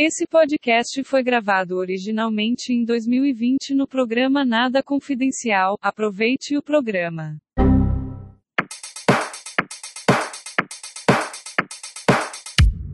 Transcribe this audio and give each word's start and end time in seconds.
Esse 0.00 0.28
podcast 0.28 1.02
foi 1.02 1.24
gravado 1.24 1.76
originalmente 1.76 2.72
em 2.72 2.84
2020 2.84 3.74
no 3.74 3.84
programa 3.84 4.44
Nada 4.44 4.80
Confidencial. 4.80 5.76
Aproveite 5.82 6.56
o 6.56 6.62
programa. 6.62 7.36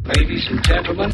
Ladies 0.06 0.50
and 0.50 0.62
gentlemen. 0.66 1.10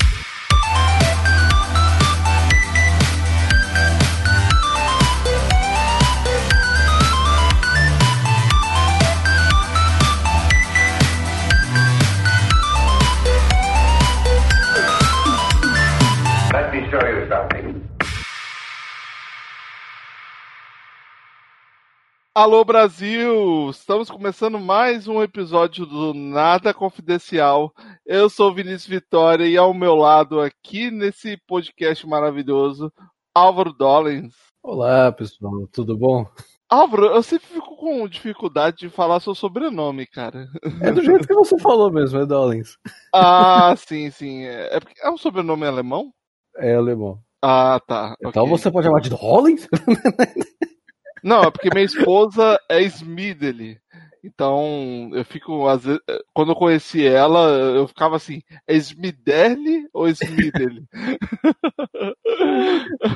Alô 22.32 22.64
Brasil! 22.64 23.70
Estamos 23.70 24.08
começando 24.08 24.56
mais 24.56 25.08
um 25.08 25.20
episódio 25.20 25.84
do 25.84 26.14
Nada 26.14 26.72
Confidencial. 26.72 27.72
Eu 28.06 28.30
sou 28.30 28.52
o 28.52 28.54
Vinícius 28.54 28.86
Vitória 28.86 29.44
e 29.48 29.56
ao 29.56 29.74
meu 29.74 29.96
lado 29.96 30.40
aqui 30.40 30.92
nesse 30.92 31.36
podcast 31.48 32.06
maravilhoso, 32.06 32.92
Álvaro 33.34 33.72
Dollens. 33.72 34.32
Olá, 34.62 35.10
pessoal, 35.10 35.66
tudo 35.72 35.98
bom? 35.98 36.24
Álvaro, 36.68 37.06
eu 37.06 37.22
sempre 37.24 37.48
fico 37.48 37.76
com 37.76 38.06
dificuldade 38.06 38.76
de 38.76 38.88
falar 38.88 39.18
seu 39.18 39.34
sobrenome, 39.34 40.06
cara. 40.06 40.46
É 40.80 40.92
do 40.92 41.02
jeito 41.02 41.26
que 41.26 41.34
você 41.34 41.58
falou 41.58 41.90
mesmo, 41.90 42.20
é 42.20 42.26
Dollins. 42.26 42.76
Ah, 43.12 43.74
sim, 43.76 44.08
sim. 44.12 44.44
É, 44.44 44.78
é 45.02 45.10
um 45.10 45.18
sobrenome 45.18 45.66
alemão? 45.66 46.12
É 46.56 46.76
alemão. 46.76 47.18
Ah, 47.42 47.80
tá. 47.84 48.14
Então 48.24 48.44
ok. 48.44 48.56
você 48.56 48.70
pode 48.70 48.86
chamar 48.86 49.00
de 49.00 49.10
Dollins? 49.10 49.66
Não, 51.22 51.42
é 51.44 51.50
porque 51.50 51.70
minha 51.72 51.84
esposa 51.84 52.58
é 52.68 52.82
Smidley. 52.82 53.78
Então, 54.22 55.10
eu 55.14 55.24
fico, 55.24 55.66
às 55.66 55.82
vezes, 55.84 56.00
quando 56.34 56.52
eu 56.52 56.56
conheci 56.56 57.06
ela, 57.06 57.48
eu 57.74 57.88
ficava 57.88 58.16
assim, 58.16 58.42
é 58.66 58.74
Smiderly 58.76 59.88
ou 59.94 60.08
Smidley? 60.08 60.84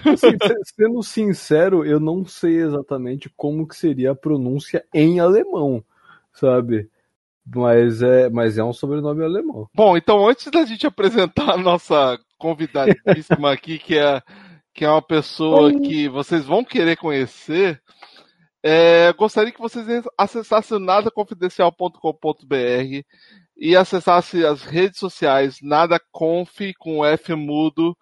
Assim, 0.06 0.36
se- 0.38 0.74
sendo 0.77 1.02
sincero, 1.02 1.84
eu 1.84 2.00
não 2.00 2.24
sei 2.24 2.56
exatamente 2.62 3.30
como 3.36 3.66
que 3.66 3.77
seria 3.77 4.12
a 4.12 4.14
pronúncia 4.14 4.84
em 4.94 5.20
alemão, 5.20 5.84
sabe? 6.33 6.89
Mas 7.46 8.00
é, 8.02 8.30
mas 8.30 8.56
é 8.56 8.64
um 8.64 8.72
sobrenome 8.72 9.22
alemão. 9.22 9.68
Bom, 9.74 9.96
então 9.96 10.27
antes 10.27 10.50
da 10.50 10.64
gente 10.64 10.86
apresentar 10.86 11.50
a 11.50 11.58
nossa 11.58 12.18
convidadíssima 12.39 13.52
aqui, 13.52 13.78
que 13.78 13.98
é, 13.98 14.22
que 14.75 14.84
é 14.84 14.91
uma 14.91 15.00
pessoa 15.00 15.72
que 15.72 16.08
vocês 16.08 16.44
vão 16.44 16.64
querer 16.64 16.97
conhecer, 16.97 17.80
é, 18.62 19.12
gostaria 19.12 19.53
que 19.53 19.61
vocês 19.61 19.86
acessassem 20.19 20.80
nadaconfidencial.com.br 20.80 23.05
e 23.56 23.77
acessassem 23.77 24.45
as 24.45 24.64
redes 24.64 24.98
sociais 24.98 25.58
nadaconf 25.62 26.61
com 26.78 27.05
F 27.05 27.34
mudo 27.34 27.97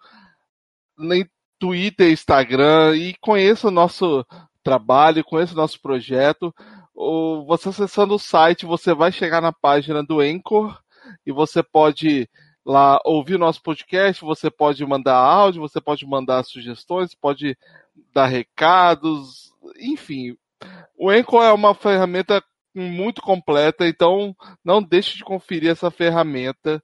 nem 0.97 1.29
Twitter, 1.59 2.11
Instagram 2.11 2.95
e 2.95 3.13
conheça 3.21 3.67
o 3.67 3.71
nosso 3.71 4.25
trabalho, 4.63 5.23
conheça 5.23 5.53
o 5.53 5.57
nosso 5.57 5.79
projeto. 5.79 6.53
Você 7.47 7.69
acessando 7.69 8.15
o 8.15 8.19
site, 8.19 8.65
você 8.65 8.93
vai 8.93 9.11
chegar 9.11 9.41
na 9.41 9.53
página 9.53 10.03
do 10.03 10.19
Anchor 10.19 10.77
e 11.25 11.31
você 11.31 11.61
pode 11.61 12.27
lá 12.65 12.99
ouvir 13.03 13.35
o 13.35 13.39
nosso 13.39 13.61
podcast, 13.61 14.23
você 14.23 14.49
pode 14.49 14.85
mandar 14.85 15.15
áudio, 15.15 15.61
você 15.61 15.81
pode 15.81 16.05
mandar 16.05 16.43
sugestões, 16.43 17.13
pode 17.13 17.57
dar 18.13 18.27
recados, 18.27 19.53
enfim. 19.79 20.37
O 20.97 21.09
Anchor 21.09 21.43
é 21.43 21.51
uma 21.51 21.75
ferramenta 21.75 22.43
muito 22.73 23.21
completa, 23.21 23.87
então 23.87 24.35
não 24.63 24.81
deixe 24.81 25.17
de 25.17 25.23
conferir 25.23 25.69
essa 25.69 25.91
ferramenta. 25.91 26.81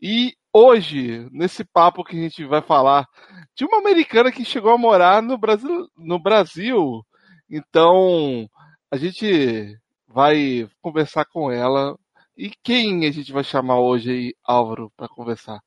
E 0.00 0.34
hoje, 0.52 1.28
nesse 1.30 1.64
papo 1.64 2.04
que 2.04 2.16
a 2.16 2.20
gente 2.20 2.44
vai 2.44 2.62
falar 2.62 3.06
de 3.54 3.64
uma 3.64 3.78
americana 3.78 4.32
que 4.32 4.44
chegou 4.44 4.72
a 4.72 4.78
morar 4.78 5.22
no 5.22 5.36
Brasil, 5.36 5.88
no 5.96 6.18
Brasil. 6.18 7.04
Então, 7.50 8.48
a 8.90 8.96
gente 8.96 9.76
vai 10.06 10.68
conversar 10.80 11.24
com 11.26 11.50
ela. 11.50 11.96
E 12.38 12.52
quem 12.62 13.04
a 13.04 13.10
gente 13.10 13.32
vai 13.32 13.42
chamar 13.42 13.80
hoje 13.80 14.12
aí, 14.12 14.34
Álvaro, 14.46 14.92
para 14.96 15.08
conversar? 15.08 15.58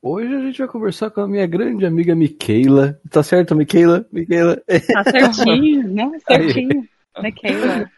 Hoje 0.00 0.32
a 0.32 0.38
gente 0.42 0.58
vai 0.58 0.68
conversar 0.68 1.10
com 1.10 1.20
a 1.20 1.26
minha 1.26 1.44
grande 1.44 1.84
amiga 1.84 2.14
Miquela. 2.14 3.00
Tá 3.10 3.20
certo, 3.20 3.56
Miquela? 3.56 4.06
Miquela? 4.12 4.54
Tá 4.92 5.02
certinho, 5.10 5.88
né? 5.88 6.08
Certinho. 6.24 6.88
Michaela. 7.20 7.90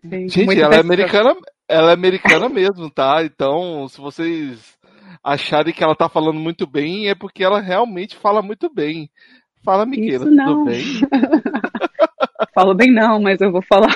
Sim, 0.00 0.28
Gente, 0.28 0.44
muita 0.44 0.62
ela 0.62 0.76
é 0.76 0.80
americana, 0.80 1.34
ela 1.68 1.90
é 1.90 1.94
americana 1.94 2.48
mesmo, 2.48 2.88
tá? 2.88 3.24
Então, 3.24 3.88
se 3.88 4.00
vocês 4.00 4.78
acharem 5.20 5.74
que 5.74 5.82
ela 5.82 5.96
tá 5.96 6.08
falando 6.08 6.38
muito 6.38 6.68
bem, 6.68 7.08
é 7.08 7.16
porque 7.16 7.42
ela 7.42 7.60
realmente 7.60 8.14
fala 8.14 8.40
muito 8.42 8.72
bem. 8.72 9.10
Fala, 9.64 9.84
Miquela, 9.84 10.24
tudo 10.24 10.36
não. 10.36 10.64
bem? 10.66 10.84
Falo 12.54 12.74
bem 12.74 12.92
não, 12.92 13.20
mas 13.20 13.40
eu 13.40 13.50
vou 13.50 13.62
falar. 13.62 13.94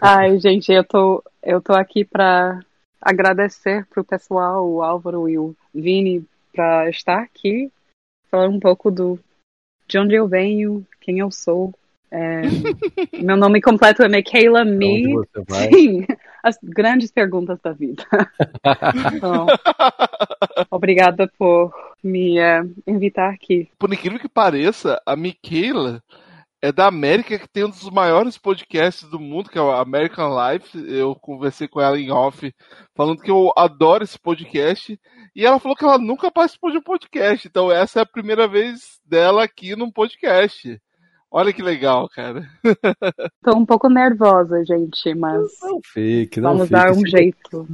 Ai, 0.00 0.38
gente, 0.38 0.72
eu 0.72 0.84
tô, 0.84 1.22
eu 1.42 1.60
tô 1.60 1.72
aqui 1.72 2.04
pra 2.04 2.60
agradecer 3.00 3.86
pro 3.86 4.04
pessoal, 4.04 4.68
o 4.68 4.82
Álvaro 4.82 5.28
e 5.28 5.38
o 5.38 5.54
Vini, 5.74 6.24
pra 6.52 6.88
estar 6.88 7.20
aqui, 7.20 7.70
falar 8.30 8.48
um 8.48 8.58
pouco 8.58 8.90
do 8.90 9.18
de 9.86 9.98
onde 9.98 10.14
eu 10.14 10.26
venho, 10.26 10.84
quem 11.00 11.20
eu 11.20 11.30
sou. 11.30 11.72
É, 12.10 12.42
meu 13.22 13.36
nome 13.36 13.60
completo 13.60 14.02
é 14.02 14.08
Michaela 14.08 14.64
Me. 14.64 15.04
Sim, 15.50 16.06
as 16.42 16.56
grandes 16.62 17.10
perguntas 17.10 17.58
da 17.60 17.72
vida. 17.72 18.04
Então, 19.14 19.46
obrigada 20.70 21.30
por 21.38 21.72
me 22.02 22.38
eh, 22.38 22.62
invitar 22.86 23.32
aqui. 23.32 23.68
Por 23.78 23.92
incrível 23.92 24.18
que 24.18 24.28
pareça, 24.28 25.00
a 25.04 25.16
Michaela 25.16 26.02
é 26.62 26.72
da 26.72 26.86
América, 26.86 27.38
que 27.38 27.48
tem 27.48 27.64
um 27.64 27.68
dos 27.70 27.88
maiores 27.90 28.38
podcasts 28.38 29.08
do 29.08 29.20
mundo, 29.20 29.50
que 29.50 29.58
é 29.58 29.60
o 29.62 29.70
American 29.70 30.30
Life. 30.34 30.76
Eu 30.92 31.14
conversei 31.14 31.68
com 31.68 31.80
ela 31.80 31.98
em 31.98 32.10
off, 32.10 32.52
falando 32.94 33.20
que 33.22 33.30
eu 33.30 33.52
adoro 33.56 34.02
esse 34.04 34.18
podcast. 34.18 34.98
E 35.34 35.44
ela 35.44 35.58
falou 35.60 35.76
que 35.76 35.84
ela 35.84 35.98
nunca 35.98 36.30
participou 36.30 36.70
de 36.70 36.78
um 36.78 36.82
podcast. 36.82 37.46
Então 37.46 37.70
essa 37.70 38.00
é 38.00 38.02
a 38.02 38.06
primeira 38.06 38.48
vez 38.48 38.98
dela 39.04 39.44
aqui 39.44 39.76
num 39.76 39.90
podcast. 39.90 40.80
Olha 41.30 41.52
que 41.52 41.60
legal, 41.62 42.08
cara. 42.08 42.48
Tô 43.44 43.56
um 43.56 43.66
pouco 43.66 43.88
nervosa, 43.90 44.64
gente, 44.64 45.14
mas 45.14 45.42
Não 45.60 45.80
fique, 45.84 46.40
não 46.40 46.50
vamos 46.52 46.68
fique. 46.68 46.72
dar 46.80 46.90
um 46.92 47.00
Se- 47.00 47.10
jeito. 47.10 47.66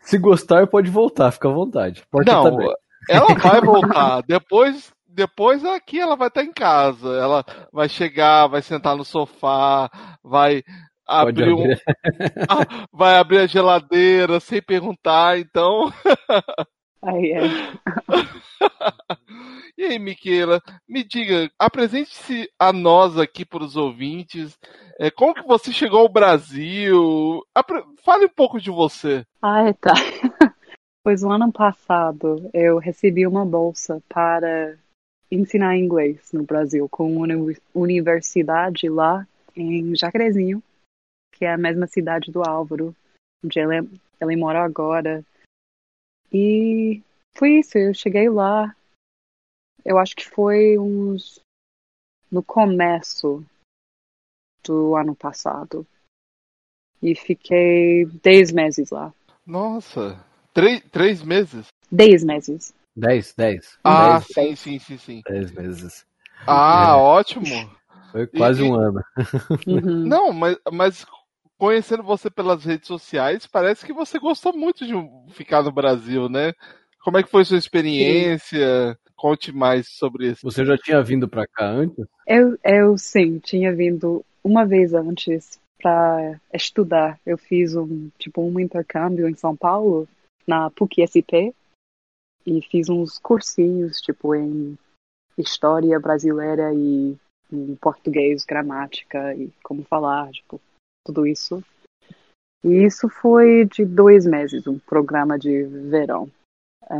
Se 0.00 0.16
gostar, 0.18 0.66
pode 0.66 0.90
voltar, 0.90 1.30
fica 1.32 1.48
à 1.48 1.52
vontade. 1.52 2.02
Porta 2.10 2.32
Não, 2.32 2.56
tá 2.56 2.74
ela 3.10 3.26
vai 3.36 3.60
voltar. 3.60 4.22
Depois, 4.22 4.92
depois 5.14 5.64
aqui 5.64 6.00
ela 6.00 6.16
vai 6.16 6.28
estar 6.28 6.42
em 6.42 6.52
casa. 6.52 7.08
Ela 7.16 7.44
vai 7.72 7.88
chegar, 7.88 8.46
vai 8.48 8.62
sentar 8.62 8.96
no 8.96 9.04
sofá, 9.04 9.90
vai 10.22 10.62
abrir, 11.06 11.52
um. 11.52 11.64
Ah, 12.48 12.86
vai 12.92 13.16
abrir 13.16 13.38
a 13.38 13.46
geladeira 13.46 14.40
sem 14.40 14.60
perguntar. 14.62 15.38
Então, 15.38 15.92
Aí 17.04 17.32
é. 17.32 17.42
e 19.76 19.84
aí, 19.84 19.98
Miquela, 19.98 20.62
me 20.88 21.04
diga, 21.04 21.50
apresente-se 21.58 22.50
a 22.58 22.72
nós 22.72 23.18
aqui 23.18 23.44
para 23.44 23.62
os 23.62 23.76
ouvintes. 23.76 24.58
É, 24.98 25.10
como 25.10 25.34
que 25.34 25.42
você 25.42 25.70
chegou 25.70 26.00
ao 26.00 26.08
Brasil? 26.08 27.42
Apre- 27.54 27.84
Fale 28.02 28.24
um 28.26 28.34
pouco 28.34 28.58
de 28.58 28.70
você. 28.70 29.24
Ai, 29.42 29.74
tá. 29.74 29.92
Pois 31.02 31.22
o 31.22 31.30
ano 31.30 31.52
passado 31.52 32.48
eu 32.54 32.78
recebi 32.78 33.26
uma 33.26 33.44
bolsa 33.44 34.02
para 34.08 34.78
ensinar 35.30 35.76
inglês 35.76 36.32
no 36.32 36.44
Brasil 36.44 36.88
com 36.88 37.10
uma 37.16 37.26
uni- 37.26 37.58
universidade 37.74 38.88
lá 38.88 39.26
em 39.56 39.94
Jacarezinho, 39.94 40.62
que 41.32 41.44
é 41.44 41.52
a 41.52 41.58
mesma 41.58 41.86
cidade 41.86 42.30
do 42.30 42.42
Álvaro, 42.42 42.94
onde 43.44 43.58
ele, 43.58 43.88
ele 44.20 44.36
mora 44.36 44.62
agora. 44.62 45.24
E 46.32 47.02
foi 47.36 47.58
isso, 47.60 47.78
eu 47.78 47.94
cheguei 47.94 48.28
lá. 48.28 48.74
Eu 49.84 49.98
acho 49.98 50.16
que 50.16 50.26
foi 50.28 50.78
uns 50.78 51.40
no 52.30 52.42
começo 52.42 53.44
do 54.64 54.96
ano 54.96 55.14
passado. 55.14 55.86
E 57.02 57.14
fiquei 57.14 58.06
10 58.06 58.50
meses 58.50 58.90
lá. 58.90 59.12
Nossa, 59.46 60.24
três, 60.54 60.82
três 60.90 61.22
meses? 61.22 61.66
10 61.92 62.24
meses. 62.24 62.74
10, 62.96 63.34
10. 63.36 63.78
Ah, 63.84 64.18
10, 64.18 64.24
sim, 64.24 64.56
sim, 64.56 64.78
sim, 64.78 64.98
sim. 64.98 65.22
10 65.28 65.52
meses. 65.52 66.06
Ah, 66.46 66.92
É. 66.92 66.96
ótimo. 66.96 67.70
Foi 68.12 68.26
quase 68.26 68.62
E- 68.62 68.66
um 68.66 68.74
ano. 68.74 69.00
Uhum. 69.66 70.06
Não, 70.06 70.32
mas, 70.32 70.56
mas 70.72 71.06
conhecendo 71.56 72.02
você 72.02 72.28
pelas 72.30 72.64
redes 72.64 72.86
sociais, 72.86 73.46
parece 73.46 73.86
que 73.86 73.92
você 73.92 74.18
gostou 74.18 74.52
muito 74.56 74.86
de 74.86 74.92
ficar 75.32 75.62
no 75.62 75.72
Brasil, 75.72 76.28
né? 76.28 76.52
Como 77.02 77.18
é 77.18 77.22
que 77.22 77.30
foi 77.30 77.44
sua 77.44 77.58
experiência? 77.58 78.98
Conte 79.16 79.52
mais 79.52 79.88
sobre 79.88 80.28
isso. 80.30 80.40
Você 80.42 80.64
já 80.64 80.76
tinha 80.76 81.02
vindo 81.02 81.28
para 81.28 81.46
cá 81.46 81.66
antes? 81.66 82.04
Eu, 82.26 82.58
eu 82.64 82.98
sim, 82.98 83.38
tinha 83.38 83.74
vindo 83.74 84.24
uma 84.42 84.66
vez 84.66 84.92
antes 84.92 85.58
para 85.80 86.38
estudar. 86.52 87.18
Eu 87.24 87.38
fiz 87.38 87.74
um 87.74 88.10
tipo 88.18 88.42
um 88.42 88.58
intercâmbio 88.60 89.28
em 89.28 89.34
São 89.34 89.56
Paulo 89.56 90.08
na 90.46 90.70
PUC 90.70 91.02
SP 91.02 91.54
e 92.46 92.60
fiz 92.62 92.88
uns 92.88 93.18
cursinhos 93.18 94.00
tipo 94.00 94.34
em 94.34 94.78
história 95.36 95.98
brasileira 95.98 96.72
e 96.74 97.16
em 97.52 97.76
português, 97.76 98.44
gramática 98.44 99.34
e 99.34 99.50
como 99.62 99.84
falar, 99.84 100.30
tipo, 100.30 100.60
tudo 101.04 101.26
isso. 101.26 101.62
E 102.64 102.84
isso 102.84 103.08
foi 103.08 103.64
de 103.66 103.84
dois 103.84 104.24
meses, 104.26 104.66
um 104.66 104.78
programa 104.78 105.38
de 105.38 105.62
verão. 105.64 106.30
É, 106.84 106.94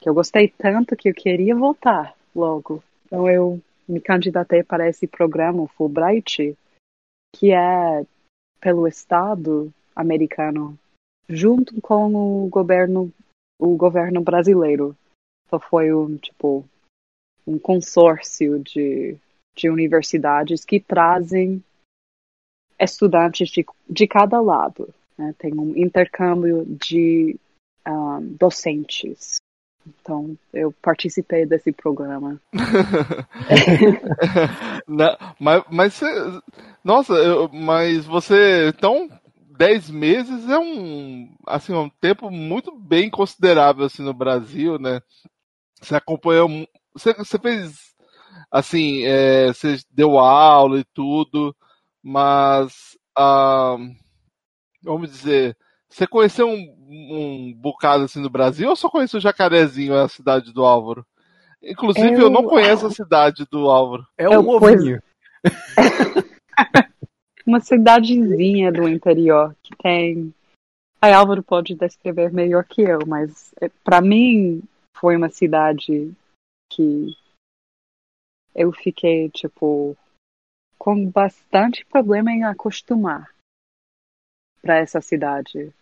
que 0.00 0.08
eu 0.08 0.14
gostei 0.14 0.48
tanto 0.48 0.96
que 0.96 1.08
eu 1.08 1.14
queria 1.14 1.54
voltar 1.54 2.14
logo. 2.34 2.82
Então 3.06 3.28
eu 3.28 3.60
me 3.88 4.00
candidatei 4.00 4.62
para 4.62 4.88
esse 4.88 5.06
programa, 5.06 5.62
o 5.62 5.68
Fulbright, 5.68 6.56
que 7.34 7.52
é 7.52 8.04
pelo 8.60 8.86
Estado 8.86 9.72
americano, 9.94 10.78
junto 11.28 11.80
com 11.80 12.44
o 12.44 12.48
governo, 12.48 13.12
o 13.58 13.76
governo 13.76 14.20
brasileiro. 14.20 14.96
Então 15.46 15.58
foi 15.58 15.92
um 15.92 16.16
tipo 16.16 16.64
um 17.46 17.58
consórcio 17.58 18.58
de, 18.58 19.16
de 19.56 19.70
universidades 19.70 20.64
que 20.64 20.78
trazem 20.78 21.64
estudantes 22.78 23.48
de, 23.48 23.64
de 23.88 24.06
cada 24.06 24.40
lado. 24.40 24.92
Né? 25.16 25.34
Tem 25.38 25.54
um 25.54 25.74
intercâmbio 25.76 26.66
de 26.66 27.38
um, 27.86 28.20
docentes. 28.20 29.36
Então, 29.86 30.36
eu 30.52 30.70
participei 30.82 31.46
desse 31.46 31.72
programa. 31.72 32.38
Não, 34.86 35.16
mas, 35.40 35.64
mas, 35.70 36.00
nossa, 36.84 37.14
eu, 37.14 37.48
mas 37.48 38.04
você, 38.04 38.68
então, 38.68 39.08
10 39.58 39.90
meses 39.90 40.48
é 40.48 40.56
um, 40.56 41.34
assim, 41.44 41.74
um 41.74 41.90
tempo 42.00 42.30
muito 42.30 42.72
bem 42.78 43.10
considerável, 43.10 43.86
assim, 43.86 44.04
no 44.04 44.14
Brasil, 44.14 44.78
né? 44.78 45.02
Você 45.82 45.96
acompanhou, 45.96 46.48
você, 46.94 47.12
você 47.12 47.36
fez, 47.40 47.76
assim, 48.52 49.02
é, 49.02 49.48
você 49.48 49.80
deu 49.90 50.16
aula 50.16 50.78
e 50.78 50.84
tudo, 50.94 51.54
mas, 52.00 52.96
ah, 53.16 53.76
vamos 54.80 55.10
dizer, 55.10 55.56
você 55.88 56.06
conheceu 56.06 56.48
um, 56.48 56.76
um 56.88 57.52
bocado 57.52 58.04
assim 58.04 58.20
no 58.20 58.30
Brasil 58.30 58.68
ou 58.68 58.76
só 58.76 58.88
conheceu 58.88 59.18
Jacarezinho, 59.18 59.92
a 59.92 60.08
cidade 60.08 60.52
do 60.52 60.64
Álvaro? 60.64 61.04
Inclusive, 61.60 62.14
eu, 62.14 62.20
eu 62.20 62.30
não 62.30 62.44
conheço 62.44 62.86
a 62.86 62.90
cidade 62.92 63.44
do 63.50 63.68
Álvaro. 63.68 64.06
É 64.16 64.28
um 64.28 64.48
ovinho. 64.48 65.02
Uma 67.48 67.60
cidadezinha 67.60 68.70
do 68.70 68.86
interior 68.86 69.56
que 69.62 69.74
tem. 69.74 70.34
A 71.00 71.16
Álvaro 71.16 71.42
pode 71.42 71.74
descrever 71.74 72.30
melhor 72.30 72.62
que 72.62 72.82
eu, 72.82 72.98
mas 73.06 73.54
é, 73.58 73.70
para 73.82 74.02
mim 74.02 74.62
foi 74.94 75.16
uma 75.16 75.30
cidade 75.30 76.14
que 76.70 77.16
eu 78.54 78.70
fiquei, 78.70 79.30
tipo, 79.30 79.96
com 80.78 81.08
bastante 81.08 81.86
problema 81.86 82.30
em 82.30 82.44
acostumar 82.44 83.34
para 84.60 84.76
essa 84.76 85.00
cidade 85.00 85.72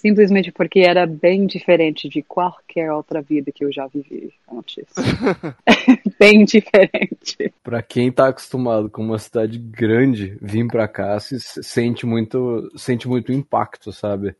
simplesmente 0.00 0.50
porque 0.50 0.80
era 0.80 1.06
bem 1.06 1.46
diferente 1.46 2.08
de 2.08 2.22
qualquer 2.22 2.90
outra 2.90 3.20
vida 3.20 3.52
que 3.52 3.64
eu 3.64 3.70
já 3.70 3.86
vivi 3.86 4.32
antes. 4.50 4.86
bem 6.18 6.44
diferente. 6.44 7.52
Para 7.62 7.82
quem 7.82 8.10
tá 8.10 8.28
acostumado 8.28 8.88
com 8.88 9.02
uma 9.02 9.18
cidade 9.18 9.58
grande, 9.58 10.38
vir 10.40 10.66
para 10.66 10.88
cá 10.88 11.20
se 11.20 11.38
sente 11.38 12.06
muito, 12.06 12.70
sente 12.76 13.06
muito 13.06 13.30
impacto, 13.30 13.92
sabe? 13.92 14.34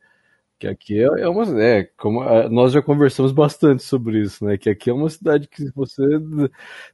Que 0.58 0.66
aqui 0.66 0.98
é, 0.98 1.22
é 1.22 1.28
uma, 1.28 1.62
é, 1.62 1.84
como 1.96 2.22
nós 2.48 2.72
já 2.72 2.82
conversamos 2.82 3.32
bastante 3.32 3.82
sobre 3.82 4.20
isso, 4.20 4.44
né? 4.44 4.56
Que 4.56 4.70
aqui 4.70 4.88
é 4.88 4.92
uma 4.94 5.10
cidade 5.10 5.46
que 5.46 5.70
você 5.74 6.02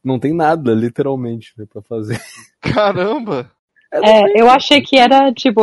não 0.03 0.19
tem 0.19 0.35
nada, 0.35 0.73
literalmente, 0.73 1.53
né, 1.57 1.67
para 1.73 1.83
fazer. 1.83 2.21
Caramba. 2.61 3.51
É, 3.93 4.41
eu 4.41 4.51
achei 4.51 4.81
que 4.83 4.97
era, 4.97 5.33
tipo, 5.33 5.63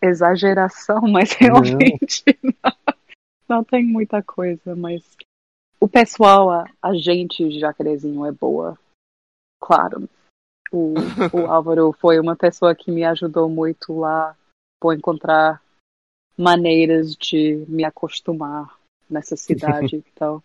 exageração, 0.00 1.02
mas 1.08 1.32
realmente 1.32 2.24
não, 2.42 2.94
não 3.48 3.64
tem 3.64 3.84
muita 3.84 4.22
coisa, 4.22 4.74
mas 4.74 5.02
o 5.80 5.88
pessoal, 5.88 6.50
a, 6.50 6.64
a 6.80 6.94
gente 6.94 7.48
de 7.48 7.58
Jacarezinho 7.58 8.24
é 8.24 8.32
boa, 8.32 8.78
claro. 9.60 10.08
O, 10.70 10.94
o 11.32 11.46
Álvaro 11.50 11.92
foi 11.92 12.18
uma 12.18 12.36
pessoa 12.36 12.74
que 12.74 12.90
me 12.90 13.04
ajudou 13.04 13.48
muito 13.48 13.98
lá 13.98 14.36
por 14.80 14.94
encontrar 14.94 15.62
maneiras 16.36 17.14
de 17.14 17.64
me 17.68 17.84
acostumar 17.84 18.76
nessa 19.08 19.36
cidade. 19.36 19.96
então, 20.14 20.42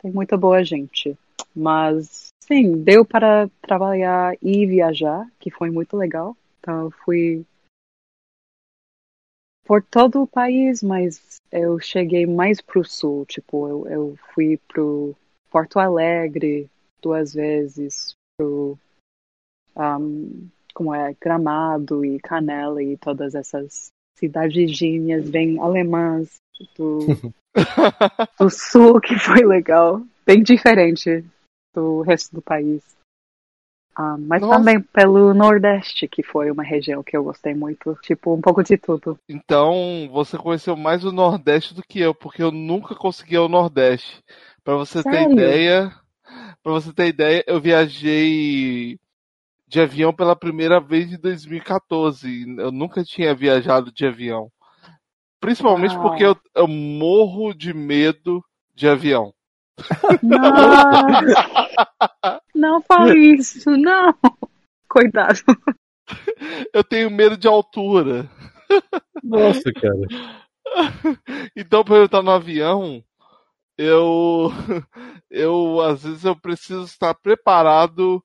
tem 0.00 0.10
muita 0.10 0.36
boa 0.36 0.64
gente. 0.64 1.16
Mas, 1.54 2.28
sim, 2.42 2.82
deu 2.82 3.04
para 3.04 3.48
trabalhar 3.62 4.36
e 4.42 4.66
viajar, 4.66 5.26
que 5.38 5.50
foi 5.50 5.70
muito 5.70 5.96
legal. 5.96 6.36
Então, 6.60 6.84
eu 6.84 6.90
fui 6.90 7.44
por 9.64 9.82
todo 9.82 10.22
o 10.22 10.26
país, 10.26 10.82
mas 10.82 11.36
eu 11.52 11.78
cheguei 11.78 12.26
mais 12.26 12.60
pro 12.60 12.84
sul. 12.84 13.26
Tipo, 13.26 13.68
eu, 13.68 13.88
eu 13.88 14.18
fui 14.34 14.58
pro 14.68 15.14
Porto 15.50 15.78
Alegre 15.78 16.70
duas 17.02 17.34
vezes, 17.34 18.14
pro 18.36 18.78
um, 19.76 20.48
como 20.74 20.94
é, 20.94 21.14
Gramado 21.20 22.04
e 22.04 22.18
Canela 22.20 22.82
e 22.82 22.96
todas 22.96 23.34
essas 23.34 23.88
cidadezinhas 24.16 25.28
bem 25.28 25.58
alemãs 25.60 26.36
do, 26.76 26.98
do 28.38 28.50
sul, 28.50 29.00
que 29.00 29.18
foi 29.18 29.44
legal. 29.44 30.02
Bem 30.24 30.42
diferente 30.42 31.24
do 31.74 32.02
resto 32.02 32.34
do 32.34 32.42
país. 32.42 32.82
Ah, 33.94 34.16
mas 34.16 34.40
Nossa. 34.42 34.58
também 34.58 34.80
pelo 34.80 35.34
Nordeste, 35.34 36.06
que 36.06 36.22
foi 36.22 36.52
uma 36.52 36.62
região 36.62 37.02
que 37.02 37.16
eu 37.16 37.24
gostei 37.24 37.52
muito. 37.52 37.98
Tipo, 38.02 38.32
um 38.32 38.40
pouco 38.40 38.62
de 38.62 38.76
tudo. 38.76 39.18
Então, 39.28 40.08
você 40.12 40.38
conheceu 40.38 40.76
mais 40.76 41.04
o 41.04 41.10
Nordeste 41.10 41.74
do 41.74 41.82
que 41.82 41.98
eu, 41.98 42.14
porque 42.14 42.40
eu 42.40 42.52
nunca 42.52 42.94
consegui 42.94 43.34
ao 43.34 43.48
Nordeste. 43.48 44.22
Para 44.62 44.76
você 44.76 45.02
Sério? 45.02 45.26
ter 45.26 45.32
ideia, 45.32 45.92
para 46.62 46.72
você 46.72 46.92
ter 46.92 47.08
ideia, 47.08 47.44
eu 47.46 47.60
viajei 47.60 49.00
de 49.66 49.80
avião 49.80 50.14
pela 50.14 50.36
primeira 50.36 50.80
vez 50.80 51.12
em 51.12 51.18
2014. 51.18 52.56
Eu 52.56 52.70
nunca 52.70 53.02
tinha 53.02 53.34
viajado 53.34 53.90
de 53.90 54.06
avião. 54.06 54.48
Principalmente 55.40 55.96
porque 55.98 56.24
eu, 56.24 56.36
eu 56.54 56.66
morro 56.66 57.54
de 57.54 57.72
medo 57.72 58.44
de 58.74 58.88
avião. 58.88 59.32
Não, 60.22 60.40
não 62.54 62.82
fale 62.82 63.36
isso, 63.36 63.70
não. 63.76 64.14
Cuidado. 64.88 65.40
Eu 66.72 66.82
tenho 66.82 67.10
medo 67.10 67.36
de 67.36 67.46
altura. 67.46 68.28
Nossa, 69.22 69.72
cara. 69.72 70.00
Então, 71.56 71.84
para 71.84 71.96
eu 71.96 72.06
estar 72.06 72.22
no 72.22 72.30
avião, 72.30 73.02
eu, 73.76 74.50
eu 75.30 75.80
às 75.80 76.02
vezes 76.02 76.24
eu 76.24 76.34
preciso 76.34 76.84
estar 76.84 77.14
preparado 77.14 78.22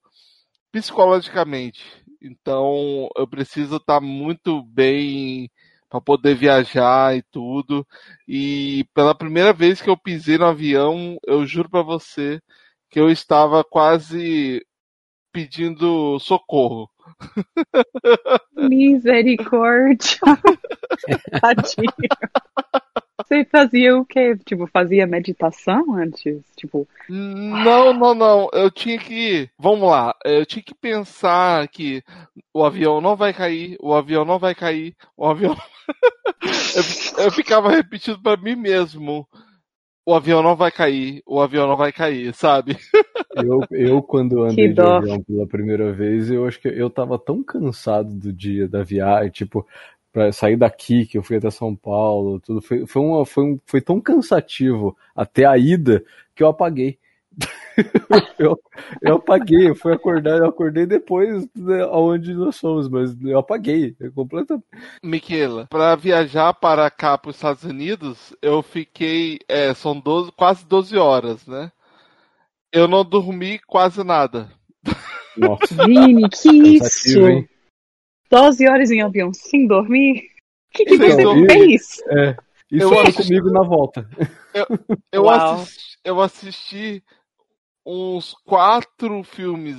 psicologicamente. 0.72 2.04
Então, 2.22 3.10
eu 3.16 3.28
preciso 3.28 3.76
estar 3.78 4.00
muito 4.00 4.64
bem 4.64 5.52
para 5.94 6.02
poder 6.02 6.34
viajar 6.34 7.16
e 7.16 7.22
tudo. 7.22 7.86
E 8.28 8.84
pela 8.96 9.14
primeira 9.14 9.54
vez 9.54 9.80
que 9.80 9.88
eu 9.88 9.96
pisei 9.96 10.40
no 10.40 10.46
avião, 10.46 11.20
eu 11.24 11.46
juro 11.46 11.70
para 11.70 11.84
você 11.84 12.42
que 12.90 13.00
eu 13.00 13.12
estava 13.12 13.64
quase 13.64 14.66
pedindo 15.32 16.18
socorro. 16.20 16.90
Misericórdia. 18.58 20.18
Tadinho. 21.40 21.94
Você 23.18 23.46
fazia 23.46 23.96
o 23.96 24.04
quê? 24.04 24.36
Tipo, 24.44 24.66
fazia 24.66 25.06
meditação 25.06 25.96
antes? 25.96 26.44
Tipo. 26.56 26.88
Não, 27.08 27.94
não, 27.94 28.16
não. 28.16 28.50
Eu 28.52 28.72
tinha 28.72 28.98
que. 28.98 29.50
Vamos 29.58 29.90
lá. 29.90 30.16
Eu 30.26 30.46
tinha 30.46 30.64
que 30.64 30.74
pensar 30.74 31.68
que 31.68 32.04
o 32.52 32.66
avião 32.66 33.00
não 33.00 33.16
vai 33.16 33.32
cair, 33.32 33.78
o 33.80 33.94
avião 33.94 34.26
não 34.26 34.40
vai 34.40 34.56
cair, 34.56 34.96
o 35.16 35.28
avião. 35.28 35.56
eu, 37.18 37.26
eu 37.26 37.32
ficava 37.32 37.70
repetindo 37.70 38.20
para 38.20 38.42
mim 38.42 38.56
mesmo. 38.56 39.28
O 40.06 40.14
avião 40.14 40.44
não 40.44 40.56
vai 40.56 40.70
cair, 40.70 41.22
o 41.26 41.40
avião 41.40 41.66
não 41.66 41.78
vai 41.78 41.94
cair, 41.94 42.34
sabe? 42.34 42.76
Eu, 43.36 43.62
eu 43.72 44.04
quando 44.04 44.44
andei 44.44 44.74
de 44.74 44.82
avião 44.82 45.24
pela 45.24 45.48
primeira 45.48 45.94
vez, 45.94 46.30
eu 46.30 46.46
acho 46.46 46.60
que 46.60 46.68
eu 46.68 46.90
tava 46.90 47.18
tão 47.18 47.42
cansado 47.42 48.14
do 48.14 48.34
dia 48.34 48.68
da 48.68 48.84
viagem, 48.84 49.32
tipo, 49.32 49.66
para 50.14 50.32
sair 50.32 50.56
daqui, 50.56 51.08
que 51.08 51.18
eu 51.18 51.24
fui 51.24 51.38
até 51.38 51.50
São 51.50 51.76
Paulo, 51.76 52.40
tudo 52.40 52.62
foi, 52.62 52.86
foi, 52.86 53.02
uma, 53.02 53.26
foi, 53.26 53.44
um, 53.44 53.60
foi 53.66 53.82
tão 53.82 54.00
cansativo 54.00 54.96
até 55.16 55.44
a 55.44 55.58
ida 55.58 56.06
que 56.36 56.44
eu 56.44 56.48
apaguei. 56.48 57.00
eu, 58.38 58.56
eu 59.02 59.16
apaguei, 59.16 59.70
eu 59.70 59.76
fui 59.76 59.92
acordar, 59.92 60.38
eu 60.38 60.46
acordei 60.46 60.86
depois 60.86 61.48
né, 61.56 61.82
aonde 61.82 62.32
nós 62.36 62.60
fomos, 62.60 62.88
mas 62.88 63.20
eu 63.24 63.40
apaguei 63.40 63.96
eu 64.00 64.12
completamente. 64.14 64.68
Miquela, 65.02 65.66
para 65.66 65.96
viajar 65.96 66.54
para 66.54 66.92
cá, 66.92 67.18
para 67.18 67.32
os 67.32 67.36
Estados 67.36 67.64
Unidos, 67.64 68.36
eu 68.40 68.62
fiquei, 68.62 69.40
é, 69.50 69.74
são 69.74 70.00
12, 70.00 70.32
quase 70.34 70.64
12 70.64 70.96
horas, 70.96 71.48
né? 71.48 71.72
Eu 72.72 72.88
não 72.88 73.04
dormi 73.04 73.58
quase 73.66 74.04
nada. 74.04 74.48
Nossa. 75.36 75.86
Vini, 75.86 76.30
que 76.30 76.50
isso? 76.50 77.28
Hein? 77.28 77.50
12 78.34 78.68
horas 78.68 78.90
em 78.90 79.00
avião 79.00 79.32
sem 79.32 79.68
dormir? 79.68 80.24
O 80.74 80.78
que, 80.78 80.86
que 80.86 80.98
você 80.98 81.22
dormir? 81.22 81.48
fez? 81.52 82.02
É, 82.10 82.36
isso 82.72 82.92
eu 82.92 83.00
assisti... 83.00 83.22
comigo 83.22 83.52
na 83.52 83.62
volta. 83.62 84.10
Eu, 84.56 84.66
eu, 85.12 85.30
assisti, 85.30 85.98
eu 86.04 86.20
assisti 86.20 87.04
uns 87.86 88.34
quatro 88.44 89.24
filmes 89.24 89.78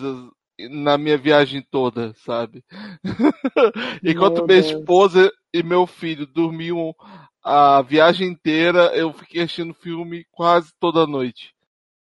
na 0.70 0.96
minha 0.96 1.18
viagem 1.18 1.66
toda, 1.68 2.14
sabe? 2.24 2.64
Enquanto 4.04 4.36
meu 4.36 4.46
minha 4.46 4.62
Deus. 4.62 4.78
esposa 4.78 5.32
e 5.52 5.60
meu 5.64 5.84
filho 5.84 6.24
dormiam 6.24 6.94
a 7.42 7.82
viagem 7.82 8.28
inteira, 8.28 8.94
eu 8.94 9.12
fiquei 9.12 9.42
assistindo 9.42 9.74
filme 9.74 10.24
quase 10.30 10.72
toda 10.78 11.08
noite. 11.08 11.52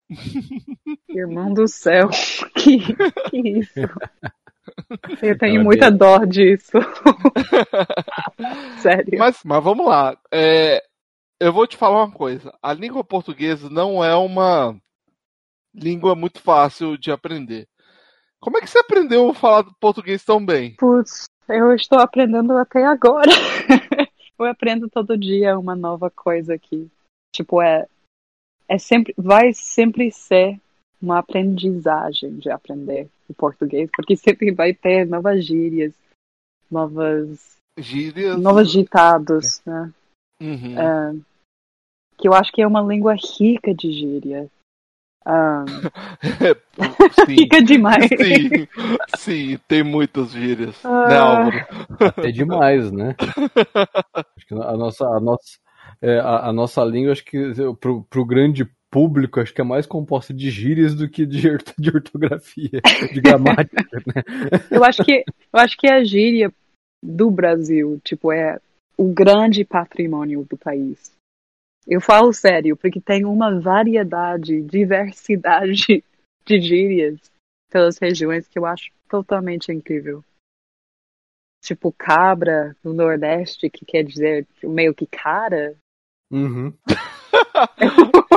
Irmão 1.10 1.54
do 1.54 1.68
céu, 1.68 2.10
que, 2.56 2.80
que 3.30 3.60
isso? 3.60 3.80
Eu 5.22 5.38
tenho 5.38 5.64
muita 5.64 5.92
dó 5.92 6.26
disso. 6.26 6.78
Sério. 8.80 9.18
Mas, 9.18 9.42
mas 9.44 9.64
vamos 9.64 9.86
lá. 9.86 10.18
É, 10.32 10.84
eu 11.40 11.54
vou 11.54 11.68
te 11.68 11.78
falar 11.78 12.04
uma 12.04 12.12
coisa. 12.12 12.54
A 12.62 12.74
língua 12.74 13.04
portuguesa 13.04 13.70
não 13.70 14.04
é 14.04 14.16
uma 14.16 14.76
língua 15.74 16.16
muito 16.16 16.42
fácil 16.42 16.98
de 16.98 17.12
aprender. 17.12 17.68
Como 18.40 18.58
é 18.58 18.62
que 18.62 18.70
você 18.70 18.80
aprendeu 18.80 19.30
a 19.30 19.34
falar 19.36 19.66
português 19.80 20.24
tão 20.24 20.44
bem? 20.44 20.76
Putz, 20.76 21.26
eu 21.48 21.74
estou 21.74 22.00
aprendendo 22.00 22.58
até 22.58 22.86
agora. 22.86 23.32
eu 24.40 24.46
aprendo 24.46 24.90
todo 24.90 25.18
dia 25.18 25.58
uma 25.60 25.76
nova 25.76 26.10
coisa 26.10 26.54
aqui. 26.56 26.90
Tipo, 27.34 27.62
é, 27.62 27.86
é 28.68 28.78
sempre, 28.78 29.14
vai 29.18 29.54
sempre 29.54 30.12
ser 30.12 30.60
uma 31.02 31.20
aprendizagem 31.20 32.38
de 32.38 32.50
aprender 32.50 33.10
o 33.28 33.34
português, 33.34 33.90
porque 33.96 34.16
sempre 34.16 34.52
vai 34.52 34.74
ter 34.74 35.06
novas 35.06 35.46
gírias, 35.46 35.94
novas 36.70 37.58
gírias, 37.78 38.40
novos 38.40 38.72
ditados, 38.72 39.62
né? 39.66 39.92
Uhum. 40.42 40.80
É, 40.80 41.16
que 42.18 42.28
eu 42.28 42.34
acho 42.34 42.52
que 42.52 42.62
é 42.62 42.68
uma 42.68 42.82
língua 42.82 43.16
rica 43.16 43.74
de 43.74 43.92
gíria. 43.92 44.50
Um, 45.26 45.66
rica 47.28 47.62
demais. 47.62 48.08
Sim, 48.08 48.68
sim, 49.18 49.60
tem 49.68 49.84
muitas 49.84 50.32
gírias. 50.32 50.84
Uh... 50.84 51.08
Né? 51.08 51.68
Até 52.00 52.32
demais, 52.32 52.92
né? 52.92 53.16
Acho 54.16 54.48
que 54.48 54.54
a 54.54 54.78
nossa, 54.78 55.06
a 55.06 55.20
nossa, 55.20 55.60
é, 56.02 56.20
a, 56.20 56.48
a, 56.48 56.54
nossa 56.54 56.84
língua, 56.84 57.12
acho 57.12 57.26
que 57.26 57.54
pro, 57.80 58.04
pro 58.04 58.26
grande 58.26 58.66
público, 58.92 59.40
acho 59.40 59.54
que 59.54 59.62
é 59.62 59.64
mais 59.64 59.86
composta 59.86 60.34
de 60.34 60.50
gírias 60.50 60.96
do 60.96 61.08
que 61.08 61.26
de, 61.26 61.42
de 61.78 61.90
ortografia, 61.90 62.82
de 63.14 63.22
gramática, 63.22 64.02
né? 64.06 64.24
Eu 64.72 64.84
acho 64.84 65.04
que 65.04 65.24
eu 65.54 65.60
acho 65.60 65.78
que 65.78 65.88
a 65.88 66.04
gíria 66.04 66.52
do 67.02 67.30
Brasil, 67.32 68.00
tipo, 68.04 68.32
é 68.32 68.60
o 68.98 69.14
grande 69.14 69.64
patrimônio 69.64 70.44
do 70.44 70.58
país. 70.58 71.12
Eu 71.88 72.02
falo 72.02 72.34
sério, 72.34 72.76
porque 72.76 73.00
tem 73.00 73.26
uma 73.26 73.60
variedade, 73.60 74.62
diversidade 74.62 76.04
de 76.46 76.62
gírias 76.62 77.20
pelas 77.72 77.98
regiões 77.98 78.48
que 78.48 78.60
eu 78.60 78.66
acho 78.66 78.92
totalmente 79.08 79.72
incrível. 79.72 80.24
Tipo, 81.64 81.92
cabra 81.92 82.76
no 82.84 82.94
Nordeste, 82.94 83.70
que 83.70 83.86
quer 83.86 84.04
dizer 84.04 84.48
meio 84.64 84.94
que 84.94 85.06
cara. 85.06 85.76
Uhum. 86.32 86.74
Eu 87.80 88.29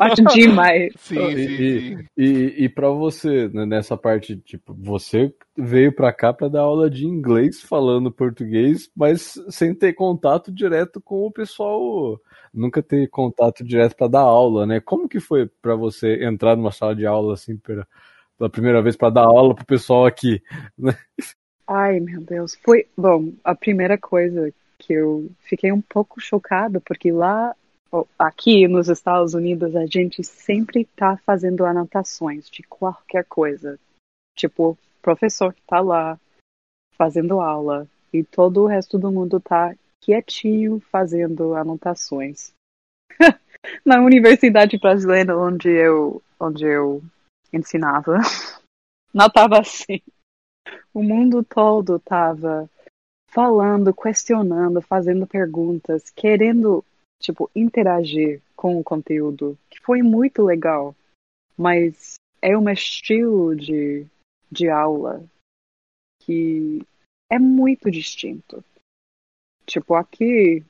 acho 0.00 0.22
demais. 0.34 0.92
Sim, 0.98 1.14
sim, 1.14 1.40
e, 1.40 1.80
sim. 1.80 2.04
E, 2.16 2.64
e 2.64 2.68
para 2.68 2.88
você, 2.90 3.48
né, 3.48 3.66
nessa 3.66 3.96
parte, 3.96 4.36
tipo, 4.36 4.74
você 4.74 5.32
veio 5.56 5.92
para 5.92 6.12
cá 6.12 6.32
para 6.32 6.48
dar 6.48 6.62
aula 6.62 6.88
de 6.88 7.06
inglês 7.06 7.60
falando 7.60 8.10
português, 8.10 8.90
mas 8.96 9.40
sem 9.48 9.74
ter 9.74 9.92
contato 9.92 10.52
direto 10.52 11.00
com 11.00 11.26
o 11.26 11.32
pessoal, 11.32 12.20
nunca 12.52 12.82
ter 12.82 13.08
contato 13.08 13.64
direto 13.64 13.96
para 13.96 14.08
dar 14.08 14.20
aula, 14.20 14.66
né? 14.66 14.80
Como 14.80 15.08
que 15.08 15.20
foi 15.20 15.46
para 15.60 15.74
você 15.74 16.24
entrar 16.24 16.56
numa 16.56 16.72
sala 16.72 16.94
de 16.94 17.06
aula 17.06 17.34
assim 17.34 17.56
pela, 17.56 17.86
pela 18.38 18.50
primeira 18.50 18.82
vez 18.82 18.96
para 18.96 19.10
dar 19.10 19.24
aula 19.24 19.54
pro 19.54 19.66
pessoal 19.66 20.06
aqui? 20.06 20.42
Né? 20.78 20.96
Ai, 21.66 21.98
meu 22.00 22.20
Deus. 22.20 22.56
Foi, 22.64 22.86
bom, 22.96 23.32
a 23.42 23.54
primeira 23.54 23.98
coisa 23.98 24.52
que 24.78 24.92
eu 24.92 25.30
fiquei 25.40 25.72
um 25.72 25.80
pouco 25.80 26.20
chocado, 26.20 26.80
porque 26.80 27.10
lá 27.10 27.54
aqui 28.18 28.66
nos 28.66 28.88
Estados 28.88 29.34
Unidos 29.34 29.76
a 29.76 29.86
gente 29.86 30.22
sempre 30.24 30.82
está 30.82 31.16
fazendo 31.18 31.64
anotações 31.64 32.50
de 32.50 32.62
qualquer 32.62 33.24
coisa. 33.24 33.78
Tipo, 34.36 34.70
o 34.70 34.78
professor 35.00 35.54
está 35.56 35.80
lá 35.80 36.18
fazendo 36.96 37.40
aula 37.40 37.86
e 38.12 38.24
todo 38.24 38.62
o 38.62 38.66
resto 38.66 38.98
do 38.98 39.12
mundo 39.12 39.36
está 39.36 39.74
quietinho 40.02 40.80
fazendo 40.80 41.54
anotações. 41.54 42.52
Na 43.84 44.00
universidade 44.00 44.78
brasileira 44.78 45.36
onde 45.36 45.70
eu 45.70 46.22
onde 46.38 46.64
eu 46.66 47.02
ensinava, 47.52 48.18
não 49.12 49.26
estava 49.26 49.58
assim. 49.60 50.00
O 50.92 51.02
mundo 51.02 51.42
todo 51.42 51.96
estava 51.96 52.68
falando, 53.28 53.92
questionando, 53.92 54.80
fazendo 54.80 55.26
perguntas, 55.26 56.10
querendo 56.10 56.84
tipo, 57.20 57.50
interagir 57.54 58.42
com 58.54 58.78
o 58.78 58.84
conteúdo, 58.84 59.58
que 59.70 59.80
foi 59.80 60.02
muito 60.02 60.42
legal. 60.42 60.94
Mas 61.56 62.14
é 62.42 62.56
um 62.56 62.68
estilo 62.68 63.56
de, 63.56 64.06
de 64.50 64.68
aula 64.68 65.24
que 66.20 66.80
é 67.30 67.38
muito 67.38 67.90
distinto. 67.90 68.62
Tipo, 69.64 69.94
aqui 69.94 70.64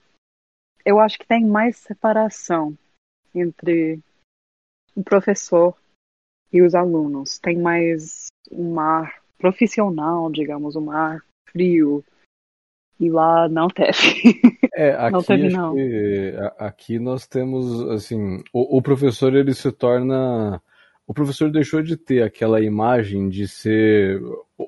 eu 0.84 1.00
acho 1.00 1.18
que 1.18 1.26
tem 1.26 1.44
mais 1.44 1.76
separação 1.76 2.76
entre 3.34 4.00
o 4.94 5.02
professor 5.02 5.76
e 6.52 6.62
os 6.62 6.74
alunos. 6.74 7.38
Tem 7.38 7.58
mais 7.58 8.28
um 8.50 8.72
mar 8.72 9.22
profissional, 9.36 10.30
digamos, 10.30 10.76
um 10.76 10.82
mar 10.82 11.24
frio. 11.50 12.04
E 12.98 13.10
lá 13.10 13.48
não 13.48 13.68
teve. 13.68 14.40
É, 14.74 14.92
aqui, 14.96 15.12
não 15.12 15.22
teve, 15.22 15.48
não. 15.50 15.74
aqui 16.58 16.98
nós 16.98 17.26
temos, 17.26 17.82
assim, 17.90 18.42
o, 18.52 18.78
o, 18.78 18.82
professor 18.82 19.34
ele 19.34 19.52
se 19.52 19.70
torna. 19.70 20.60
O 21.06 21.14
professor 21.14 21.50
deixou 21.50 21.82
de 21.82 21.96
ter 21.96 22.22
aquela 22.22 22.60
imagem 22.60 23.28
de 23.28 23.46
ser 23.46 24.20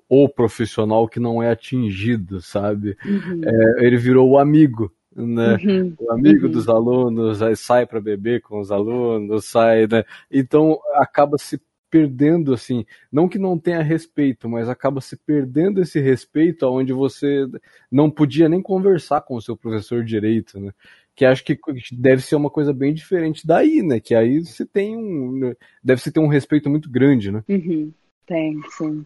o, 0.08 0.28
profissional 0.28 1.08
que 1.08 1.18
não 1.18 1.42
é 1.42 1.50
atingido, 1.50 2.40
sabe? 2.40 2.97
Uhum. 3.04 3.40
É, 3.44 3.87
ele 3.87 3.97
virou 3.97 4.28
o 4.30 4.38
amigo, 4.38 4.92
né? 5.16 5.56
Uhum. 5.56 5.94
O 5.99 6.12
amigo 6.12 6.47
uhum. 6.47 6.52
dos 6.52 6.68
alunos, 6.68 7.42
aí 7.42 7.56
sai 7.56 7.87
para 7.87 8.00
beber 8.00 8.42
com 8.42 8.61
os 8.61 8.70
alunos, 8.70 9.47
sai, 9.47 9.87
né? 9.87 10.04
Então 10.30 10.78
acaba 10.94 11.38
se 11.38 11.58
perdendo 11.90 12.54
assim, 12.54 12.85
não 13.11 13.28
que 13.28 13.38
não 13.38 13.59
tenha 13.59 13.83
respeito, 13.83 14.49
mas 14.49 14.68
acaba 14.68 15.00
se 15.00 15.16
perdendo 15.16 15.80
esse 15.80 16.00
respeito 16.00 16.64
aonde 16.64 16.92
você 16.92 17.47
não 17.90 18.11
podia 18.11 18.49
nem 18.49 18.62
conversar 18.62 19.23
com 19.23 19.37
o 19.37 19.42
seu 19.42 19.57
professor 19.57 20.04
direito, 20.04 20.61
né? 20.61 20.73
Que 21.14 21.25
acho 21.25 21.45
que 21.45 21.59
deve 21.92 22.23
ser 22.23 22.37
uma 22.37 22.50
coisa 22.50 22.73
bem 22.73 22.95
diferente 22.95 23.47
daí, 23.47 23.83
né? 23.83 23.99
Que 23.99 24.14
aí 24.14 24.38
você 24.40 24.64
tem 24.64 24.97
um. 24.97 25.54
Deve 25.83 26.00
se 26.00 26.12
ter 26.12 26.21
um 26.21 26.28
respeito 26.28 26.71
muito 26.71 26.88
grande, 26.88 27.33
né? 27.33 27.42
Uhum. 27.49 27.92
Tem, 28.25 28.61
sim. 28.71 29.04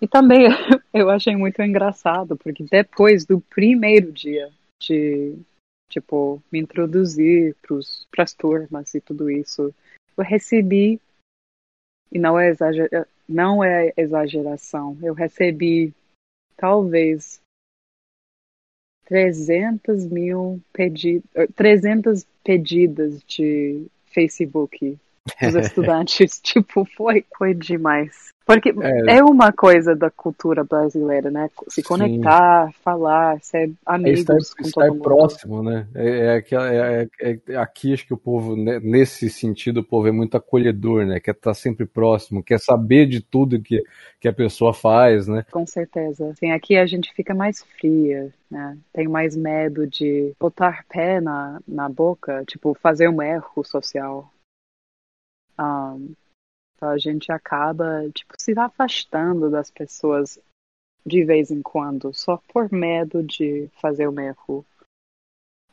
E 0.00 0.08
também 0.08 0.46
eu 0.92 1.10
achei 1.10 1.36
muito 1.36 1.62
engraçado, 1.62 2.36
porque 2.36 2.64
depois 2.64 3.24
do 3.24 3.40
primeiro 3.40 4.10
dia 4.10 4.50
de, 4.82 5.36
tipo, 5.88 6.42
me 6.50 6.58
introduzir 6.58 7.54
para 8.10 8.24
as 8.24 8.34
turmas 8.34 8.94
e 8.94 9.00
tudo 9.00 9.30
isso, 9.30 9.72
eu 10.16 10.24
recebi 10.24 11.00
e 12.10 12.18
não 12.18 12.38
é, 12.38 12.48
exager... 12.48 13.06
não 13.28 13.62
é 13.62 13.92
exageração. 13.96 14.96
Eu 15.02 15.14
recebi 15.14 15.92
talvez 16.56 17.40
300 19.06 20.06
mil 20.06 20.60
pedidos, 20.72 21.28
300 21.54 22.26
pedidas 22.42 23.22
de 23.24 23.86
Facebook 24.06 24.98
dos 25.40 25.54
estudantes. 25.66 26.40
tipo, 26.42 26.84
foi, 26.96 27.24
foi 27.36 27.54
demais. 27.54 28.32
Porque 28.46 28.74
É. 28.78 29.16
é. 29.16 29.24
uma 29.24 29.50
coisa 29.54 29.96
da 29.96 30.10
cultura 30.10 30.62
brasileira, 30.62 31.30
né? 31.30 31.48
Se 31.66 31.80
Sim. 31.80 31.88
conectar, 31.88 32.70
falar, 32.84 33.40
ser 33.40 33.68
É 33.70 33.72
amigos 33.86 34.20
estar, 34.20 34.34
com 34.34 34.68
estar 34.68 34.80
todo 34.82 34.92
mundo. 34.92 35.02
próximo, 35.02 35.62
né? 35.62 35.86
É, 35.94 36.36
é 36.36 36.44
é- 36.54 37.08
é- 37.22 37.38
é- 37.48 37.56
aqui 37.56 37.94
acho 37.94 38.06
que 38.06 38.12
o 38.12 38.18
povo, 38.18 38.54
né, 38.54 38.78
nesse 38.82 39.30
sentido, 39.30 39.78
o 39.80 39.84
povo 39.84 40.08
é 40.08 40.12
muito 40.12 40.36
acolhedor, 40.36 41.06
né? 41.06 41.18
Quer 41.20 41.30
estar 41.30 41.54
sempre 41.54 41.86
próximo, 41.86 42.44
quer 42.44 42.60
saber 42.60 43.06
de 43.06 43.22
tudo 43.22 43.58
que, 43.62 43.82
que 44.20 44.28
a 44.28 44.32
pessoa 44.32 44.74
faz, 44.74 45.26
né? 45.26 45.46
Com 45.50 45.66
certeza. 45.66 46.28
Assim, 46.28 46.50
aqui 46.50 46.76
a 46.76 46.84
gente 46.84 47.14
fica 47.14 47.34
mais 47.34 47.64
fria, 47.78 48.30
né? 48.50 48.76
Tem 48.92 49.08
mais 49.08 49.34
medo 49.34 49.86
de 49.86 50.34
botar 50.38 50.84
pé 50.90 51.18
na, 51.18 51.60
na 51.66 51.88
boca, 51.88 52.44
tipo, 52.46 52.74
fazer 52.74 53.08
um 53.08 53.22
erro 53.22 53.64
social. 53.64 54.30
Então 55.54 56.88
a 56.88 56.98
gente 56.98 57.32
acaba, 57.32 58.08
tipo, 58.10 58.34
se 58.38 58.58
afastando 58.58 59.50
das 59.50 59.70
pessoas 59.70 60.38
de 61.06 61.24
vez 61.24 61.50
em 61.50 61.62
quando, 61.62 62.12
só 62.14 62.40
por 62.52 62.72
medo 62.72 63.22
de 63.22 63.68
fazer 63.80 64.08
um 64.08 64.18
erro. 64.20 64.64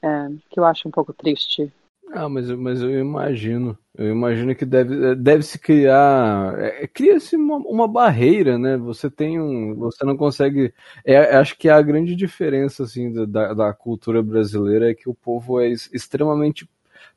É, 0.01 0.29
que 0.49 0.59
eu 0.59 0.65
acho 0.65 0.87
um 0.87 0.91
pouco 0.91 1.13
triste. 1.13 1.71
Ah, 2.13 2.27
mas, 2.27 2.49
mas 2.51 2.81
eu 2.81 2.99
imagino. 2.99 3.77
Eu 3.95 4.09
imagino 4.11 4.53
que 4.55 4.65
deve, 4.65 5.15
deve 5.15 5.43
se 5.43 5.57
criar. 5.57 6.57
é, 6.59 6.87
Cria-se 6.87 7.35
uma, 7.35 7.57
uma 7.57 7.87
barreira, 7.87 8.57
né? 8.57 8.75
Você 8.77 9.09
tem 9.09 9.39
um. 9.39 9.75
Você 9.75 10.03
não 10.05 10.17
consegue. 10.17 10.73
É, 11.05 11.17
acho 11.37 11.57
que 11.57 11.69
a 11.69 11.81
grande 11.81 12.15
diferença 12.15 12.83
assim, 12.83 13.13
da- 13.27 13.53
da, 13.53 13.73
cultura 13.73 14.21
brasileira 14.21 14.91
é 14.91 14.95
que 14.95 15.09
o 15.09 15.13
povo 15.13 15.59
é 15.61 15.67
ex- 15.67 15.89
extremamente. 15.93 16.67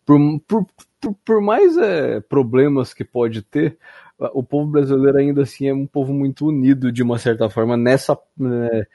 Por, 0.04 0.18
por, 0.46 0.66
por, 1.04 1.14
por 1.24 1.40
mais 1.40 1.76
é, 1.76 2.20
problemas 2.20 2.94
que 2.94 3.04
pode 3.04 3.42
ter, 3.42 3.76
o 4.32 4.42
povo 4.42 4.70
brasileiro 4.70 5.18
ainda 5.18 5.42
assim 5.42 5.68
é 5.68 5.74
um 5.74 5.86
povo 5.86 6.12
muito 6.12 6.46
unido 6.46 6.90
de 6.90 7.02
uma 7.02 7.18
certa 7.18 7.50
forma 7.50 7.76
nessa. 7.76 8.18
né, 8.38 8.86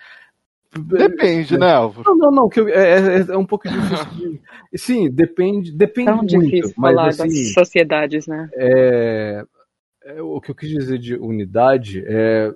Depende, 0.74 1.58
né, 1.58 1.74
Álvaro? 1.74 2.10
não, 2.10 2.18
não, 2.18 2.32
não, 2.32 2.50
que 2.50 2.60
eu- 2.60 2.70
é, 2.70 3.20
é- 3.20 3.32
é 3.32 3.38
um 3.38 3.46
pouco 3.46 3.68
difícil 3.68 4.06
de. 4.12 4.42
Sim, 4.76 5.10
depende, 5.10 5.72
depende 5.72 6.10
Tão 6.12 6.18
muito, 6.24 6.52
difícil 6.52 6.76
mas 6.78 6.92
falar 6.96 7.08
assim, 7.10 7.28
das 7.28 7.54
sociedades, 7.54 8.28
né? 8.28 8.50
é, 8.54 9.44
é, 10.06 10.22
o 10.22 10.40
que 10.40 10.52
eu 10.52 10.56
quis 10.56 10.70
dizer 10.70 11.00
de 11.00 11.16
unidade 11.16 12.04
é 12.06 12.52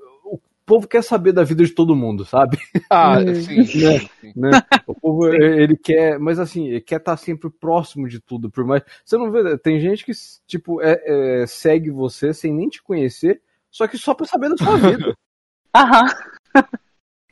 povo 0.66 0.88
quer 0.88 1.04
saber 1.04 1.32
da 1.32 1.44
vida 1.44 1.64
de 1.64 1.72
todo 1.72 1.96
mundo, 1.96 2.26
sabe? 2.26 2.58
Ah, 2.90 3.18
Hum. 3.20 3.34
sim. 3.34 3.66
sim. 3.66 4.34
Né? 4.36 4.62
O 4.86 4.94
povo 4.94 5.28
ele 5.28 5.76
quer, 5.78 6.20
mas 6.20 6.40
assim, 6.40 6.68
ele 6.68 6.82
quer 6.82 6.98
estar 6.98 7.18
sempre 7.18 7.50
próximo 7.50 8.08
de 8.08 8.20
tudo, 8.20 8.50
por 8.52 8.66
mais 8.66 8.84
você 9.04 9.18
não 9.18 9.32
vê, 9.32 9.58
tem 9.58 9.80
gente 9.80 10.06
que 10.06 10.12
tipo 10.48 10.82
é- 10.82 11.42
é, 11.42 11.46
segue 11.48 11.90
você 11.90 12.34
sem 12.34 12.54
nem 12.54 12.70
te 12.70 12.82
conhecer, 12.84 13.42
só 13.72 13.88
que 13.88 13.98
só 13.98 14.14
pra 14.14 14.26
saber 14.26 14.50
da 14.50 14.58
sua 14.58 14.78
vida. 14.78 15.16
Aham. 15.76 16.06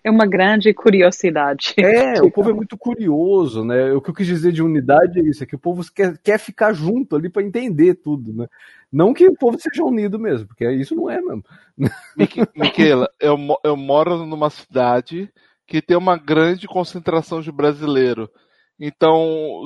É 0.04 0.10
uma 0.10 0.26
grande 0.26 0.74
curiosidade. 0.74 1.76
É, 1.78 2.20
o 2.24 2.32
povo 2.32 2.50
é 2.50 2.54
muito 2.54 2.76
curioso, 2.76 3.64
né? 3.64 3.94
O 3.94 4.02
que 4.02 4.10
eu 4.10 4.16
quis 4.16 4.26
dizer 4.26 4.52
de 4.52 4.64
unidade 4.64 5.20
é 5.20 5.24
isso, 5.24 5.44
é 5.44 5.46
que 5.46 5.56
o 5.56 5.60
povo 5.60 5.84
quer, 5.94 6.18
quer 6.18 6.40
ficar 6.40 6.74
junto 6.74 7.16
ali 7.16 7.30
pra 7.30 7.44
entender 7.44 7.94
tudo, 7.96 8.34
né? 8.34 8.48
Não 8.92 9.14
que 9.14 9.28
o 9.28 9.36
povo 9.38 9.58
seja 9.60 9.84
unido 9.84 10.20
mesmo, 10.20 10.48
porque 10.48 10.70
isso 10.72 10.96
não 10.96 11.10
é 11.10 11.22
mesmo. 11.22 11.44
Mique- 12.18 12.48
Miquela, 12.56 13.10
eu, 13.20 13.38
eu 13.64 13.78
moro 13.78 14.26
numa 14.26 14.50
cidade 14.50 15.32
que 15.66 15.82
tem 15.82 15.96
uma 15.96 16.18
grande 16.18 16.68
concentração 16.68 17.40
de 17.42 17.52
brasileiro. 17.52 18.30
Então, 18.78 19.64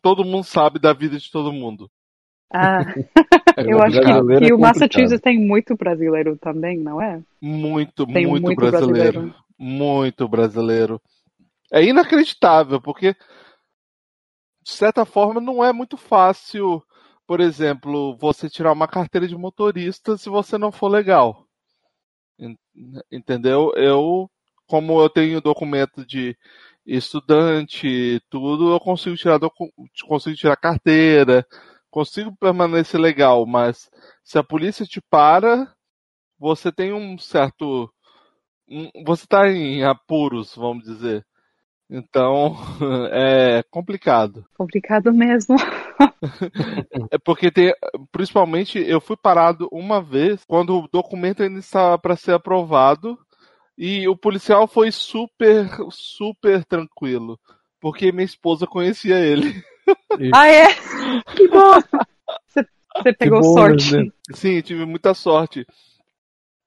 todo 0.00 0.24
mundo 0.24 0.44
sabe 0.44 0.78
da 0.78 0.92
vida 0.92 1.18
de 1.18 1.30
todo 1.30 1.52
mundo. 1.52 1.90
Ah, 2.52 2.78
É, 3.56 3.72
eu 3.72 3.80
acho 3.80 3.98
que, 4.00 4.04
brasileiro 4.04 4.44
é 4.44 4.48
que 4.48 4.52
o. 4.52 4.58
Massachusetts 4.58 5.20
tem 5.20 5.38
muito 5.38 5.76
brasileiro 5.76 6.36
também, 6.36 6.78
não 6.78 7.00
é? 7.00 7.22
Muito, 7.40 8.04
Tem 8.06 8.26
muito, 8.26 8.42
muito 8.42 8.56
brasileiro. 8.56 9.12
brasileiro. 9.12 9.34
Muito 9.56 10.28
brasileiro. 10.28 11.00
É 11.72 11.84
inacreditável, 11.84 12.80
porque, 12.80 13.14
de 14.64 14.70
certa 14.70 15.04
forma, 15.04 15.40
não 15.40 15.64
é 15.64 15.72
muito 15.72 15.96
fácil, 15.96 16.82
por 17.26 17.40
exemplo, 17.40 18.16
você 18.18 18.48
tirar 18.50 18.72
uma 18.72 18.88
carteira 18.88 19.26
de 19.28 19.36
motorista 19.36 20.16
se 20.16 20.28
você 20.28 20.58
não 20.58 20.72
for 20.72 20.88
legal. 20.88 21.46
En- 22.38 22.56
Entendeu? 23.10 23.72
Eu, 23.76 24.30
como 24.66 25.00
eu 25.00 25.08
tenho 25.10 25.40
documento 25.40 26.04
de 26.06 26.36
estudante, 26.86 28.20
tudo, 28.30 28.72
eu 28.72 28.80
consigo 28.80 29.16
tirar, 29.16 29.38
consigo 30.06 30.36
tirar 30.36 30.56
carteira, 30.56 31.46
consigo 31.90 32.36
permanecer 32.36 33.00
legal, 33.00 33.46
mas 33.46 33.90
se 34.24 34.38
a 34.38 34.44
polícia 34.44 34.84
te 34.86 35.00
para, 35.00 35.72
você 36.38 36.72
tem 36.72 36.92
um 36.94 37.18
certo. 37.18 37.92
você 39.04 39.24
está 39.24 39.48
em 39.48 39.84
apuros, 39.84 40.54
vamos 40.54 40.84
dizer. 40.84 41.24
Então, 41.90 42.56
é 43.12 43.62
complicado. 43.70 44.44
Complicado 44.56 45.12
mesmo. 45.12 45.54
É 47.10 47.18
porque 47.18 47.50
tem, 47.50 47.72
principalmente, 48.10 48.78
eu 48.78 49.00
fui 49.00 49.16
parado 49.16 49.68
uma 49.70 50.00
vez 50.00 50.44
quando 50.46 50.78
o 50.78 50.88
documento 50.88 51.42
ainda 51.42 51.58
estava 51.58 51.98
para 51.98 52.16
ser 52.16 52.32
aprovado 52.32 53.18
e 53.76 54.06
o 54.08 54.16
policial 54.16 54.66
foi 54.66 54.90
super, 54.90 55.68
super 55.90 56.64
tranquilo, 56.64 57.38
porque 57.80 58.12
minha 58.12 58.24
esposa 58.24 58.66
conhecia 58.66 59.18
ele. 59.18 59.62
Ah, 60.32 60.48
é? 60.48 60.68
Que 61.36 61.48
bom! 61.48 61.74
Você, 62.46 62.66
você 62.96 63.12
pegou 63.12 63.40
bom, 63.40 63.54
sorte. 63.54 63.96
né? 63.96 64.06
Sim, 64.32 64.60
tive 64.60 64.84
muita 64.86 65.12
sorte. 65.14 65.66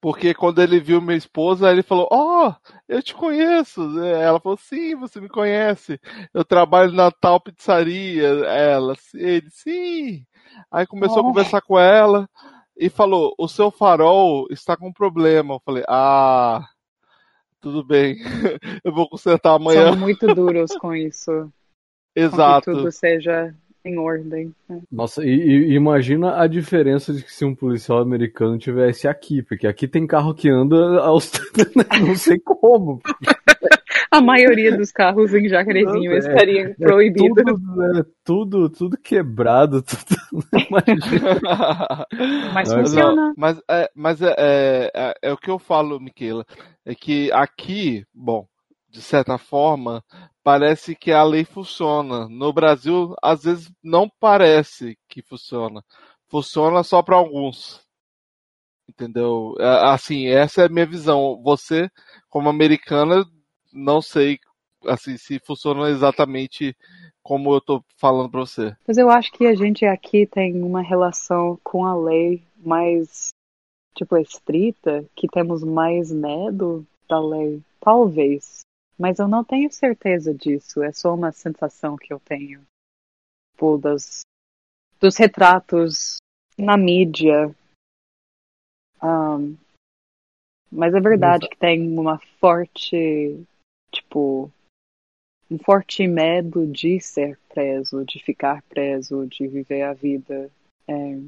Porque 0.00 0.32
quando 0.32 0.62
ele 0.62 0.78
viu 0.78 1.00
minha 1.00 1.16
esposa, 1.16 1.70
ele 1.70 1.82
falou: 1.82 2.06
Ó, 2.12 2.54
eu 2.88 3.02
te 3.02 3.14
conheço. 3.14 3.80
Ela 4.00 4.38
falou: 4.40 4.56
Sim, 4.56 4.94
você 4.94 5.20
me 5.20 5.28
conhece. 5.28 6.00
Eu 6.32 6.44
trabalho 6.44 6.92
na 6.92 7.10
tal 7.10 7.40
pizzaria. 7.40 8.28
Ela, 8.28 8.94
ele, 9.14 9.50
sim. 9.50 10.24
Aí 10.70 10.86
começou 10.86 11.16
Oh. 11.18 11.20
a 11.20 11.24
conversar 11.24 11.60
com 11.62 11.78
ela 11.78 12.28
e 12.76 12.88
falou: 12.88 13.34
O 13.36 13.48
seu 13.48 13.70
farol 13.72 14.46
está 14.50 14.76
com 14.76 14.92
problema. 14.92 15.54
Eu 15.54 15.62
falei: 15.64 15.82
Ah, 15.88 16.64
tudo 17.60 17.84
bem. 17.84 18.16
Eu 18.84 18.92
vou 18.94 19.08
consertar 19.08 19.54
amanhã. 19.54 19.90
São 19.90 19.96
muito 19.96 20.32
duros 20.32 20.76
com 20.76 20.94
isso. 20.94 21.30
Com 21.32 21.50
que 22.14 22.20
Exato. 22.20 22.72
tudo 22.72 22.92
seja 22.92 23.52
em 23.84 23.96
ordem. 23.98 24.52
né? 24.68 24.80
Nossa, 24.90 25.24
e, 25.24 25.28
e 25.30 25.74
imagina 25.74 26.36
a 26.40 26.46
diferença 26.46 27.12
de 27.12 27.22
que 27.22 27.32
se 27.32 27.44
um 27.44 27.54
policial 27.54 27.98
americano 28.00 28.58
tivesse 28.58 29.06
aqui, 29.08 29.42
porque 29.42 29.66
aqui 29.66 29.86
tem 29.88 30.06
carro 30.06 30.34
que 30.34 30.48
anda 30.48 31.00
aos 31.00 31.30
não 32.06 32.14
sei 32.14 32.38
como. 32.38 33.00
A 34.10 34.22
maioria 34.22 34.74
dos 34.74 34.90
carros 34.90 35.34
em 35.34 35.46
Jacarezinho 35.48 36.12
é- 36.12 36.18
estariam 36.18 36.66
É 36.68 36.74
proibidos. 36.74 37.44
tudo, 37.44 37.98
é 37.98 38.04
tudo, 38.24 38.70
tudo 38.70 38.96
quebrado, 38.96 39.82
tudo. 39.84 40.44
Imagina. 40.70 42.06
Mas 42.54 42.68
Mas, 42.68 42.68
Não, 42.70 42.78
funciona. 42.84 43.34
mas 43.36 43.60
é, 43.70 43.90
mas 43.94 44.22
é, 44.22 44.34
é, 44.38 44.90
é- 44.94 45.14
é 45.24 45.32
o 45.32 45.36
que 45.36 45.50
eu 45.50 45.58
falo, 45.58 46.00
Miquela, 46.00 46.46
é 46.86 46.94
que 46.94 47.30
aqui, 47.32 48.04
bom, 48.14 48.46
de 48.88 49.02
certa 49.02 49.36
forma, 49.36 50.02
parece 50.48 50.96
que 50.96 51.12
a 51.12 51.22
lei 51.22 51.44
funciona. 51.44 52.26
No 52.26 52.54
Brasil, 52.54 53.14
às 53.22 53.42
vezes 53.42 53.70
não 53.84 54.08
parece 54.18 54.96
que 55.06 55.20
funciona. 55.20 55.84
Funciona 56.26 56.82
só 56.82 57.02
para 57.02 57.16
alguns. 57.16 57.82
Entendeu? 58.88 59.54
É, 59.60 59.90
Assim, 59.90 60.26
essa 60.28 60.62
é 60.62 60.64
a 60.64 60.68
minha 60.70 60.86
visão. 60.86 61.38
Você, 61.44 61.90
como 62.30 62.48
americana, 62.48 63.26
não 63.70 64.00
sei 64.00 64.38
assim 64.86 65.18
se 65.18 65.38
funciona 65.40 65.90
exatamente 65.90 66.74
como 67.22 67.52
eu 67.52 67.60
tô 67.60 67.84
falando 67.98 68.30
para 68.30 68.40
você. 68.40 68.74
Mas 68.86 68.96
eu 68.96 69.10
acho 69.10 69.30
que 69.32 69.46
a 69.46 69.54
gente 69.54 69.84
aqui 69.84 70.26
tem 70.26 70.62
uma 70.62 70.80
relação 70.80 71.60
com 71.62 71.84
a 71.84 71.94
lei 71.94 72.42
mais, 72.56 73.28
tipo, 73.94 74.16
estrita, 74.16 75.04
que 75.14 75.28
temos 75.28 75.62
mais 75.62 76.10
medo 76.10 76.86
da 77.06 77.20
lei. 77.20 77.60
Talvez. 77.80 78.60
Mas 78.98 79.18
eu 79.18 79.28
não 79.28 79.44
tenho 79.44 79.70
certeza 79.70 80.34
disso. 80.34 80.82
É 80.82 80.92
só 80.92 81.14
uma 81.14 81.30
sensação 81.32 81.96
que 81.96 82.12
eu 82.12 82.20
tenho. 82.20 82.62
Tipo, 83.52 83.78
das, 83.78 84.20
dos 85.00 85.16
retratos 85.16 86.16
na 86.56 86.76
mídia. 86.76 87.54
Ahn, 89.00 89.56
mas 90.70 90.94
é 90.94 91.00
verdade 91.00 91.48
que 91.48 91.56
tem 91.56 91.98
uma 91.98 92.18
forte, 92.38 93.42
tipo, 93.90 94.50
um 95.50 95.58
forte 95.58 96.06
medo 96.06 96.66
de 96.66 97.00
ser 97.00 97.38
preso, 97.48 98.04
de 98.04 98.22
ficar 98.22 98.62
preso, 98.62 99.26
de 99.26 99.48
viver 99.48 99.82
a 99.82 99.94
vida 99.94 100.50
é, 100.86 101.18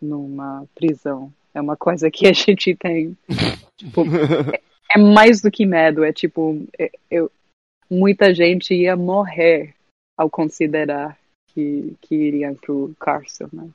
numa 0.00 0.66
prisão. 0.74 1.32
É 1.52 1.60
uma 1.60 1.76
coisa 1.76 2.10
que 2.10 2.26
a 2.26 2.32
gente 2.32 2.74
tem. 2.74 3.16
Tipo, 3.76 4.02
é 4.94 4.98
mais 4.98 5.40
do 5.40 5.50
que 5.50 5.64
medo, 5.64 6.04
é 6.04 6.12
tipo, 6.12 6.66
é- 6.78 6.92
eu, 7.10 7.30
muita 7.90 8.34
gente 8.34 8.74
ia 8.74 8.96
morrer 8.96 9.74
ao 10.16 10.30
considerar 10.30 11.18
que, 11.48 11.96
que 12.00 12.14
iriam 12.14 12.54
pro 12.54 12.94
cárcere, 12.98 13.50
né? 13.52 13.68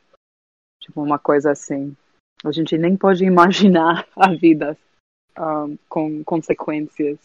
Tipo, 0.82 1.02
uma 1.02 1.20
coisa 1.20 1.52
assim. 1.52 1.96
A 2.44 2.52
gente 2.52 2.78
nem 2.78 2.96
pode 2.96 3.26
imaginar 3.26 4.08
a 4.16 4.34
vida 4.34 4.78
um, 5.38 5.78
com 5.90 6.24
consequências 6.24 7.20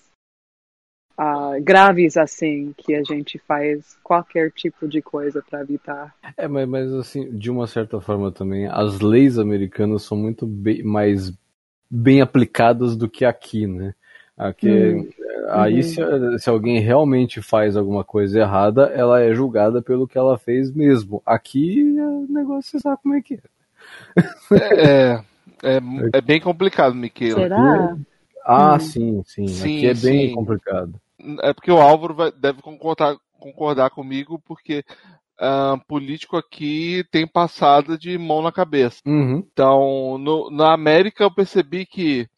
uh, 1.18 1.62
graves 1.62 2.16
assim, 2.16 2.72
que 2.76 2.94
a 2.94 3.02
gente 3.02 3.38
faz 3.38 3.96
qualquer 4.02 4.50
tipo 4.52 4.88
de 4.88 5.00
coisa 5.00 5.42
para 5.42 5.62
evitar. 5.62 6.14
É, 6.36 6.48
mas, 6.48 6.68
mas 6.68 6.92
assim, 6.92 7.36
de 7.36 7.50
uma 7.50 7.66
certa 7.66 8.00
forma 8.00 8.32
também, 8.32 8.66
as 8.66 9.00
leis 9.00 9.38
americanas 9.38 10.02
são 10.02 10.16
muito 10.16 10.46
mais 10.84 11.32
bem 11.92 12.22
aplicadas 12.22 12.96
do 12.96 13.06
que 13.06 13.22
aqui, 13.22 13.66
né? 13.66 13.94
Aqui, 14.36 14.70
hum. 14.70 15.10
Aí, 15.50 15.76
uhum. 15.76 15.82
se, 15.82 16.38
se, 16.38 16.48
alguém 16.48 16.80
realmente 16.80 17.42
faz 17.42 17.76
alguma 17.76 18.02
coisa 18.02 18.40
errada, 18.40 18.84
ela 18.94 19.20
é 19.20 19.34
julgada 19.34 19.82
pelo 19.82 20.08
que 20.08 20.16
ela 20.16 20.38
fez 20.38 20.72
mesmo. 20.72 21.22
Aqui, 21.26 21.82
o 22.00 22.26
negócio, 22.32 22.70
você 22.70 22.78
sabe 22.78 23.02
como 23.02 23.14
é 23.14 23.20
que 23.20 23.34
é. 23.34 23.40
É, 24.52 25.22
é, 25.62 25.80
é 26.14 26.20
bem 26.22 26.40
complicado, 26.40 26.94
Miquel. 26.94 27.34
Será? 27.34 27.96
Ah, 28.46 28.76
hum. 28.76 28.80
sim, 28.80 29.22
sim, 29.26 29.46
sim. 29.48 29.76
Aqui 29.76 29.86
é 29.86 29.94
bem 29.94 30.28
sim. 30.28 30.34
complicado. 30.34 30.94
É 31.42 31.52
porque 31.52 31.70
o 31.70 31.80
Álvaro 31.80 32.14
vai, 32.14 32.32
deve 32.32 32.62
concordar, 32.62 33.16
concordar 33.38 33.90
comigo, 33.90 34.40
porque 34.46 34.82
uh, 35.40 35.80
político 35.86 36.36
aqui 36.36 37.04
tem 37.10 37.26
passada 37.26 37.96
de 37.96 38.16
mão 38.18 38.42
na 38.42 38.52
cabeça. 38.52 39.00
Uhum. 39.06 39.38
Então, 39.52 40.18
no, 40.18 40.50
na 40.50 40.72
América 40.72 41.24
eu 41.24 41.34
percebi 41.34 41.86
que 41.86 42.28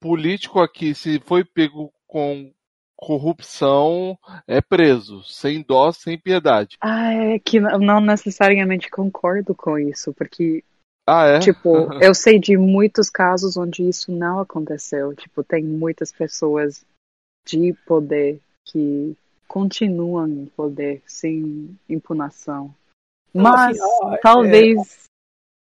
político 0.00 0.60
aqui, 0.60 0.94
se 0.94 1.20
foi 1.20 1.44
pego 1.44 1.92
com 2.06 2.52
corrupção, 2.96 4.18
é 4.46 4.60
preso, 4.60 5.22
sem 5.24 5.62
dó, 5.62 5.90
sem 5.90 6.18
piedade. 6.18 6.76
Ah, 6.80 7.12
é 7.12 7.38
que 7.38 7.58
não 7.58 8.00
necessariamente 8.00 8.90
concordo 8.90 9.54
com 9.54 9.78
isso, 9.78 10.12
porque 10.12 10.62
ah, 11.06 11.26
é? 11.26 11.38
Tipo, 11.40 11.68
eu 12.02 12.14
sei 12.14 12.38
de 12.38 12.56
muitos 12.56 13.10
casos 13.10 13.56
onde 13.56 13.88
isso 13.88 14.12
não 14.12 14.38
aconteceu. 14.38 15.14
Tipo, 15.14 15.42
tem 15.42 15.64
muitas 15.64 16.12
pessoas 16.12 16.84
de 17.46 17.72
poder 17.86 18.38
que 18.66 19.16
continuam 19.50 20.26
em 20.28 20.46
poder 20.46 21.02
sem 21.04 21.76
impugnação. 21.88 22.72
Mas 23.34 23.80
assim, 23.80 24.04
ah, 24.04 24.16
talvez 24.22 24.78
é... 24.78 24.84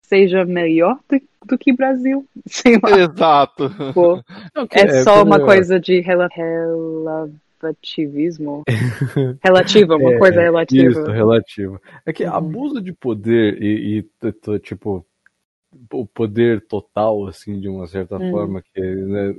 seja 0.06 0.46
melhor 0.46 1.00
do, 1.10 1.20
do, 1.48 1.58
que 1.58 1.74
Brasil. 1.74 2.24
Sei 2.46 2.78
lá. 2.82 3.00
Exato. 3.00 3.70
Tipo, 3.70 4.24
okay, 4.56 4.84
é 4.84 5.04
só 5.04 5.18
é, 5.18 5.24
uma 5.24 5.44
coisa 5.44 5.80
de 5.80 6.02
relativismo. 6.02 8.62
relativo, 9.44 9.96
uma 9.96 10.14
é, 10.14 10.20
coisa 10.20 10.40
relativa. 10.40 10.92
Isso, 10.92 11.06
relativo. 11.06 11.82
É 12.06 12.14
que 12.14 12.26
uhum. 12.26 12.36
abuso 12.36 12.80
de 12.80 12.94
poder 12.94 13.60
e, 13.60 14.06
e 14.24 14.60
tipo, 14.60 15.04
o 15.92 16.06
poder 16.06 16.64
total, 16.68 17.26
assim, 17.26 17.60
de 17.60 17.68
uma 17.68 17.88
certa 17.88 18.18
hum. 18.18 18.30
forma, 18.30 18.62
que 18.62 18.80
né, 18.80 19.34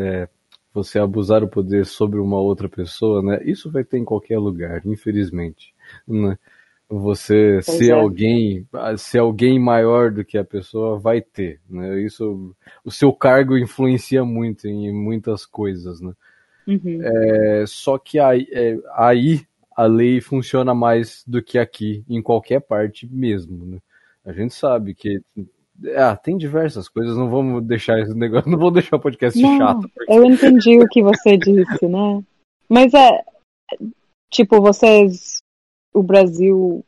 é, 0.00 0.28
você 0.74 0.98
abusar 0.98 1.44
o 1.44 1.48
poder 1.48 1.86
sobre 1.86 2.18
uma 2.18 2.40
outra 2.40 2.68
pessoa, 2.68 3.22
né? 3.22 3.40
Isso 3.44 3.70
vai 3.70 3.84
ter 3.84 3.96
em 3.96 4.04
qualquer 4.04 4.38
lugar, 4.38 4.82
infelizmente. 4.84 5.72
Né? 6.06 6.36
Você 6.88 7.60
pois 7.64 7.78
ser 7.78 7.90
é. 7.90 7.92
alguém, 7.92 8.66
ser 8.98 9.18
alguém 9.20 9.58
maior 9.58 10.10
do 10.10 10.24
que 10.24 10.36
a 10.36 10.44
pessoa 10.44 10.98
vai 10.98 11.22
ter, 11.22 11.60
né? 11.70 12.02
Isso, 12.02 12.54
o 12.84 12.90
seu 12.90 13.12
cargo 13.12 13.56
influencia 13.56 14.24
muito 14.24 14.66
em 14.66 14.92
muitas 14.92 15.46
coisas, 15.46 16.00
né? 16.00 16.12
Uhum. 16.66 17.00
É, 17.02 17.64
só 17.66 17.96
que 17.96 18.18
aí, 18.18 18.48
é, 18.50 18.76
aí 18.96 19.46
a 19.76 19.86
lei 19.86 20.20
funciona 20.20 20.74
mais 20.74 21.22
do 21.26 21.40
que 21.40 21.56
aqui, 21.56 22.04
em 22.08 22.20
qualquer 22.20 22.60
parte 22.60 23.06
mesmo, 23.06 23.64
né? 23.64 23.78
A 24.24 24.32
gente 24.32 24.54
sabe 24.54 24.94
que 24.94 25.20
ah, 25.96 26.16
tem 26.16 26.36
diversas 26.36 26.88
coisas, 26.88 27.16
não 27.16 27.28
vamos 27.28 27.64
deixar 27.64 27.98
esse 28.00 28.14
negócio, 28.14 28.50
não 28.50 28.58
vou 28.58 28.70
deixar 28.70 28.96
o 28.96 29.00
podcast 29.00 29.40
não, 29.40 29.58
chato. 29.58 29.88
Porque... 29.94 30.12
Eu 30.12 30.24
entendi 30.24 30.78
o 30.78 30.88
que 30.88 31.02
você 31.02 31.36
disse, 31.38 31.86
né? 31.86 32.22
Mas 32.68 32.94
é 32.94 33.24
tipo, 34.30 34.60
vocês 34.60 35.38
o 35.92 36.02
Brasil 36.02 36.84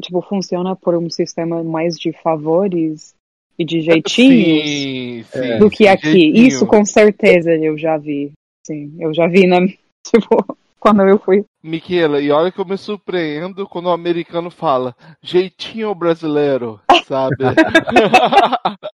tipo 0.00 0.20
funciona 0.22 0.76
por 0.76 0.94
um 0.94 1.10
sistema 1.10 1.62
mais 1.64 1.96
de 1.96 2.12
favores 2.12 3.14
e 3.58 3.64
de 3.64 3.80
jeitinhos 3.80 4.68
sim, 4.68 5.22
sim, 5.24 5.58
do 5.58 5.70
que 5.70 5.88
aqui. 5.88 6.12
Jeitinho. 6.12 6.46
Isso 6.46 6.66
com 6.66 6.84
certeza 6.84 7.54
eu 7.54 7.76
já 7.76 7.96
vi. 7.96 8.32
Sim, 8.66 8.94
eu 8.98 9.14
já 9.14 9.26
vi 9.26 9.46
na 9.46 9.60
tipo 10.06 10.58
quando 10.78 11.02
eu 11.02 11.18
fui. 11.18 11.44
Miquela, 11.66 12.20
e 12.20 12.30
olha 12.30 12.52
que 12.52 12.60
eu 12.60 12.64
me 12.64 12.78
surpreendo 12.78 13.66
quando 13.68 13.86
o 13.86 13.92
americano 13.92 14.50
fala 14.50 14.94
jeitinho 15.20 15.94
brasileiro, 15.94 16.80
sabe? 17.06 17.36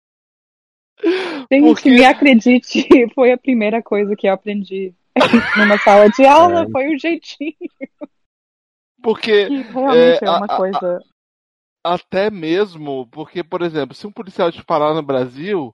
Gente, 1.51 1.65
Porque... 1.65 1.89
me 1.89 2.05
acredite, 2.05 2.87
foi 3.15 3.31
a 3.31 3.37
primeira 3.37 3.81
coisa 3.81 4.15
que 4.15 4.27
eu 4.27 4.33
aprendi 4.33 4.93
numa 5.57 5.77
sala 5.79 6.09
de 6.09 6.25
aula, 6.25 6.63
é. 6.63 6.69
foi 6.69 6.93
o 6.93 6.99
jeitinho. 6.99 7.55
Porque 9.01 9.47
que 9.47 9.61
realmente 9.61 10.23
é, 10.23 10.27
é 10.27 10.29
uma 10.29 10.45
a, 10.45 10.57
coisa. 10.57 10.99
A, 11.83 11.93
até 11.95 12.29
mesmo, 12.29 13.07
porque, 13.07 13.43
por 13.43 13.61
exemplo, 13.61 13.95
se 13.95 14.05
um 14.05 14.11
policial 14.11 14.51
te 14.51 14.63
parar 14.63 14.93
no 14.93 15.01
Brasil, 15.01 15.73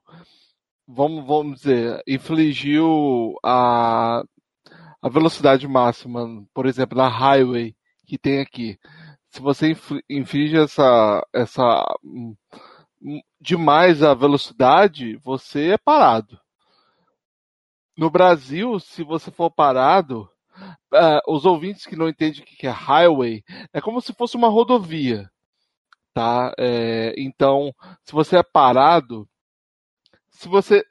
vamos, 0.86 1.26
vamos 1.26 1.60
dizer, 1.60 2.02
infligiu 2.06 3.34
a 3.44 4.22
a 5.06 5.08
velocidade 5.08 5.68
máxima, 5.68 6.44
por 6.52 6.66
exemplo, 6.66 6.98
na 6.98 7.06
highway 7.06 7.76
que 8.08 8.18
tem 8.18 8.40
aqui. 8.40 8.76
Se 9.28 9.40
você 9.40 9.72
infringe 10.10 10.56
essa, 10.56 11.24
essa 11.32 11.84
hum, 12.02 12.34
demais 13.40 14.02
a 14.02 14.14
velocidade, 14.14 15.16
você 15.18 15.74
é 15.74 15.78
parado. 15.78 16.40
No 17.96 18.10
Brasil, 18.10 18.80
se 18.80 19.04
você 19.04 19.30
for 19.30 19.48
parado, 19.48 20.28
uh, 20.92 21.32
os 21.32 21.44
ouvintes 21.44 21.86
que 21.86 21.94
não 21.94 22.08
entendem 22.08 22.42
o 22.42 22.44
que 22.44 22.66
é 22.66 22.70
highway, 22.70 23.44
é 23.72 23.80
como 23.80 24.00
se 24.00 24.12
fosse 24.12 24.36
uma 24.36 24.48
rodovia. 24.48 25.30
Tá? 26.12 26.52
É, 26.58 27.14
então, 27.16 27.72
se 28.02 28.10
você 28.10 28.38
é 28.38 28.42
parado, 28.42 29.28
se 30.30 30.48
você. 30.48 30.84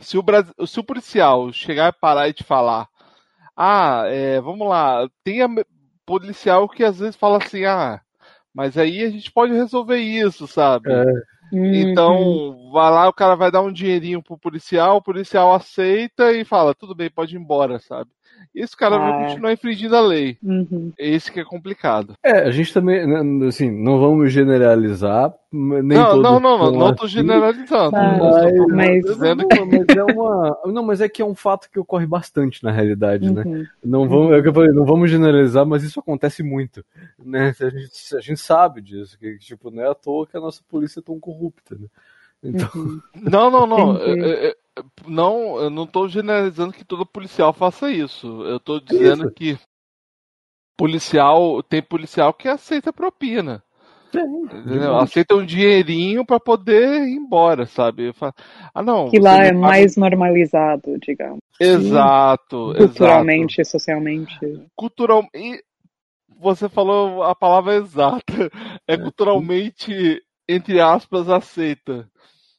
Se 0.00 0.16
o, 0.16 0.24
se 0.66 0.80
o 0.80 0.84
policial 0.84 1.52
chegar 1.52 1.88
e 1.90 2.00
parar 2.00 2.28
e 2.28 2.32
te 2.32 2.42
falar, 2.42 2.88
ah, 3.56 4.04
é, 4.06 4.40
vamos 4.40 4.68
lá, 4.68 5.08
tem 5.22 5.42
a 5.42 5.48
policial 6.06 6.68
que 6.68 6.84
às 6.84 6.98
vezes 6.98 7.16
fala 7.16 7.38
assim, 7.38 7.64
ah, 7.64 8.00
mas 8.52 8.76
aí 8.78 9.02
a 9.02 9.10
gente 9.10 9.32
pode 9.32 9.52
resolver 9.52 9.98
isso, 9.98 10.46
sabe? 10.46 10.92
É. 10.92 11.04
Então, 11.52 12.20
uhum. 12.20 12.70
vai 12.72 12.90
lá, 12.90 13.08
o 13.08 13.12
cara 13.12 13.34
vai 13.36 13.50
dar 13.50 13.62
um 13.62 13.72
dinheirinho 13.72 14.22
pro 14.22 14.38
policial, 14.38 14.96
o 14.96 15.02
policial 15.02 15.54
aceita 15.54 16.32
e 16.32 16.44
fala, 16.44 16.74
tudo 16.74 16.94
bem, 16.94 17.10
pode 17.10 17.36
ir 17.36 17.38
embora, 17.38 17.78
sabe? 17.78 18.10
Esse 18.54 18.76
cara 18.76 18.96
ah, 18.96 18.98
vai 18.98 19.22
é. 19.22 19.26
continuar 19.26 19.52
infringindo 19.52 19.96
a 19.96 20.00
lei. 20.00 20.38
Uhum. 20.42 20.92
Esse 20.96 21.30
que 21.30 21.40
é 21.40 21.44
complicado. 21.44 22.14
É, 22.22 22.40
a 22.40 22.50
gente 22.50 22.72
também, 22.72 23.04
né, 23.06 23.46
assim, 23.48 23.70
não 23.70 23.98
vamos 23.98 24.32
generalizar, 24.32 25.34
nem 25.52 25.82
não, 25.82 26.16
não, 26.16 26.40
não, 26.40 26.58
não, 26.58 26.70
não 26.72 26.94
tô 26.94 27.06
generalizando. 27.08 27.96
Ah, 27.96 28.18
mas... 28.70 29.04
Dizendo 29.04 29.48
que... 29.48 29.60
mas 29.60 29.96
é 29.96 30.04
uma, 30.04 30.58
não, 30.66 30.82
mas 30.84 31.00
é 31.00 31.08
que 31.08 31.20
é 31.20 31.24
um 31.24 31.34
fato 31.34 31.68
que 31.68 31.80
ocorre 31.80 32.06
bastante 32.06 32.62
na 32.62 32.70
realidade, 32.70 33.32
né? 33.32 33.42
uhum. 33.44 33.58
né? 33.58 33.66
Não 33.84 34.08
vamos, 34.08 34.32
é 34.32 34.42
que 34.42 34.48
eu 34.48 34.54
falei, 34.54 34.70
não 34.70 34.84
vamos 34.84 35.10
generalizar, 35.10 35.66
mas 35.66 35.82
isso 35.82 35.98
acontece 35.98 36.42
muito, 36.42 36.84
né? 37.18 37.52
A 37.60 37.68
gente, 37.70 38.16
a 38.16 38.20
gente 38.20 38.40
sabe 38.40 38.80
disso, 38.80 39.18
que 39.18 39.36
tipo, 39.38 39.70
não 39.70 39.82
é 39.82 39.90
à 39.90 39.94
toa 39.94 40.26
que 40.26 40.36
a 40.36 40.40
nossa 40.40 40.62
polícia 40.68 41.00
é 41.00 41.02
tão 41.02 41.18
corrupta, 41.18 41.74
né? 41.74 41.86
Então... 42.44 42.68
Uhum. 42.74 43.00
Não, 43.16 43.50
não, 43.50 43.66
não. 43.66 43.96
É, 43.96 44.54
não, 45.06 45.56
eu 45.56 45.70
não 45.70 45.84
estou 45.84 46.08
generalizando 46.08 46.72
que 46.72 46.84
todo 46.84 47.06
policial 47.06 47.52
faça 47.52 47.90
isso. 47.90 48.42
Eu 48.42 48.56
estou 48.56 48.80
dizendo 48.80 49.24
isso. 49.24 49.32
que 49.32 49.58
policial 50.76 51.62
tem 51.62 51.80
policial 51.80 52.34
que 52.34 52.48
aceita 52.48 52.92
propina. 52.92 53.62
Aceita 55.00 55.34
um 55.34 55.44
dinheirinho 55.44 56.24
para 56.24 56.38
poder 56.38 57.02
ir 57.02 57.16
embora, 57.16 57.66
sabe? 57.66 58.12
Falo, 58.12 58.32
ah, 58.72 58.82
não. 58.82 59.10
Que 59.10 59.18
lá 59.18 59.36
é 59.38 59.48
paga... 59.48 59.58
mais 59.58 59.96
normalizado, 59.96 60.98
digamos. 61.00 61.40
Exato. 61.60 62.74
Culturalmente 62.76 63.60
exato. 63.60 63.62
e 63.62 63.64
socialmente. 63.64 64.38
Cultural. 64.76 65.26
E 65.34 65.62
você 66.38 66.68
falou 66.68 67.22
a 67.22 67.34
palavra 67.34 67.74
exata. 67.74 68.50
É, 68.86 68.94
é. 68.94 68.98
culturalmente, 68.98 70.22
entre 70.48 70.80
aspas, 70.80 71.28
aceita. 71.28 72.08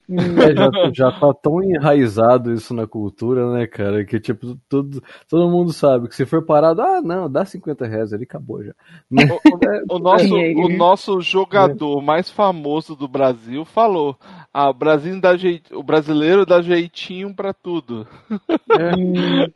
É, 0.09 0.55
já, 0.55 0.69
já 0.93 1.19
tá 1.19 1.33
tão 1.33 1.63
enraizado 1.63 2.53
isso 2.53 2.73
na 2.73 2.85
cultura, 2.85 3.51
né, 3.51 3.65
cara? 3.65 4.05
Que 4.05 4.19
tipo, 4.19 4.55
todo, 4.69 5.01
todo 5.27 5.49
mundo 5.49 5.73
sabe 5.73 6.07
que 6.07 6.15
se 6.15 6.25
for 6.25 6.45
parado, 6.45 6.81
ah, 6.81 7.01
não, 7.01 7.29
dá 7.29 7.43
50 7.43 7.85
reais 7.87 8.13
ali, 8.13 8.23
acabou 8.23 8.63
já. 8.63 8.73
O, 9.11 9.93
o, 9.93 9.95
o 9.95 9.99
nosso, 9.99 10.35
o 10.35 10.69
nosso 10.69 11.21
jogador 11.21 12.01
mais 12.01 12.29
famoso 12.29 12.95
do 12.95 13.07
Brasil 13.07 13.65
falou: 13.65 14.15
ah, 14.53 14.69
o, 14.69 14.73
Brasil 14.73 15.19
dá 15.19 15.35
jeit... 15.35 15.73
o 15.73 15.83
brasileiro 15.83 16.45
dá 16.45 16.61
jeitinho 16.61 17.33
pra 17.33 17.53
tudo. 17.53 18.07
É. 18.39 18.85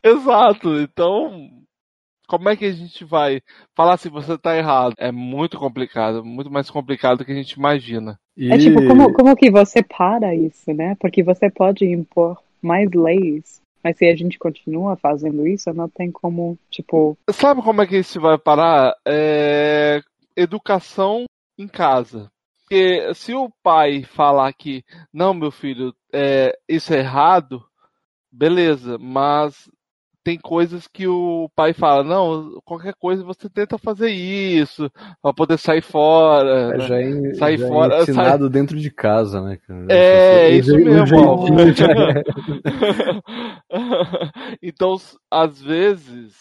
Exato, 0.10 0.80
então 0.80 1.50
como 2.30 2.48
é 2.48 2.56
que 2.56 2.66
a 2.66 2.72
gente 2.72 3.04
vai 3.04 3.42
falar 3.76 3.98
se 3.98 4.08
você 4.08 4.38
tá 4.38 4.56
errado? 4.56 4.94
É 5.00 5.12
muito 5.12 5.58
complicado, 5.58 6.24
muito 6.24 6.52
mais 6.52 6.70
complicado 6.70 7.18
do 7.18 7.26
que 7.26 7.32
a 7.32 7.36
gente 7.36 7.54
imagina. 7.54 8.20
E... 8.40 8.54
É 8.54 8.58
tipo, 8.58 8.88
como, 8.88 9.12
como 9.12 9.36
que 9.36 9.52
você 9.52 9.84
para 9.84 10.34
isso, 10.34 10.72
né? 10.74 10.96
Porque 10.98 11.22
você 11.22 11.50
pode 11.50 11.84
impor 11.84 12.42
mais 12.62 12.90
leis, 12.90 13.62
mas 13.84 13.98
se 13.98 14.06
a 14.06 14.16
gente 14.16 14.40
continua 14.40 14.96
fazendo 14.96 15.46
isso, 15.46 15.74
não 15.74 15.90
tem 15.90 16.10
como, 16.10 16.58
tipo. 16.72 17.18
Sabe 17.32 17.62
como 17.62 17.82
é 17.82 17.86
que 17.86 17.98
isso 17.98 18.22
vai 18.22 18.38
parar? 18.38 18.96
É... 19.06 20.02
Educação 20.38 21.26
em 21.58 21.68
casa. 21.68 22.32
Porque 22.62 23.14
se 23.14 23.34
o 23.34 23.52
pai 23.62 24.04
falar 24.04 24.54
que, 24.54 24.86
não, 25.12 25.34
meu 25.34 25.52
filho, 25.52 25.94
é, 26.14 26.58
isso 26.68 26.94
é 26.94 27.00
errado, 27.00 27.62
beleza, 28.32 28.98
mas 28.98 29.70
tem 30.30 30.38
coisas 30.38 30.88
que 30.88 31.08
o 31.08 31.50
pai 31.56 31.74
fala, 31.74 32.04
não, 32.04 32.62
qualquer 32.64 32.94
coisa 32.94 33.24
você 33.24 33.50
tenta 33.50 33.80
fazer 33.80 34.12
isso, 34.12 34.88
para 35.24 35.34
poder 35.34 35.58
sair 35.58 35.82
fora. 35.82 36.76
É, 36.76 36.78
né? 36.78 36.88
já 36.88 37.02
é, 37.02 37.34
sair 37.34 37.58
já 37.58 37.68
fora, 37.68 37.96
é 37.96 38.02
ensinado 38.04 38.44
sai... 38.44 38.50
dentro 38.52 38.78
de 38.78 38.92
casa, 38.92 39.42
né? 39.42 39.58
É, 39.90 40.52
isso 40.52 40.76
mesmo. 40.76 41.48
É. 41.82 42.24
então, 44.62 44.96
às 45.32 45.60
vezes, 45.60 46.36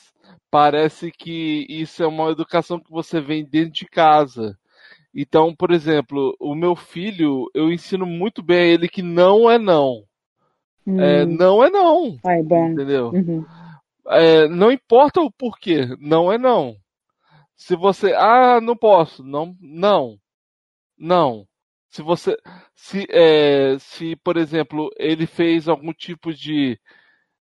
parece 0.51 1.11
que 1.11 1.65
isso 1.71 2.03
é 2.03 2.07
uma 2.07 2.31
educação 2.31 2.79
que 2.79 2.91
você 2.91 3.23
vem 3.23 3.43
dentro 3.43 3.73
de 3.73 3.87
casa. 3.87 4.55
Então, 5.15 5.55
por 5.57 5.71
exemplo, 5.71 6.37
o 6.39 6.55
meu 6.55 6.77
filho, 6.77 7.47
eu 7.55 7.73
ensino 7.73 8.05
muito 8.05 8.43
bem 8.43 8.59
a 8.59 8.67
ele 8.67 8.87
que 8.87 9.01
não 9.01 9.51
é 9.51 9.59
não. 9.59 10.03
É, 10.87 10.91
hum. 10.91 11.01
É, 11.01 11.25
não 11.25 11.65
é 11.65 11.71
não. 11.71 12.19
Ai, 12.27 12.43
bom. 12.43 12.69
Entendeu? 12.69 13.13
Uhum. 13.15 13.47
É, 14.11 14.49
não 14.49 14.73
importa 14.73 15.21
o 15.21 15.31
porquê, 15.31 15.97
não 16.01 16.33
é 16.33 16.39
não. 16.39 16.77
Se 17.57 17.77
você, 17.77 18.15
ah, 18.15 18.61
não 18.61 18.77
posso, 18.77 19.23
não, 19.23 19.57
não, 19.61 20.19
não. 20.97 21.47
Se 21.91 22.03
você, 22.03 22.37
se, 22.75 23.07
é, 23.11 23.79
se 23.79 24.17
por 24.17 24.37
exemplo, 24.37 24.91
ele 24.97 25.27
fez 25.27 25.69
algum 25.69 25.93
tipo 25.93 26.33
de, 26.33 26.79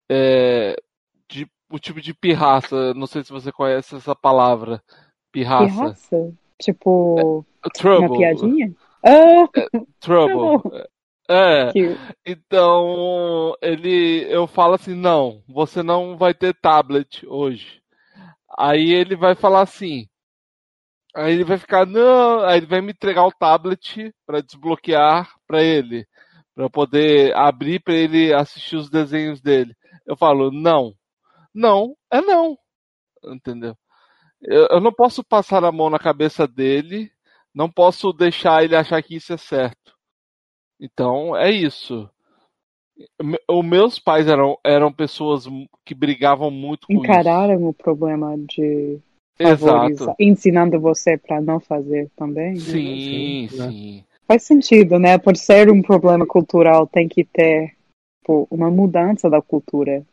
é, 0.09 0.75
de, 1.29 1.47
o 1.69 1.77
tipo 1.77 1.99
de 1.99 2.13
pirraça, 2.13 2.93
não 2.93 3.05
sei 3.07 3.23
se 3.23 3.31
você 3.31 3.51
conhece 3.51 3.95
essa 3.95 4.15
palavra, 4.15 4.81
pirraça. 5.31 5.73
Pirraça? 5.73 6.33
Tipo, 6.59 7.45
é, 7.65 7.69
trouble. 7.69 8.07
uma 8.07 8.17
piadinha? 8.17 8.75
Ah! 9.03 9.47
trouble. 9.99 10.71
É. 11.29 11.75
Então, 12.25 13.53
ele 13.61 14.25
eu 14.33 14.47
falo 14.47 14.75
assim: 14.75 14.95
"Não, 14.95 15.43
você 15.47 15.83
não 15.83 16.17
vai 16.17 16.33
ter 16.33 16.53
tablet 16.55 17.25
hoje". 17.27 17.81
Aí 18.57 18.91
ele 18.93 19.15
vai 19.15 19.35
falar 19.35 19.61
assim: 19.63 20.07
Aí 21.15 21.33
ele 21.33 21.43
vai 21.43 21.57
ficar, 21.57 21.85
não, 21.85 22.41
aí 22.45 22.57
ele 22.57 22.67
vai 22.67 22.79
me 22.81 22.91
entregar 22.91 23.25
o 23.25 23.31
tablet 23.31 24.13
para 24.25 24.39
desbloquear 24.41 25.27
para 25.47 25.63
ele, 25.63 26.05
para 26.53 26.69
poder 26.69 27.35
abrir 27.35 27.79
para 27.81 27.95
ele 27.95 28.33
assistir 28.33 28.75
os 28.75 28.89
desenhos 28.89 29.41
dele. 29.41 29.75
Eu 30.05 30.15
falo, 30.15 30.51
não, 30.51 30.93
não 31.53 31.95
é 32.13 32.21
não, 32.21 32.57
entendeu? 33.25 33.75
Eu, 34.41 34.67
eu 34.71 34.81
não 34.81 34.93
posso 34.93 35.23
passar 35.23 35.65
a 35.65 35.71
mão 35.73 35.89
na 35.89 35.99
cabeça 35.99 36.47
dele, 36.47 37.11
não 37.55 37.71
posso 37.71 38.13
deixar 38.13 38.63
ele 38.63 38.75
achar 38.77 39.01
que 39.03 39.15
isso 39.17 39.33
é 39.33 39.37
certo. 39.37 39.96
Então 40.79 41.35
é 41.35 41.51
isso. 41.51 42.09
Os 43.47 43.65
meus 43.65 43.99
pais 43.99 44.27
eram, 44.27 44.57
eram 44.63 44.91
pessoas 44.91 45.45
que 45.85 45.93
brigavam 45.93 46.49
muito 46.49 46.87
com 46.87 46.93
Encararam 46.93 47.55
isso. 47.55 47.67
o 47.67 47.73
problema 47.73 48.35
de 48.37 48.99
Exato. 49.39 50.15
ensinando 50.19 50.79
você 50.79 51.17
para 51.17 51.39
não 51.39 51.59
fazer 51.59 52.09
também. 52.15 52.53
Né? 52.53 52.59
Sim, 52.59 53.49
né? 53.55 53.69
sim. 53.69 54.03
Faz 54.27 54.43
sentido, 54.43 54.97
né? 54.99 55.17
Por 55.17 55.37
ser 55.37 55.71
um 55.71 55.81
problema 55.81 56.25
cultural, 56.25 56.87
tem 56.87 57.07
que 57.07 57.23
ter 57.23 57.73
pô, 58.23 58.47
uma 58.49 58.69
mudança 58.69 59.29
da 59.29 59.41
cultura. 59.41 60.03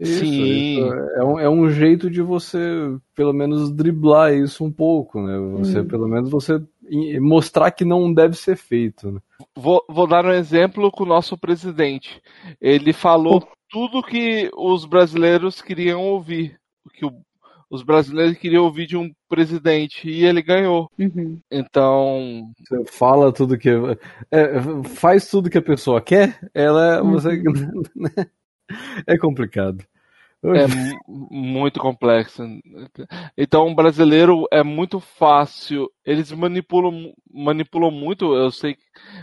Isso, 0.00 0.24
Sim. 0.24 0.42
Isso. 0.72 0.92
É, 0.92 1.24
um, 1.24 1.38
é 1.38 1.48
um 1.48 1.70
jeito 1.70 2.10
de 2.10 2.20
você, 2.20 2.58
pelo 3.14 3.32
menos, 3.32 3.70
driblar 3.70 4.34
isso 4.34 4.64
um 4.64 4.72
pouco, 4.72 5.22
né? 5.22 5.38
Você, 5.58 5.80
hum. 5.80 5.86
pelo 5.86 6.08
menos, 6.08 6.30
você 6.30 6.60
mostrar 7.20 7.70
que 7.70 7.84
não 7.84 8.12
deve 8.12 8.36
ser 8.36 8.56
feito. 8.56 9.10
Né? 9.12 9.20
Vou, 9.56 9.84
vou 9.88 10.06
dar 10.06 10.24
um 10.24 10.32
exemplo 10.32 10.90
com 10.90 11.04
o 11.04 11.08
nosso 11.08 11.36
presidente. 11.36 12.20
Ele 12.60 12.92
falou 12.92 13.46
tudo 13.70 14.02
que 14.02 14.50
os 14.56 14.84
brasileiros 14.84 15.60
queriam 15.60 16.02
ouvir, 16.02 16.58
que 16.92 17.04
o, 17.04 17.12
os 17.70 17.82
brasileiros 17.82 18.38
queriam 18.38 18.64
ouvir 18.64 18.86
de 18.86 18.96
um 18.96 19.12
presidente 19.28 20.08
e 20.08 20.24
ele 20.24 20.42
ganhou. 20.42 20.88
Uhum. 20.98 21.40
Então. 21.50 22.52
Você 22.58 22.84
fala 22.92 23.32
tudo 23.32 23.58
que. 23.58 23.70
É, 24.30 24.60
faz 24.94 25.28
tudo 25.28 25.50
que 25.50 25.58
a 25.58 25.62
pessoa 25.62 26.00
quer, 26.00 26.38
ela. 26.54 27.02
Uhum. 27.02 27.12
Você, 27.12 27.42
é 29.06 29.18
complicado. 29.18 29.84
É 30.52 30.66
muito 31.08 31.80
complexo. 31.80 32.42
Então, 33.36 33.68
o 33.68 33.74
brasileiro 33.74 34.46
é 34.52 34.62
muito 34.62 35.00
fácil. 35.00 35.90
Eles 36.04 36.30
manipulam, 36.32 37.14
manipulam 37.32 37.90
muito. 37.90 38.34
Eu 38.34 38.50
sei 38.50 38.74
que 38.74 38.82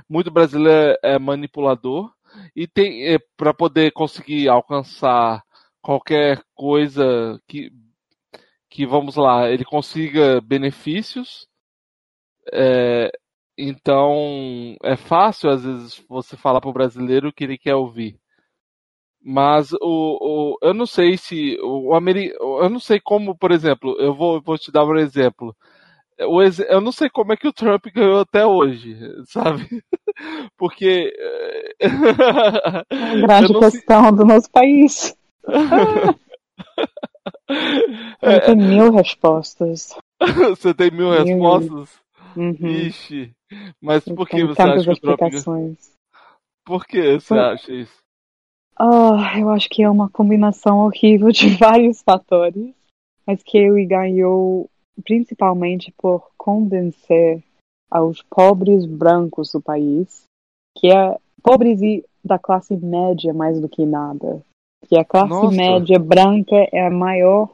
muito 0.10 0.32
brasileiro 0.32 0.98
é 1.04 1.20
manipulador 1.20 2.12
e 2.56 2.68
tem 2.68 3.06
é, 3.14 3.20
para 3.38 3.54
poder 3.54 3.92
conseguir 3.92 4.48
alcançar 4.50 5.44
qualquer 5.82 6.42
coisa 6.56 7.40
que 7.48 7.72
que 8.70 8.86
vamos 8.86 9.18
lá 9.18 9.50
ele 9.50 9.66
consiga 9.66 10.40
benefícios. 10.42 11.48
É, 12.54 13.12
então 13.58 14.76
é 14.84 14.96
fácil 14.96 15.50
às 15.50 15.64
vezes 15.64 16.04
você 16.10 16.38
falar 16.38 16.62
para 16.62 16.70
o 16.70 16.74
brasileiro 16.74 17.30
o 17.30 17.34
que 17.34 17.44
ele 17.44 17.58
quer 17.58 17.76
ouvir. 17.76 18.21
Mas 19.24 19.72
o, 19.74 19.78
o, 19.82 20.58
eu 20.64 20.74
não 20.74 20.88
sei 20.88 21.16
se 21.16 21.56
o 21.62 21.94
Ameri, 21.94 22.34
eu 22.40 22.70
não 22.70 22.80
sei 22.80 23.00
como, 23.00 23.38
por 23.38 23.52
exemplo, 23.52 23.96
eu 24.00 24.16
vou, 24.16 24.42
vou 24.42 24.58
te 24.58 24.72
dar 24.72 24.84
um 24.84 24.98
exemplo. 24.98 25.56
O, 26.20 26.42
eu 26.42 26.82
não 26.82 26.92
sei 26.92 27.08
como 27.10 27.32
é 27.32 27.38
que 27.38 27.48
o 27.48 27.54
Trump 27.54 27.86
ganhou 27.94 28.22
até 28.22 28.46
hoje, 28.46 28.98
sabe? 29.26 29.84
Porque 30.58 31.14
é 31.80 31.88
a 32.90 33.16
grande 33.16 33.54
questão 33.60 34.04
sei... 34.06 34.12
do 34.14 34.26
nosso 34.26 34.50
país. 34.52 35.16
é, 38.22 38.40
tem 38.40 38.56
mil 38.56 38.92
respostas. 38.92 39.96
Você 40.50 40.74
tem 40.74 40.90
mil, 40.90 41.12
mil. 41.12 41.24
respostas? 41.24 42.02
Uhum. 42.36 42.56
Ixi. 42.68 43.32
Mas 43.80 44.04
por 44.04 44.28
que 44.28 44.44
você 44.46 44.62
acha 44.62 44.84
que 44.84 44.92
o 44.92 45.18
Trump 45.18 45.20
ganhou? 45.20 45.76
Por 46.66 46.86
que 46.86 47.20
você 47.20 47.36
por... 47.36 47.40
acha 47.40 47.72
isso? 47.72 48.01
Ah, 48.76 49.40
eu 49.40 49.50
acho 49.50 49.70
que 49.70 49.84
é 49.84 49.90
uma 49.90 50.10
combinação 50.10 50.80
horrível 50.80 51.30
de 51.32 51.50
vários 51.58 52.02
fatores, 52.02 52.74
mas 53.26 53.44
que 53.44 53.58
ele 53.58 53.86
ganhou 53.86 54.70
principalmente 55.04 55.94
por 55.98 56.32
convencer 56.38 57.44
aos 57.90 58.22
pobres 58.24 58.86
brancos 58.86 59.52
do 59.52 59.62
país, 59.62 60.24
que 60.78 60.88
é 60.88 61.18
pobres 61.44 61.82
e 61.82 62.06
da 62.24 62.40
classe 62.40 62.76
média 62.76 63.34
mais 63.34 63.60
do 63.60 63.68
que 63.68 63.86
nada, 63.86 64.42
que 64.88 64.98
a 64.98 65.04
classe 65.04 65.30
Nossa. 65.30 65.56
média 65.56 66.00
branca 66.00 66.56
é 66.72 66.88
a 66.88 66.90
maior, 66.90 67.50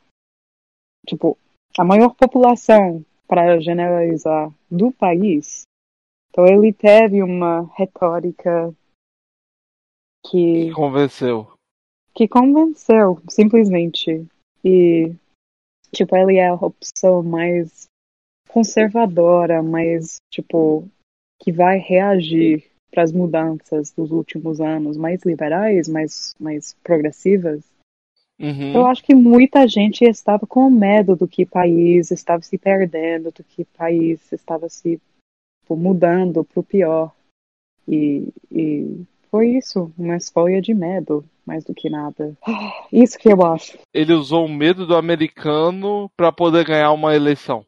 tipo, 1.08 1.38
a 1.78 1.84
maior 1.84 2.14
população 2.16 3.04
para 3.28 3.60
generalizar 3.60 4.52
do 4.70 4.92
país. 4.92 5.64
Então 6.30 6.46
ele 6.46 6.72
teve 6.72 7.24
uma 7.24 7.70
retórica 7.76 8.74
que, 10.30 10.66
que 10.66 10.72
convenceu. 10.72 11.52
Que 12.14 12.28
convenceu, 12.28 13.22
simplesmente. 13.30 14.26
E, 14.64 15.14
tipo, 15.92 16.16
ele 16.16 16.38
é 16.38 16.48
a 16.48 16.54
opção 16.54 17.24
mais 17.24 17.88
conservadora, 18.50 19.62
mais, 19.62 20.18
tipo, 20.32 20.88
que 21.40 21.52
vai 21.52 21.78
reagir 21.78 22.64
para 22.92 23.04
as 23.04 23.12
mudanças 23.12 23.92
dos 23.92 24.12
últimos 24.12 24.60
anos, 24.60 24.98
mais 24.98 25.22
liberais, 25.24 25.88
mais, 25.88 26.34
mais 26.40 26.74
progressivas. 26.84 27.64
Uhum. 28.40 28.74
Eu 28.74 28.86
acho 28.86 29.04
que 29.04 29.16
muita 29.16 29.68
gente 29.68 30.04
estava 30.04 30.46
com 30.46 30.70
medo 30.70 31.16
do 31.16 31.28
que 31.28 31.44
o 31.44 31.48
país 31.48 32.12
estava 32.12 32.42
se 32.42 32.58
perdendo, 32.58 33.32
do 33.32 33.44
que 33.44 33.64
o 33.64 33.68
país 33.78 34.32
estava 34.32 34.70
se 34.70 35.02
tipo, 35.62 35.76
mudando 35.76 36.44
para 36.44 36.60
o 36.60 36.64
pior. 36.64 37.14
E, 37.88 38.30
e 38.52 39.06
foi 39.38 39.50
isso, 39.50 39.92
uma 39.98 40.18
escolha 40.18 40.62
de 40.62 40.74
medo, 40.74 41.24
mais 41.46 41.64
do 41.64 41.74
que 41.74 41.90
nada. 41.90 42.36
Isso 42.92 43.18
que 43.18 43.32
eu 43.32 43.46
acho. 43.46 43.78
Ele 43.94 44.14
usou 44.14 44.46
o 44.46 44.50
medo 44.50 44.88
do 44.88 44.96
americano 44.96 46.10
para 46.18 46.32
poder 46.32 46.66
ganhar 46.66 46.92
uma 46.92 47.16
eleição. 47.16 47.64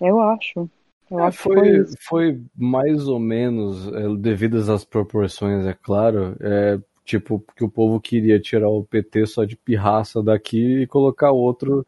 Eu 0.00 0.20
acho. 0.20 0.70
Eu 1.10 1.18
é, 1.18 1.22
acho 1.24 1.38
foi, 1.38 1.56
foi, 1.56 1.84
foi, 2.00 2.40
mais 2.56 3.08
ou 3.08 3.18
menos, 3.18 3.88
é, 3.92 4.08
devidas 4.16 4.68
às 4.68 4.84
proporções, 4.84 5.66
é 5.66 5.74
claro, 5.74 6.36
é, 6.40 6.78
tipo, 7.04 7.44
que 7.56 7.64
o 7.64 7.68
povo 7.68 8.00
queria 8.00 8.40
tirar 8.40 8.68
o 8.68 8.84
PT 8.84 9.26
só 9.26 9.44
de 9.44 9.56
pirraça 9.56 10.22
daqui 10.22 10.82
e 10.82 10.86
colocar 10.86 11.30
outro 11.30 11.86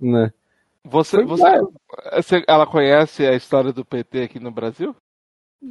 né? 0.00 0.32
Você, 0.84 1.22
você- 1.24 2.44
ela 2.46 2.66
conhece 2.66 3.26
a 3.26 3.34
história 3.34 3.72
do 3.72 3.84
PT 3.84 4.22
aqui 4.22 4.40
no 4.40 4.50
Brasil? 4.50 4.94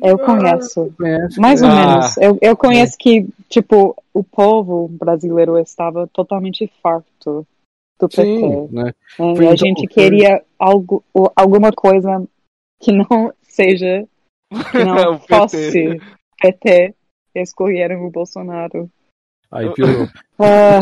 Eu 0.02 0.18
conheço. 0.20 0.94
Conhece, 0.98 1.40
Mais 1.40 1.62
ou 1.62 1.70
Ah. 1.70 1.76
menos. 1.76 2.18
Eu, 2.18 2.38
eu 2.42 2.58
conheço 2.58 2.98
que, 2.98 3.28
tipo, 3.50 3.96
o 4.14 4.24
povo 4.24 4.88
brasileiro 4.90 5.58
estava 5.58 6.08
totalmente 6.08 6.70
farto 6.84 7.48
do 8.00 8.10
PT. 8.10 8.24
Sim, 8.24 8.68
né? 8.72 8.94
E 9.18 9.22
a 9.24 9.32
então- 9.32 9.58
gente 9.58 9.88
foi- 9.88 9.88
queria 10.04 10.44
algo, 10.60 11.04
alguma 11.36 11.72
coisa 11.72 12.24
que 12.82 12.92
não 12.92 13.06
seja, 13.44 14.06
que 14.72 14.84
não 14.84 15.14
O 15.16 15.20
PT. 15.20 15.28
fosse 15.28 16.02
PT. 16.42 16.94
Escolheram 17.36 18.06
o 18.06 18.12
Bolsonaro. 18.12 18.90
Aí 19.52 19.72
piorou. 19.74 20.08
Ah, 20.40 20.82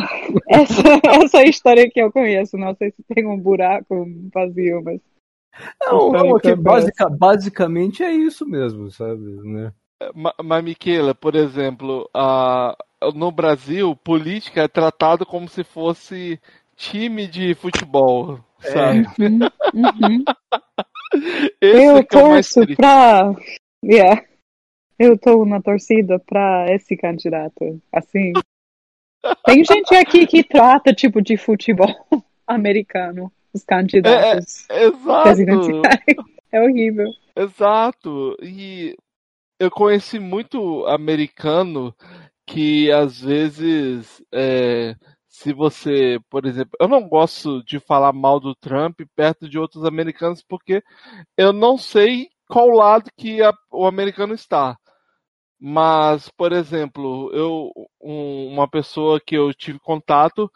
essa, 0.49 0.81
essa 1.23 1.37
é 1.37 1.41
a 1.41 1.49
história 1.49 1.89
que 1.89 2.01
eu 2.01 2.11
conheço. 2.11 2.57
Não 2.57 2.75
sei 2.75 2.91
se 2.91 3.01
tem 3.03 3.25
um 3.25 3.37
buraco 3.39 4.05
vazio, 4.33 4.81
mas. 4.83 4.99
Não, 5.81 6.07
História 6.07 6.29
não, 6.29 6.35
que 6.35 6.41
que 6.41 6.49
eu 6.49 6.57
basica- 6.57 7.09
basicamente 7.09 8.03
é 8.03 8.11
isso 8.11 8.45
mesmo, 8.45 8.91
sabe? 8.91 9.21
Né? 9.43 9.71
Ma- 10.13 10.33
Mas, 10.43 10.63
Miquela, 10.63 11.15
por 11.15 11.35
exemplo, 11.35 12.09
a- 12.13 12.75
no 13.13 13.31
Brasil, 13.31 13.95
política 13.95 14.63
é 14.63 14.67
tratado 14.67 15.25
como 15.25 15.47
se 15.47 15.63
fosse 15.63 16.39
time 16.75 17.27
de 17.27 17.55
futebol, 17.55 18.39
sabe? 18.59 19.07
Uhum, 19.19 19.39
uhum. 19.73 20.25
Esse 21.61 21.83
Eu 21.85 21.97
é 21.97 22.03
torço 22.03 22.61
triste. 22.61 22.75
pra. 22.75 23.33
Yeah. 23.83 24.23
Eu 24.99 25.17
tô 25.17 25.45
na 25.45 25.61
torcida 25.61 26.19
pra 26.19 26.65
esse 26.69 26.95
candidato. 26.97 27.81
Assim. 27.93 28.33
Tem 29.45 29.63
gente 29.63 29.95
aqui 29.95 30.25
que 30.27 30.43
trata 30.43 30.93
tipo 30.93 31.21
de 31.21 31.37
futebol 31.37 31.87
americano, 32.47 33.31
os 33.55 33.63
candidatos 33.63 34.67
Exato, 34.69 35.21
presidenciais. 35.23 35.99
É 36.51 36.61
horrível. 36.61 37.07
exato. 37.35 38.35
E 38.41 38.95
eu 39.59 39.71
conheci 39.71 40.19
muito 40.19 40.85
americano 40.87 41.95
que 42.47 42.91
às 42.91 43.21
vezes, 43.21 44.23
é, 44.33 44.95
se 45.27 45.53
você, 45.53 46.19
por 46.29 46.45
exemplo, 46.45 46.71
eu 46.81 46.87
não 46.87 47.07
gosto 47.09 47.63
de 47.65 47.79
falar 47.79 48.13
mal 48.13 48.39
do 48.39 48.55
Trump 48.55 48.99
perto 49.15 49.49
de 49.49 49.59
outros 49.59 49.85
americanos 49.85 50.43
porque 50.47 50.83
eu 51.37 51.53
não 51.53 51.77
sei 51.77 52.29
qual 52.49 52.69
lado 52.69 53.09
que 53.17 53.41
a- 53.43 53.53
o 53.71 53.85
americano 53.87 54.33
está. 54.35 54.77
Mas, 55.59 56.29
por 56.29 56.51
exemplo, 56.51 57.31
eu 57.33 57.71
um- 58.01 58.47
uma 58.53 58.69
pessoa 58.69 59.19
que 59.19 59.35
eu 59.35 59.53
tive 59.53 59.79
contato, 59.79 60.51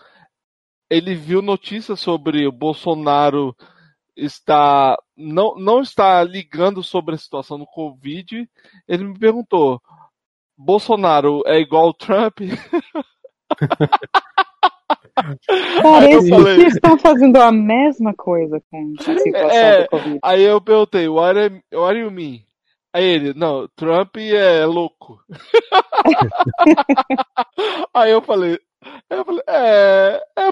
ele 0.89 1.15
viu 1.15 1.41
notícias 1.41 1.99
sobre 1.99 2.47
o 2.47 2.51
Bolsonaro 2.51 3.55
está 4.15 4.97
não, 5.15 5.55
não 5.55 5.81
está 5.81 6.23
ligando 6.23 6.83
sobre 6.83 7.15
a 7.15 7.17
situação 7.17 7.57
do 7.59 7.65
Covid. 7.65 8.49
Ele 8.87 9.03
me 9.05 9.17
perguntou: 9.17 9.81
Bolsonaro 10.57 11.41
é 11.45 11.59
igual 11.59 11.93
Trump? 11.93 12.39
Parece 15.81 16.29
falei- 16.29 16.55
que 16.57 16.65
estão 16.67 16.97
fazendo 16.97 17.37
a 17.37 17.51
mesma 17.51 18.13
coisa 18.13 18.61
com 18.71 18.93
a 18.97 19.03
situação 19.03 19.49
É. 19.51 19.83
do 19.83 19.89
Covid. 19.89 20.19
Aí 20.23 20.41
eu 20.43 20.61
perguntei: 20.61 21.07
What, 21.07 21.39
am- 21.39 21.61
what 21.73 21.93
do 21.93 21.99
you 22.05 22.11
mean? 22.11 22.41
Aí 22.93 23.03
ele: 23.03 23.33
Não, 23.33 23.67
Trump 23.75 24.15
é 24.17 24.65
louco. 24.65 25.19
Aí 27.93 28.11
eu 28.11 28.21
falei: 28.21 28.59
eu 29.09 29.25
falei 29.25 29.43
é, 29.47 30.21
é, 30.37 30.49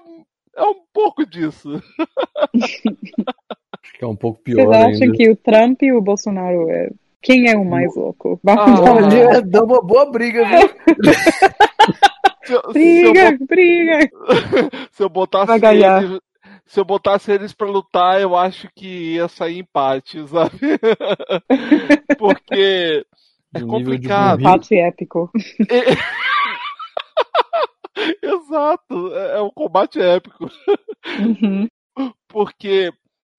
é 0.57 0.63
um 0.63 0.75
pouco 0.93 1.25
disso. 1.25 1.81
Acho 2.61 2.81
que 3.97 4.03
é 4.03 4.07
um 4.07 4.15
pouco 4.15 4.41
Vocês 4.45 4.55
pior 4.55 4.73
acham 4.73 4.89
ainda. 5.03 5.11
que 5.13 5.29
o 5.29 5.35
Trump 5.35 5.81
e 5.83 5.91
o 5.93 6.01
Bolsonaro 6.01 6.69
é. 6.69 6.89
Quem 7.21 7.49
é 7.49 7.57
o 7.57 7.65
mais 7.65 7.93
louco? 7.95 8.39
Vamos 8.43 8.61
Ah, 8.63 8.65
dar 8.65 8.81
uma 8.81 8.93
Olha, 8.93 9.05
olhada. 9.07 9.41
dá 9.41 9.63
uma 9.63 9.81
boa 9.81 10.09
briga, 10.11 10.45
viu? 10.45 10.69
Se 12.47 12.53
eu, 12.53 12.61
se 12.71 13.01
eu 13.01 13.11
Briga, 13.13 13.37
briga. 13.45 14.09
Se 14.93 15.03
eu 15.03 15.09
botasse 15.09 15.47
Vai 15.47 15.59
ganhar. 15.59 16.01
eles, 16.03 16.19
se 16.65 16.79
eu 16.79 16.85
botasse 16.85 17.29
eles 17.31 17.51
pra 17.53 17.67
lutar, 17.67 18.21
eu 18.21 18.35
acho 18.37 18.69
que 18.73 19.15
ia 19.15 19.27
sair 19.27 19.59
empate, 19.59 20.25
sabe? 20.27 20.57
Porque 22.17 23.05
é 23.53 23.59
complicado. 23.61 24.39
Empate 24.39 24.75
épico. 24.77 25.29
Exato, 28.21 29.15
é 29.15 29.37
é 29.37 29.41
um 29.41 29.49
combate 29.49 29.99
épico. 29.99 30.49
Uhum. 31.19 31.67
Porque 32.27 32.91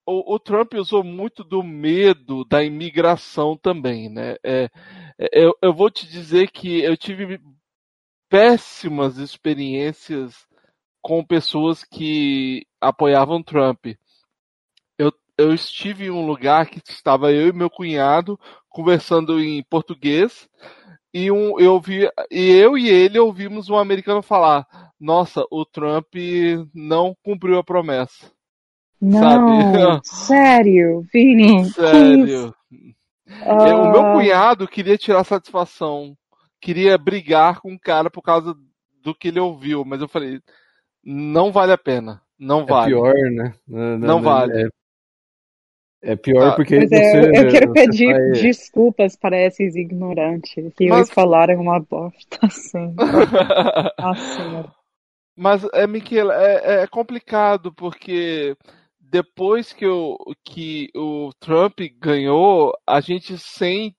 o, 0.07 0.35
o 0.35 0.39
Trump 0.39 0.75
usou 0.75 1.05
muito 1.05 1.45
do 1.45 1.63
medo 1.63 2.45
da 2.45 2.63
imigração 2.63 3.57
também, 3.57 4.09
né? 4.09 4.37
É, 4.45 4.71
é, 5.19 5.29
eu, 5.33 5.53
eu 5.63 5.73
vou 5.73 5.91
te 5.91 6.07
dizer 6.09 6.51
que 6.51 6.81
eu 6.81 6.97
tive 6.97 7.41
péssimas 8.29 9.19
experiências 9.19 10.47
com 11.01 11.25
pessoas 11.25 11.85
que 11.85 12.67
apoiavam 12.81 13.43
Trump. 13.43 13.87
Eu, 14.99 15.13
eu 15.39 15.55
estive 15.55 16.07
em 16.07 16.11
um 16.11 16.27
lugar 16.27 16.67
que 16.67 16.81
estava 16.89 17.33
eu 17.33 17.49
e 17.49 17.53
meu 17.53 17.71
cunhado 17.71 18.39
conversando 18.69 19.41
em 19.41 19.63
português 19.63 20.49
e 21.13 21.31
um, 21.31 21.59
eu 21.61 21.81
vi 21.81 22.09
e 22.31 22.51
eu 22.53 22.77
e 22.79 22.89
ele 22.89 23.19
ouvimos 23.19 23.69
um 23.71 23.77
americano 23.77 24.23
falar: 24.23 24.67
"Nossa, 25.01 25.45
o 25.51 25.65
Trump 25.65 26.15
não 26.75 27.15
cumpriu 27.23 27.59
a 27.59 27.65
promessa". 27.65 28.31
Não, 29.01 30.01
sério, 30.03 31.07
Vini. 31.13 31.73
Sério. 31.75 32.55
Ah, 33.41 33.69
É, 33.69 33.75
O 33.75 33.87
meu 33.87 34.05
cunhado 34.05 34.67
queria 34.69 34.97
tirar 34.99 35.25
satisfação, 35.25 36.17
queria 36.61 36.97
brigar 36.99 37.61
com 37.61 37.75
o 37.75 37.81
cara 37.81 38.11
por 38.11 38.23
causa 38.23 38.55
do 39.03 39.15
que 39.15 39.29
ele 39.29 39.41
ouviu, 39.41 39.85
mas 39.85 40.01
eu 40.01 40.09
falei, 40.09 40.41
não 41.05 41.53
vale 41.53 41.73
a 41.73 41.79
pena, 41.79 42.23
não 42.39 42.61
É 42.63 42.65
vale. 42.67 42.95
pior, 42.95 43.15
né? 43.33 43.55
Não, 43.67 43.99
Não 43.99 44.21
vale. 44.23 44.65
É, 44.65 44.69
é 46.03 46.17
pior 46.17 46.49
Ah, 46.53 46.57
porque 46.57 46.77
Pois 46.77 46.89
você, 46.91 46.97
é, 46.97 47.17
eu, 47.21 47.45
eu 47.45 47.51
quero 47.51 47.67
você 47.69 47.73
pedir 47.87 48.13
vai- 48.13 48.31
desculpas 48.33 49.17
para 49.17 49.39
esses 49.39 49.75
ignorantes 49.77 50.55
que 50.75 50.89
Mas- 50.89 50.99
eles 50.99 51.11
falaram 51.11 51.61
uma 51.61 51.81
bosta 51.81 52.39
assim. 52.43 52.95
Senhora. 54.37 54.73
Mas 55.37 55.65
é, 55.73 55.87
Miquela, 55.87 56.35
é, 56.35 56.83
é 56.83 56.87
complicado 56.87 57.73
porque 57.73 58.57
depois 59.01 59.73
que 59.73 59.87
o, 59.87 60.17
que 60.45 60.89
o 60.95 61.31
Trump 61.41 61.79
ganhou, 61.99 62.73
a 62.87 63.01
gente 63.01 63.39
sente. 63.39 63.97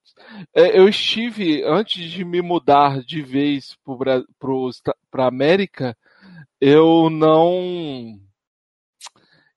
é, 0.54 0.78
Eu 0.78 0.88
estive, 0.88 1.64
antes 1.64 2.12
de 2.12 2.24
me 2.26 2.42
mudar 2.42 3.02
de 3.02 3.22
vez 3.22 3.76
para 4.40 5.24
a 5.24 5.28
América, 5.28 5.96
eu 6.62 7.10
não. 7.10 8.20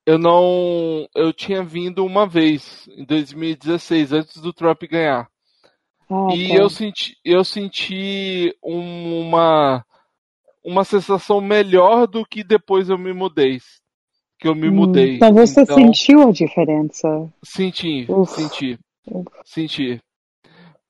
Eu 0.04 0.18
não. 0.18 1.06
Eu 1.14 1.32
tinha 1.32 1.62
vindo 1.62 2.04
uma 2.04 2.26
vez, 2.26 2.86
em 2.88 3.04
2016, 3.04 4.12
antes 4.12 4.40
do 4.40 4.52
Trump 4.52 4.82
ganhar. 4.90 5.28
Ah, 6.10 6.28
E 6.34 6.48
tá. 6.48 6.54
eu 6.56 6.68
senti, 6.68 7.16
eu 7.24 7.44
senti 7.44 8.54
um- 8.62 9.20
uma, 9.20 9.84
uma 10.64 10.84
sensação 10.84 11.40
melhor 11.40 12.06
do 12.06 12.24
que 12.24 12.42
depois 12.44 12.88
eu 12.88 12.98
me 12.98 13.12
mudei. 13.12 13.60
Que 14.38 14.48
eu 14.48 14.54
me 14.54 14.68
Hum, 14.68 14.76
mudei. 14.76 15.16
Então 15.16 15.32
você 15.34 15.60
Então, 15.62 15.76
sentiu 15.76 16.28
a 16.28 16.32
diferença? 16.32 17.08
Senti, 17.44 18.06
Uf. 18.08 18.34
senti, 18.34 18.78
Uf. 19.06 19.26
senti. 19.44 20.00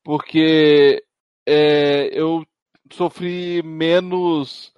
Porque 0.05 1.03
é, 1.47 2.09
eu 2.19 2.45
sofri 2.93 3.63
menos. 3.63 4.73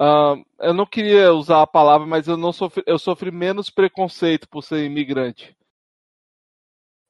Ah, 0.00 0.34
eu 0.60 0.74
não 0.74 0.86
queria 0.86 1.32
usar 1.32 1.62
a 1.62 1.66
palavra, 1.66 2.06
mas 2.06 2.28
eu 2.28 2.36
não 2.36 2.52
sofri, 2.52 2.82
eu 2.86 2.98
sofri 2.98 3.30
menos 3.30 3.70
preconceito 3.70 4.48
por 4.48 4.62
ser 4.62 4.84
imigrante. 4.84 5.56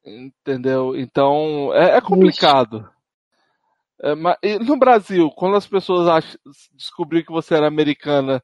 Entendeu? 0.05 0.97
Então 0.97 1.73
é, 1.75 1.97
é 1.97 2.01
complicado. 2.01 2.88
É, 4.03 4.14
mas, 4.16 4.37
no 4.66 4.77
Brasil, 4.77 5.31
quando 5.31 5.57
as 5.57 5.66
pessoas 5.66 6.37
descobriram 6.73 7.25
que 7.25 7.33
você 7.33 7.55
era 7.55 7.68
americana, 7.68 8.42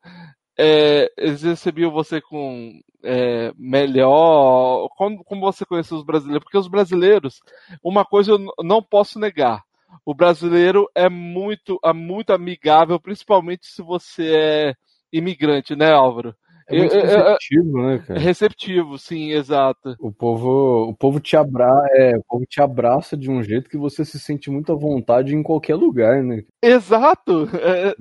é, 0.57 1.11
eles 1.17 1.43
recebiam 1.43 1.91
você 1.91 2.21
com 2.21 2.81
é, 3.05 3.53
melhor. 3.57 4.89
Como, 4.97 5.25
como 5.25 5.41
você 5.41 5.65
conheceu 5.65 5.97
os 5.99 6.05
brasileiros? 6.05 6.45
Porque 6.45 6.59
os 6.59 6.69
brasileiros, 6.69 7.41
uma 7.83 8.05
coisa 8.05 8.33
eu 8.33 8.39
não 8.65 8.83
posso 8.83 9.19
negar: 9.19 9.63
o 10.05 10.15
brasileiro 10.15 10.89
é 10.95 11.09
muito, 11.09 11.79
é 11.85 11.93
muito 11.93 12.33
amigável, 12.33 13.01
principalmente 13.01 13.67
se 13.67 13.83
você 13.83 14.33
é 14.35 14.75
imigrante, 15.13 15.77
né, 15.77 15.93
Álvaro? 15.93 16.35
É 16.69 16.77
muito 16.77 16.95
receptivo, 16.95 17.83
né, 17.83 17.99
cara? 18.07 18.21
Receptivo, 18.21 18.99
sim, 18.99 19.33
exato. 19.33 19.97
O 19.99 20.13
povo, 20.13 20.89
o 20.89 20.95
povo 20.95 21.19
te 21.19 21.35
abra, 21.35 21.67
é, 21.93 22.15
o 22.17 22.23
povo 22.23 22.45
te 22.45 22.61
abraça 22.61 23.17
de 23.17 23.31
um 23.31 23.43
jeito 23.43 23.71
que 23.71 23.79
você 23.79 24.05
se 24.05 24.19
sente 24.19 24.51
muito 24.51 24.71
à 24.71 24.75
vontade 24.75 25.35
em 25.35 25.43
qualquer 25.43 25.77
lugar, 25.77 26.23
né? 26.23 26.43
Exato! 26.63 27.49
É, 27.55 27.89
é, 27.89 27.95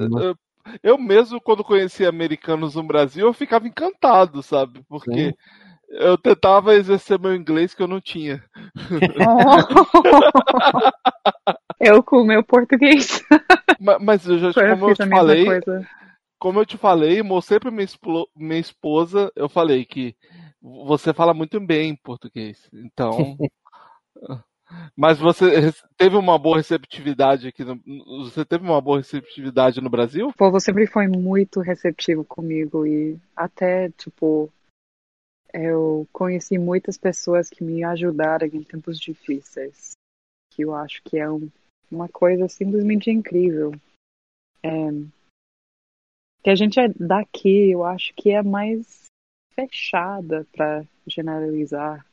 eu 0.84 0.98
mesmo, 0.98 1.40
quando 1.40 1.64
conheci 1.64 2.06
americanos 2.06 2.76
no 2.76 2.84
Brasil, 2.84 3.26
eu 3.26 3.34
ficava 3.34 3.66
encantado, 3.66 4.44
sabe? 4.44 4.82
Porque 4.90 5.28
Sim. 5.28 5.34
eu 5.92 6.18
tentava 6.18 6.76
exercer 6.76 7.18
meu 7.18 7.34
inglês 7.34 7.74
que 7.74 7.82
eu 7.82 7.88
não 7.88 8.02
tinha. 8.02 8.44
eu 11.80 12.04
com 12.04 12.18
o 12.18 12.26
meu 12.26 12.44
português. 12.44 13.22
Ma- 13.80 14.00
Mas, 14.00 14.26
eu 14.28 14.38
já, 14.38 14.48
Eu 14.48 14.54
como 14.78 14.86
eu 14.90 14.96
fiz 14.96 15.06
te 15.06 15.10
falei, 15.10 15.46
como 16.40 16.60
eu 16.60 16.66
te 16.66 16.78
falei, 16.78 17.22
mostrei 17.24 17.60
pra 17.60 17.72
minha, 17.72 17.88
minha 18.36 18.60
esposa, 18.60 19.32
eu 19.36 19.48
falei 19.50 19.86
que 19.86 20.16
você 20.62 21.14
fala 21.14 21.34
muito 21.34 21.60
bem 21.60 21.96
português. 21.96 22.70
Então. 22.74 23.38
Mas 24.98 25.18
você 25.18 25.72
teve 25.96 26.18
uma 26.18 26.38
boa 26.38 26.58
receptividade 26.58 27.48
aqui 27.48 27.64
no, 27.64 27.80
Você 28.26 28.44
teve 28.44 28.66
uma 28.66 28.82
boa 28.82 28.98
receptividade 28.98 29.80
no 29.80 29.90
Brasil? 29.90 30.28
O 30.28 30.34
povo 30.34 30.60
sempre 30.60 30.86
foi 30.86 31.08
muito 31.08 31.62
receptivo 31.62 32.26
comigo 32.26 32.86
e 32.86 33.18
até, 33.34 33.90
tipo, 33.92 34.52
eu 35.54 36.06
conheci 36.12 36.58
muitas 36.58 36.98
pessoas 36.98 37.50
que 37.50 37.64
me 37.64 37.82
ajudaram 37.84 38.46
em 38.48 38.62
tempos 38.62 39.00
difíceis, 39.00 39.92
que 40.52 40.64
eu 40.64 40.76
acho 40.76 41.02
que 41.04 41.18
é 41.18 41.30
um- 41.32 41.50
uma 41.92 42.10
coisa 42.10 42.48
simplesmente 42.48 43.10
incrível. 43.10 43.72
É, 44.64 44.90
que 46.44 46.50
a 46.50 46.56
gente 46.56 46.80
é 46.80 46.88
daqui, 46.88 47.72
eu 47.72 47.84
acho 47.84 48.14
que 48.14 48.32
é 48.32 48.42
mais 48.42 49.06
fechada 49.54 50.46
para 50.54 50.86
generalizar. 51.06 52.06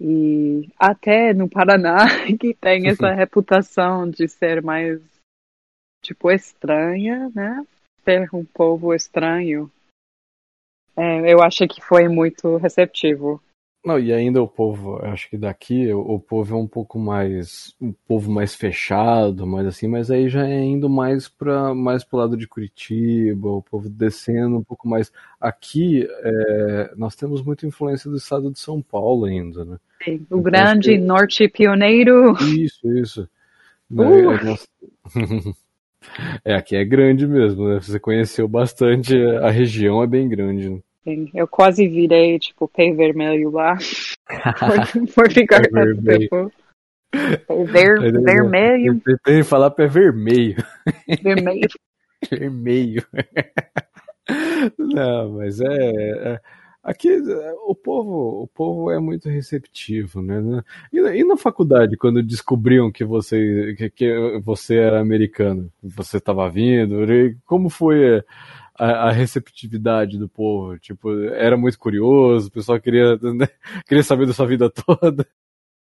E 0.00 0.68
até 0.78 1.34
no 1.34 1.48
Paraná, 1.48 1.96
que 2.38 2.54
tem 2.54 2.86
essa 2.88 3.10
reputação 3.10 4.08
de 4.08 4.28
ser 4.28 4.62
mais, 4.62 5.00
tipo, 6.02 6.30
estranha, 6.30 7.30
né? 7.34 7.66
Ser 8.04 8.32
um 8.32 8.44
povo 8.44 8.94
estranho. 8.94 9.70
É, 10.96 11.32
eu 11.32 11.42
acho 11.42 11.66
que 11.66 11.80
foi 11.80 12.08
muito 12.08 12.56
receptivo. 12.56 13.42
Não, 13.84 13.98
e 13.98 14.12
ainda 14.12 14.42
o 14.42 14.48
povo, 14.48 14.96
acho 15.04 15.30
que 15.30 15.38
daqui 15.38 15.90
o, 15.94 16.18
povo 16.18 16.54
é 16.54 16.58
um 16.58 16.66
pouco 16.66 16.98
mais, 16.98 17.74
um 17.80 17.92
povo 18.06 18.30
mais 18.30 18.54
fechado, 18.54 19.46
mais 19.46 19.66
assim, 19.66 19.86
mas 19.86 20.10
aí 20.10 20.28
já 20.28 20.46
é 20.46 20.62
indo 20.62 20.90
mais 20.90 21.28
para 21.28 21.72
mais 21.74 22.02
pro 22.04 22.18
lado 22.18 22.36
de 22.36 22.46
Curitiba, 22.48 23.48
o 23.48 23.62
povo 23.62 23.88
descendo 23.88 24.58
um 24.58 24.64
pouco 24.64 24.86
mais. 24.88 25.12
Aqui 25.40 26.06
é, 26.10 26.92
nós 26.96 27.14
temos 27.14 27.40
muita 27.40 27.66
influência 27.66 28.10
do 28.10 28.16
estado 28.16 28.50
de 28.50 28.58
São 28.58 28.82
Paulo 28.82 29.24
ainda, 29.26 29.64
né? 29.64 29.78
Sim, 30.04 30.26
O 30.28 30.36
Eu 30.38 30.42
grande 30.42 30.90
que- 30.92 30.98
norte 30.98 31.48
pioneiro. 31.48 32.32
Isso, 32.42 32.86
isso. 32.98 33.28
Uh! 33.90 34.32
É, 34.32 34.44
nós- 34.44 34.68
É, 36.44 36.54
aqui 36.54 36.76
é 36.76 36.84
grande 36.84 37.26
mesmo, 37.26 37.68
né? 37.68 37.80
Você 37.80 37.98
conheceu 37.98 38.46
bastante, 38.48 39.16
a 39.42 39.50
região 39.50 40.02
é 40.02 40.06
bem 40.06 40.28
grande. 40.28 40.70
Né? 40.70 40.80
Sim, 41.08 41.30
Eu 41.32 41.48
quase 41.48 41.88
virei, 41.88 42.38
tipo, 42.38 42.68
pé 42.68 42.92
vermelho 42.92 43.50
lá. 43.50 43.78
por, 44.28 45.14
por 45.14 45.32
ficar 45.32 45.62
tanto 45.68 46.02
tempo. 46.02 46.52
Ver- 47.72 48.12
vermelho, 48.22 48.92
Eu 48.92 49.00
tentei 49.00 49.42
falar 49.42 49.70
pé 49.70 49.86
vermelho. 49.86 50.62
vermelho. 51.22 51.68
Vermelho. 52.30 53.06
Não, 54.76 55.32
mas 55.34 55.60
é, 55.60 55.90
é- 56.34 56.40
aqui 56.82 57.08
o 57.66 57.74
povo, 57.74 58.42
o 58.42 58.46
povo 58.48 58.90
é 58.90 58.98
muito 58.98 59.28
receptivo, 59.28 60.20
né? 60.20 60.42
E, 60.92 61.00
na- 61.00 61.16
e 61.16 61.24
na 61.24 61.36
faculdade, 61.36 61.96
quando 61.96 62.22
descobriam 62.22 62.90
que 62.90 63.04
você 63.04 63.74
que, 63.78 63.88
que 63.90 64.38
você 64.44 64.76
era 64.78 65.00
americano, 65.00 65.70
você 65.80 66.16
estava 66.18 66.50
vindo, 66.50 67.06
como 67.46 67.70
foi 67.70 68.22
a, 68.78 69.08
a 69.08 69.10
receptividade 69.10 70.18
do 70.18 70.28
povo? 70.28 70.78
Tipo, 70.78 71.10
era 71.30 71.56
muito 71.56 71.78
curioso, 71.78 72.48
o 72.48 72.52
pessoal 72.52 72.80
queria, 72.80 73.16
né, 73.16 73.48
queria 73.86 74.02
saber 74.02 74.26
da 74.26 74.32
sua 74.32 74.46
vida 74.46 74.70
toda. 74.70 75.26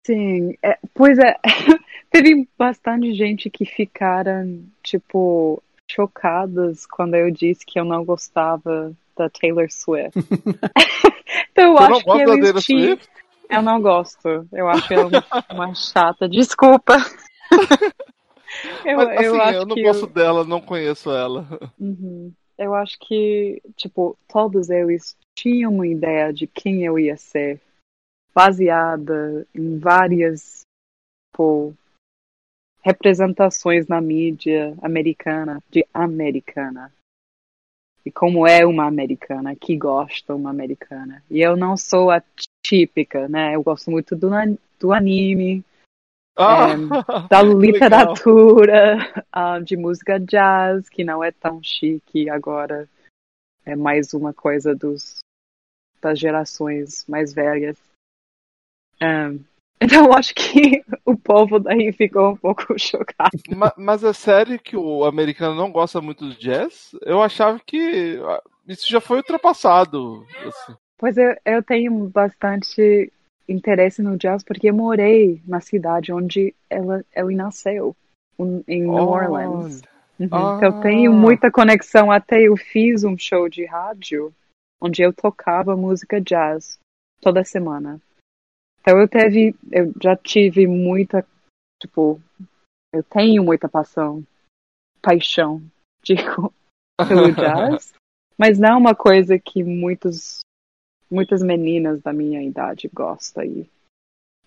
Sim, 0.05 0.57
é, 0.61 0.77
pois 0.93 1.17
é, 1.17 1.37
teve 2.11 2.47
bastante 2.57 3.13
gente 3.13 3.49
que 3.49 3.65
ficaram, 3.65 4.63
tipo, 4.83 5.63
chocadas 5.89 6.85
quando 6.85 7.15
eu 7.15 7.31
disse 7.31 7.65
que 7.65 7.79
eu 7.79 7.85
não 7.85 8.03
gostava 8.03 8.93
da 9.17 9.29
Taylor 9.29 9.67
Swift. 9.71 10.11
então 11.51 11.71
eu 11.71 11.77
acho 11.77 12.03
que 12.03 12.21
eles 12.21 12.65
tinham. 12.65 12.97
Eu 13.49 13.61
não 13.61 13.81
gosto. 13.81 14.47
Eu 14.51 14.67
acho 14.67 14.93
ela 14.93 15.23
uma 15.51 15.75
chata. 15.75 16.27
Desculpa. 16.27 16.97
eu, 18.83 18.97
Mas, 18.97 19.09
assim, 19.09 19.25
eu 19.25 19.35
eu, 19.35 19.65
não 19.65 19.75
que 19.75 19.83
gosto 19.83 20.07
dela, 20.07 20.43
não 20.43 20.59
conheço 20.59 21.11
ela. 21.11 21.47
Uhum. 21.79 22.33
Eu 22.57 22.75
acho 22.75 22.97
que, 22.99 23.61
tipo, 23.75 24.17
todos 24.27 24.69
eles 24.69 25.17
tinham 25.37 25.73
uma 25.73 25.87
ideia 25.87 26.31
de 26.31 26.47
quem 26.47 26.83
eu 26.83 26.99
ia 26.99 27.17
ser, 27.17 27.59
baseada 28.33 29.47
em 29.53 29.77
várias, 29.77 30.61
tipo, 31.31 31.73
representações 32.81 33.87
na 33.87 34.01
mídia 34.01 34.75
americana, 34.81 35.61
de 35.71 35.85
americana. 35.93 36.93
E 38.05 38.11
como 38.11 38.45
é 38.45 38.65
uma 38.65 38.85
americana, 38.85 39.55
que 39.55 39.77
gosta 39.77 40.35
uma 40.35 40.49
americana. 40.49 41.23
E 41.29 41.39
eu 41.41 41.55
não 41.55 41.77
sou 41.77 42.11
a 42.11 42.21
típica, 42.65 43.29
né? 43.29 43.55
Eu 43.55 43.63
gosto 43.63 43.89
muito 43.89 44.15
do, 44.15 44.29
do 44.77 44.91
anime, 44.91 45.63
Ah, 46.35 46.75
da 47.29 47.39
que 47.41 47.45
legal. 47.45 47.59
literatura, 47.59 48.97
ah, 49.31 49.59
de 49.59 49.77
música 49.77 50.19
jazz, 50.19 50.89
que 50.89 51.03
não 51.03 51.23
é 51.23 51.31
tão 51.31 51.61
chique 51.61 52.29
agora. 52.29 52.87
É 53.65 53.75
mais 53.75 54.13
uma 54.13 54.33
coisa 54.33 54.75
dos, 54.75 55.19
das 56.01 56.19
gerações 56.19 57.05
mais 57.07 57.33
velhas. 57.33 57.77
Ah, 58.99 59.29
então 59.81 60.05
eu 60.05 60.13
acho 60.13 60.33
que 60.33 60.83
o 61.05 61.15
povo 61.15 61.59
daí 61.59 61.91
ficou 61.93 62.31
um 62.31 62.37
pouco 62.37 62.77
chocado. 62.79 63.31
Ma- 63.49 63.73
Mas 63.77 64.03
é 64.03 64.13
sério 64.13 64.59
que 64.59 64.75
o 64.75 65.05
americano 65.05 65.55
não 65.55 65.71
gosta 65.71 66.01
muito 66.01 66.27
do 66.27 66.35
jazz? 66.35 66.91
Eu 67.01 67.21
achava 67.21 67.59
que 67.59 68.19
ah, 68.23 68.41
isso 68.67 68.89
já 68.89 68.99
foi 68.99 69.17
ultrapassado. 69.17 70.25
assim. 70.45 70.73
Pois 70.97 71.17
eu, 71.17 71.35
eu 71.45 71.61
tenho 71.61 72.07
bastante 72.09 73.11
interesse 73.47 74.01
no 74.01 74.17
jazz 74.17 74.43
porque 74.43 74.69
eu 74.69 74.73
morei 74.73 75.41
na 75.45 75.59
cidade 75.59 76.11
onde 76.13 76.55
ela, 76.69 77.03
ele 77.15 77.35
nasceu, 77.35 77.95
em 78.67 78.81
New 78.81 78.93
Orleans. 78.93 79.81
Uhum. 80.19 80.29
Ah. 80.31 80.55
Então 80.57 80.63
eu 80.63 80.81
tenho 80.81 81.13
muita 81.13 81.51
conexão. 81.51 82.11
Até 82.11 82.41
eu 82.41 82.55
fiz 82.55 83.03
um 83.03 83.17
show 83.17 83.49
de 83.49 83.65
rádio 83.65 84.33
onde 84.81 85.01
eu 85.01 85.13
tocava 85.13 85.77
música 85.77 86.19
jazz 86.19 86.77
toda 87.21 87.43
semana. 87.45 88.01
Então 88.81 88.99
eu 88.99 89.07
teve, 89.07 89.55
eu 89.71 89.93
já 90.01 90.15
tive 90.15 90.67
muita, 90.67 91.25
tipo, 91.81 92.21
eu 92.93 93.01
tenho 93.01 93.41
muita 93.41 93.69
paixão, 93.69 94.25
paixão, 95.01 95.61
digo, 96.03 96.53
pelo 97.07 97.31
jazz, 97.31 97.93
mas 98.37 98.59
não 98.59 98.69
é 98.69 98.75
uma 98.75 98.93
coisa 98.93 99.39
que 99.39 99.63
muitos, 99.63 100.41
muitas 101.13 101.41
meninas 101.43 102.01
da 102.01 102.11
minha 102.11 102.41
idade 102.43 102.89
gostam 102.93 103.43
e, 103.43 103.69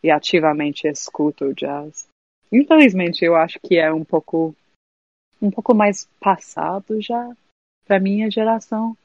e 0.03 0.11
ativamente 0.11 0.87
escutam 0.89 1.49
o 1.49 1.55
jazz. 1.55 2.09
Infelizmente 2.53 3.25
eu 3.25 3.35
acho 3.37 3.59
que 3.61 3.77
é 3.77 3.93
um 3.93 4.05
pouco 4.05 4.55
um 5.41 5.51
pouco 5.51 5.75
mais 5.75 6.09
passado 6.21 7.01
já 7.01 7.35
para 7.87 8.01
minha 8.01 8.31
geração. 8.31 8.97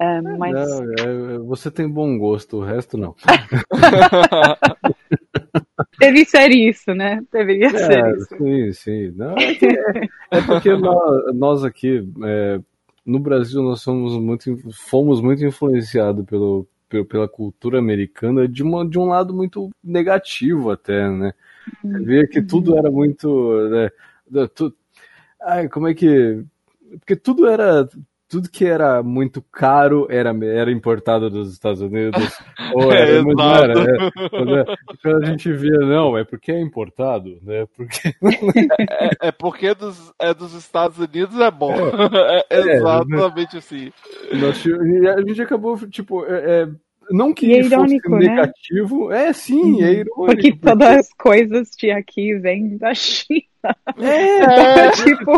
É, 0.00 0.20
mas 0.20 0.54
Não, 0.54 0.94
é, 0.94 1.38
você 1.38 1.70
tem 1.70 1.88
bom 1.88 2.18
gosto, 2.18 2.58
o 2.58 2.64
resto 2.64 2.96
não. 2.96 3.14
deve 5.98 6.24
ser 6.24 6.50
isso, 6.50 6.94
né? 6.94 7.24
Deveria 7.32 7.70
ser 7.70 8.04
É, 8.04 8.16
isso. 8.16 8.36
sim, 8.36 8.72
sim. 8.72 9.10
Não, 9.16 9.36
é, 9.38 9.54
que 9.54 9.66
é- 9.66 10.08
é 10.30 10.42
porque 10.42 10.74
nós, 10.76 11.34
nós 11.34 11.64
aqui, 11.64 12.06
é, 12.24 12.60
no 13.08 13.18
Brasil, 13.20 13.62
nós 13.62 13.80
somos 13.82 14.14
muito, 14.20 14.58
fomos 14.72 15.20
muito 15.20 15.44
influenciados 15.44 16.24
pelo, 16.26 16.68
pelo- 16.88 17.06
pela 17.06 17.28
cultura 17.28 17.78
americana 17.78 18.48
de, 18.48 18.62
uma, 18.62 18.88
de 18.88 18.98
um 18.98 19.06
lado 19.06 19.34
muito 19.34 19.70
negativo 19.82 20.70
até, 20.70 21.08
né? 21.10 21.32
Você 21.82 22.04
vê 22.04 22.26
que 22.28 22.42
tudo 22.42 22.76
era 22.78 22.90
muito, 22.90 23.68
né, 23.70 23.90
tu- 24.54 24.74
ai, 25.42 25.68
como 25.68 25.88
é 25.88 25.94
que, 25.94 26.44
porque 27.00 27.16
tudo 27.16 27.46
era, 27.48 27.88
tudo 28.28 28.50
que 28.50 28.64
era 28.64 29.02
muito 29.02 29.40
caro 29.42 30.06
era, 30.10 30.30
era 30.44 30.70
importado 30.70 31.30
dos 31.30 31.52
Estados 31.52 31.80
Unidos, 31.80 32.14
ou 32.74 32.92
É, 32.92 33.10
era, 33.12 33.22
mas 33.22 33.36
não 33.36 33.54
era, 33.56 33.72
é, 33.72 34.28
quando, 34.30 34.58
é- 34.58 34.64
a 35.04 35.26
gente 35.26 35.52
via, 35.52 35.78
não, 35.78 36.16
é 36.16 36.24
porque 36.24 36.52
é 36.52 36.60
importado, 36.60 37.38
né? 37.42 37.66
Porque 37.76 38.14
É, 39.20 39.28
é 39.28 39.32
porque 39.32 39.74
dos, 39.74 40.12
é 40.18 40.34
dos 40.34 40.52
Estados 40.54 40.98
Unidos 40.98 41.38
é 41.40 41.50
bom. 41.50 41.74
É, 41.74 42.44
É, 42.50 42.76
exatamente 42.76 43.56
assim. 43.56 43.92
nós 44.32 44.64
e 44.64 45.08
a 45.08 45.20
gente 45.20 45.42
acabou, 45.42 45.76
tipo, 45.88 46.24
é, 46.26 46.62
é, 46.62 46.68
Não 47.10 47.32
que 47.32 47.52
é 47.52 47.62
fosse 47.62 47.74
irônico, 47.74 48.10
né? 48.10 48.18
negativo. 48.18 49.12
É, 49.12 49.32
sim, 49.32 49.82
é 49.82 49.92
irônico. 49.92 50.26
Porque 50.26 50.52
todas 50.56 50.96
as 50.98 51.12
coisas 51.14 51.70
de 51.78 51.90
aqui 51.90 52.34
vêm 52.36 52.76
da 52.76 52.94
China. 52.94 53.42
É, 53.98 54.90
tipo, 55.02 55.32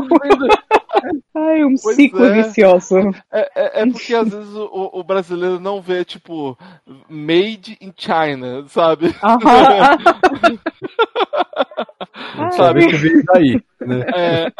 ai, 1.35 1.65
um 1.65 1.75
Pois 1.83 1.97
ciclo 1.97 2.25
é. 2.27 2.43
vicioso. 2.43 2.99
É, 3.33 3.51
é- 3.55 3.83
é 3.83 3.87
porque 3.87 4.15
às 4.15 4.29
vezes 4.29 4.55
o, 4.55 4.91
o 4.93 5.03
brasileiro 5.05 5.59
não 5.59 5.81
vê, 5.81 6.05
tipo, 6.05 6.59
made 7.09 7.79
in 7.81 7.93
China, 7.97 8.65
sabe? 8.69 9.15
Sabe 12.57 12.87
que 12.87 12.97
veio 12.97 13.25
daí, 13.25 13.63
né? 13.81 14.05
É, 14.15 14.53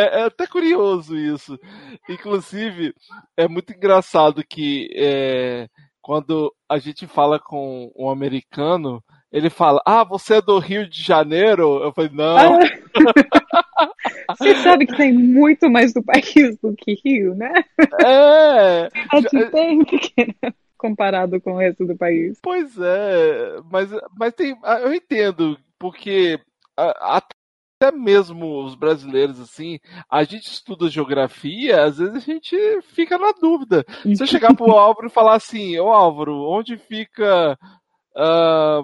é, 0.00 0.20
é 0.20 0.24
até 0.24 0.46
curioso 0.46 1.16
isso. 1.16 1.58
Inclusive, 2.08 2.94
é 3.36 3.48
muito 3.48 3.72
engraçado 3.72 4.44
que 4.46 4.88
é, 4.94 5.68
quando 6.00 6.54
a 6.68 6.78
gente 6.78 7.06
fala 7.06 7.38
com 7.38 7.90
um 7.96 8.08
americano, 8.10 9.02
ele 9.30 9.50
fala: 9.50 9.80
Ah, 9.86 10.04
você 10.04 10.36
é 10.36 10.42
do 10.42 10.58
Rio 10.58 10.88
de 10.88 11.02
Janeiro? 11.02 11.82
Eu 11.82 11.92
falei: 11.92 12.10
Não. 12.12 12.36
Ah. 12.36 12.58
Você 14.38 14.54
sabe 14.56 14.86
que 14.86 14.96
tem 14.96 15.12
muito 15.12 15.70
mais 15.70 15.92
do 15.92 16.02
país 16.02 16.56
do 16.62 16.74
que 16.76 16.94
Rio, 17.04 17.34
né? 17.34 17.52
É, 18.04 18.88
A 19.12 19.20
gente 19.20 19.50
tem 19.50 19.84
pequena 19.84 20.34
comparado 20.76 21.40
com 21.40 21.52
o 21.54 21.58
resto 21.58 21.84
do 21.86 21.96
país. 21.96 22.38
pois 22.42 22.76
é. 22.78 23.60
Mas, 23.70 23.88
mas 24.18 24.34
tem, 24.34 24.56
ah, 24.62 24.80
eu 24.80 24.92
entendo, 24.94 25.58
porque 25.78 26.38
a- 26.76 27.22
até 27.80 27.96
mesmo 27.96 28.64
os 28.64 28.74
brasileiros, 28.74 29.40
assim, 29.40 29.78
a 30.10 30.24
gente 30.24 30.46
estuda 30.46 30.88
geografia, 30.90 31.84
às 31.84 31.98
vezes 31.98 32.16
a 32.16 32.18
gente 32.18 32.56
fica 32.82 33.16
na 33.16 33.32
dúvida. 33.32 33.84
Se 34.02 34.20
eu 34.20 34.26
chegar 34.26 34.54
pro 34.54 34.72
Álvaro 34.76 35.06
e 35.06 35.10
falar 35.10 35.36
assim, 35.36 35.78
ô 35.78 35.88
Álvaro, 35.90 36.34
onde 36.42 36.76
fica, 36.76 37.56
ah, 38.16 38.82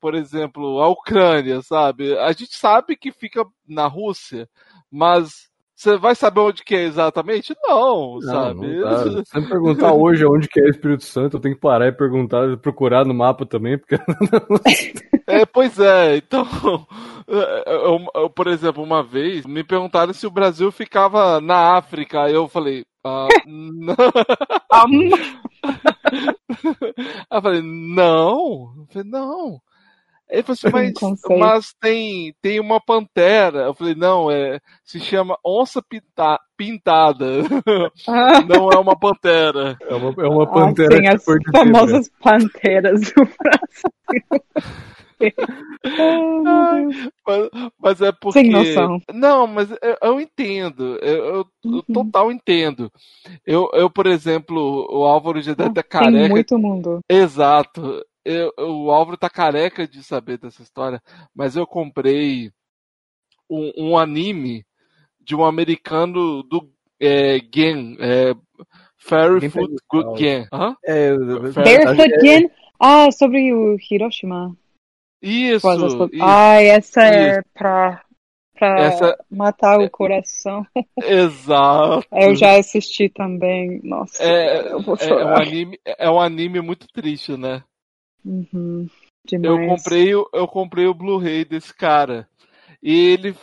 por 0.00 0.16
exemplo, 0.16 0.80
a 0.80 0.88
Ucrânia, 0.88 1.62
sabe? 1.62 2.18
A 2.18 2.32
gente 2.32 2.56
sabe 2.56 2.96
que 2.96 3.12
fica 3.12 3.44
na 3.66 3.86
Rússia, 3.86 4.48
mas 4.90 5.48
você 5.72 5.96
vai 5.96 6.14
saber 6.16 6.40
onde 6.40 6.64
que 6.64 6.74
é 6.74 6.82
exatamente? 6.82 7.54
Não, 7.62 8.20
sabe? 8.20 8.78
Não, 8.78 8.90
não 8.90 9.14
dá. 9.14 9.22
Se 9.26 9.40
me 9.40 9.48
perguntar 9.48 9.92
hoje 9.92 10.24
onde 10.26 10.48
que 10.48 10.60
é 10.60 10.68
Espírito 10.68 11.04
Santo, 11.04 11.36
eu 11.36 11.40
tenho 11.40 11.54
que 11.54 11.60
parar 11.60 11.86
e 11.86 11.92
perguntar, 11.92 12.56
procurar 12.58 13.04
no 13.04 13.14
mapa 13.14 13.46
também, 13.46 13.78
porque 13.78 13.96
É, 15.26 15.44
pois 15.46 15.78
é, 15.78 16.16
então, 16.16 16.46
eu- 17.26 18.06
eu- 18.14 18.30
por 18.30 18.46
exemplo, 18.46 18.82
uma 18.82 19.02
vez 19.02 19.44
me 19.46 19.62
perguntaram 19.64 20.12
se 20.12 20.26
o 20.26 20.30
Brasil 20.30 20.70
ficava 20.72 21.40
na 21.40 21.76
África, 21.76 22.22
aí 22.24 22.34
eu 22.34 22.48
falei, 22.48 22.84
ah, 23.04 23.28
não. 23.46 23.94
Ah, 24.70 24.84
Aí 27.30 27.38
eu 27.38 27.42
falei, 27.42 27.62
não, 27.62 28.72
eu 28.78 28.86
falei, 28.92 29.08
não. 29.10 29.60
Ele 30.28 30.42
falou 30.42 30.54
assim, 30.54 30.70
mas, 30.72 30.92
mas 31.38 31.74
tem, 31.80 32.34
tem 32.40 32.58
uma 32.58 32.80
pantera. 32.80 33.64
Eu 33.64 33.74
falei, 33.74 33.94
não, 33.94 34.30
é, 34.30 34.60
se 34.82 34.98
chama 34.98 35.36
onça 35.44 35.82
pinta- 35.82 36.40
pintada, 36.56 37.26
ah, 38.08 38.40
não 38.42 38.70
é 38.70 38.78
uma 38.78 38.98
pantera. 38.98 39.76
é 39.82 39.94
uma, 39.94 40.24
é 40.24 40.28
uma 40.28 40.46
pantera 40.50 40.96
sim, 40.96 41.02
que 41.02 41.08
as 41.08 41.24
famosas 41.52 42.10
panteras 42.20 43.00
do 43.12 43.24
Brasil. 43.24 44.44
Ah. 45.84 46.82
Mas, 47.26 47.50
mas 47.78 48.00
é 48.00 48.12
porque. 48.12 48.40
Sem 48.40 48.50
noção. 48.50 49.00
Não, 49.12 49.46
mas 49.46 49.70
eu, 49.70 49.96
eu 50.02 50.20
entendo. 50.20 50.96
Eu, 51.02 51.24
eu- 51.34 51.46
Uhum. 51.64 51.82
total 51.92 52.32
entendo. 52.32 52.90
Eu, 53.46 53.70
eu, 53.72 53.88
por 53.88 54.06
exemplo, 54.06 54.86
o 54.90 55.04
Álvaro 55.04 55.40
já 55.40 55.54
deve 55.54 55.70
estar 55.70 55.82
Tem 55.82 55.90
careca. 55.90 56.28
muito 56.28 56.58
mundo. 56.58 57.00
Exato. 57.08 58.04
Eu- 58.24 58.52
o 58.58 58.90
Álvaro 58.90 59.16
tá 59.16 59.28
careca 59.30 59.86
de 59.86 60.02
saber 60.02 60.38
dessa 60.38 60.62
história, 60.62 61.00
mas 61.34 61.54
eu 61.56 61.66
comprei 61.66 62.50
um, 63.48 63.72
um 63.76 63.98
anime 63.98 64.64
de 65.20 65.34
um 65.36 65.44
americano 65.44 66.42
do 66.42 66.68
é, 67.00 67.38
Gen, 67.52 67.96
é, 68.00 68.34
Fairy 68.96 69.48
Food 69.50 69.74
Gen. 70.16 70.46
Hã? 70.52 70.76
É, 70.84 71.16
Barefoot 71.16 72.20
Gen? 72.20 72.50
Ah, 72.78 73.10
sobre 73.12 73.52
o 73.52 73.76
Hiroshima. 73.90 74.56
Isso, 75.22 75.86
isso. 75.86 76.10
Ai, 76.20 76.66
essa 76.68 77.02
é 77.02 77.42
pra, 77.54 78.04
pra 78.54 78.80
Essa- 78.80 79.24
matar 79.30 79.78
o 79.80 79.88
coração. 79.88 80.66
Exato. 81.00 82.06
Eu 82.10 82.34
já 82.34 82.58
assisti 82.58 83.08
também. 83.08 83.80
Nossa, 83.84 84.22
É, 84.22 84.72
eu 84.72 84.82
vou 84.82 84.96
é, 84.96 85.08
é 85.08 85.24
um 85.24 85.36
anime, 85.36 85.80
é 85.84 86.10
um 86.10 86.20
anime 86.20 86.60
muito 86.60 86.86
triste, 86.92 87.36
né? 87.36 87.62
Uhum, 88.24 88.88
Eu 89.32 89.66
comprei, 89.66 90.12
eu 90.12 90.48
comprei 90.48 90.86
o 90.86 90.94
Blu-ray 90.94 91.44
desse 91.44 91.74
cara. 91.74 92.28
E 92.82 92.92
ele 93.10 93.34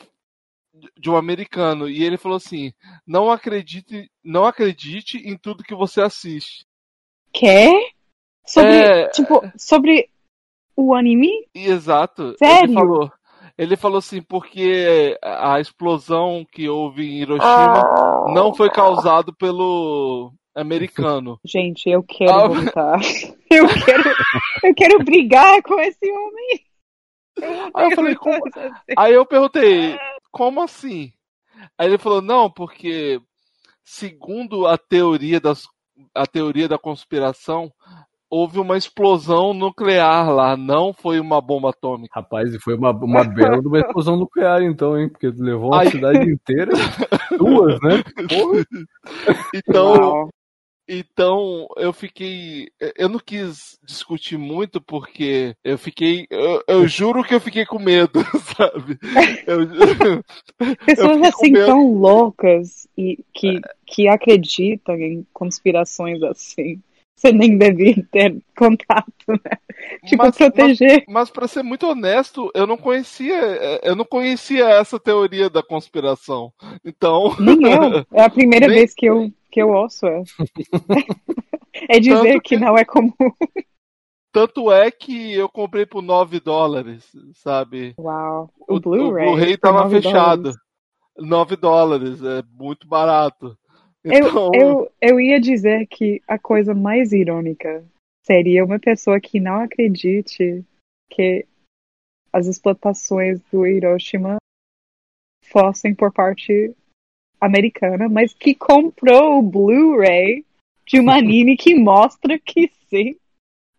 de 0.97 1.09
um 1.09 1.17
americano 1.17 1.89
e 1.89 2.03
ele 2.03 2.17
falou 2.17 2.37
assim: 2.37 2.71
"Não 3.05 3.29
acredite, 3.29 4.09
não 4.23 4.45
acredite 4.45 5.17
em 5.17 5.37
tudo 5.37 5.63
que 5.63 5.75
você 5.75 6.01
assiste". 6.01 6.65
Quê? 7.33 7.69
Sobre, 8.45 8.75
É. 8.75 9.07
tipo, 9.09 9.41
sobre 9.57 10.09
o 10.81 10.93
anime? 10.95 11.29
Exato. 11.53 12.35
Sério? 12.37 12.65
Ele 12.65 12.73
falou, 12.73 13.11
ele 13.57 13.75
falou 13.75 13.97
assim 13.97 14.21
porque 14.21 15.17
a 15.21 15.59
explosão 15.59 16.45
que 16.51 16.67
houve 16.69 17.03
em 17.09 17.21
Hiroshima 17.21 17.83
não 18.33 18.53
foi 18.53 18.69
causado 18.69 19.33
pelo 19.35 20.31
americano. 20.55 21.39
Gente, 21.45 21.89
eu 21.89 22.03
quero 22.03 22.31
Ah. 22.31 22.47
vomitar. 22.47 22.99
Eu 23.51 23.67
quero, 23.67 24.03
eu 24.63 24.75
quero 24.75 25.03
brigar 25.03 25.59
com 25.63 25.79
esse 25.79 26.05
homem. 26.11 26.59
Aí 27.73 27.85
eu 27.89 27.95
falei, 27.95 28.13
como. 28.13 28.39
Aí 28.95 29.13
eu 29.15 29.25
perguntei, 29.25 29.97
como 30.31 30.61
assim? 30.61 31.11
Aí 31.75 31.87
ele 31.87 31.97
falou, 31.97 32.21
não, 32.21 32.47
porque 32.47 33.19
segundo 33.83 34.67
a 34.67 34.77
teoria 34.77 35.39
das 35.39 35.63
a 36.13 36.27
teoria 36.27 36.67
da 36.67 36.77
conspiração, 36.77 37.71
houve 38.29 38.59
uma 38.59 38.77
explosão 38.77 39.53
nuclear 39.53 40.29
lá, 40.29 40.55
não 40.55 40.93
foi 40.93 41.19
uma 41.19 41.41
bomba 41.41 41.71
atômica. 41.71 42.19
Rapaz, 42.19 42.53
e 42.53 42.59
foi 42.59 42.75
uma, 42.75 42.91
uma 42.91 43.23
bela 43.23 43.59
de 43.59 43.67
uma 43.67 43.79
explosão 43.79 44.15
nuclear, 44.15 44.61
então, 44.61 44.97
hein? 44.97 45.09
Porque 45.09 45.27
levou 45.27 45.69
uma 45.69 45.79
Ai. 45.79 45.89
cidade 45.89 46.31
inteira, 46.31 46.71
duas, 47.37 47.79
né? 47.81 48.03
Porra. 48.27 48.65
Então, 49.53 49.93
Uau. 49.93 50.29
então 50.87 51.67
eu 51.77 51.91
fiquei, 51.91 52.67
eu 52.95 53.09
não 53.09 53.19
quis 53.19 53.79
discutir 53.83 54.37
muito 54.37 54.79
porque 54.79 55.55
eu 55.63 55.77
fiquei, 55.77 56.27
eu, 56.29 56.63
eu 56.67 56.87
juro 56.87 57.23
que 57.23 57.33
eu 57.33 57.39
fiquei 57.39 57.65
com 57.65 57.79
medo, 57.79 58.19
sabe? 58.55 58.99
Eu, 59.47 60.25
Pessoas 60.85 61.21
assim 61.23 61.51
medo. 61.51 61.65
tão 61.65 61.93
loucas 61.93 62.87
e 62.97 63.17
que, 63.33 63.59
que 63.85 64.07
acreditam 64.07 64.95
em 64.95 65.25
conspirações 65.33 66.21
assim. 66.21 66.79
Você 67.19 67.33
nem 67.33 67.57
devia 67.57 68.01
ter 68.11 68.41
contato, 68.57 69.11
né? 69.27 69.57
Tipo, 70.05 70.23
Mas- 70.23 70.37
proteger. 70.37 71.03
Mas 71.07 71.29
para 71.29 71.47
ser 71.49 71.63
muito 71.63 71.85
honesto, 71.85 72.49
eu 72.55 72.65
não 72.65 72.77
conhecia, 72.77 73.79
eu 73.83 73.93
não 73.95 74.05
conhecia 74.05 74.69
essa 74.69 74.97
teoria 74.97 75.49
da 75.49 75.61
conspiração. 75.61 76.53
Então, 76.85 77.35
Nem 77.37 77.61
eu. 77.73 78.05
É 78.13 78.23
a 78.23 78.29
primeira 78.29 78.67
Nem- 78.67 78.77
vez 78.77 78.93
que 78.93 79.05
eu, 79.05 79.29
que 79.51 79.61
eu 79.61 79.69
ouço. 79.69 80.05
É, 80.07 80.23
é 81.97 81.99
dizer 81.99 82.39
que 82.41 82.55
que- 82.55 82.57
não 82.57 82.77
é 82.77 82.85
comum. 82.85 83.11
tanto 84.31 84.71
é 84.71 84.89
que 84.91 85.33
eu 85.33 85.49
comprei 85.49 85.85
por 85.85 86.01
9 86.01 86.39
dólares, 86.39 87.05
sabe? 87.33 87.95
Uau. 87.99 88.49
O, 88.59 88.73
O 88.73 88.77
o 88.77 88.79
Blu-ray. 88.79 89.25
Blu-ray 89.25 89.57
tava 89.57 89.81
9 89.83 90.01
fechado. 90.01 90.41
dólares. 90.43 90.57
9 91.17 91.55
dólares, 91.57 92.23
é 92.23 92.41
muito 92.57 92.87
barato. 92.87 93.57
Eu, 94.03 94.11
Então, 94.13 94.51
eu, 94.53 94.91
eu 95.01 95.19
ia 95.19 95.39
dizer 95.39 95.85
que 95.87 96.21
a 96.27 96.39
coisa 96.39 96.73
mais 96.73 97.11
irônica 97.11 97.83
seria 98.25 98.63
uma 98.63 98.79
pessoa 98.79 99.19
que 99.19 99.39
não 99.39 99.61
acredite 99.61 100.63
que 101.09 101.45
as 102.31 102.45
explotações 102.47 103.41
do 103.51 103.65
Hiroshima 103.65 104.37
fossem 105.45 105.95
por 105.95 106.13
parte 106.13 106.73
americana, 107.41 108.07
mas 108.07 108.33
que 108.33 108.53
comprou 108.53 109.39
o 109.39 109.41
Blu-ray 109.41 110.45
de 110.85 110.99
um 110.99 111.09
anime 111.09 111.57
que 111.57 111.73
mostra 111.75 112.37
que 112.39 112.67
sim. 112.89 113.15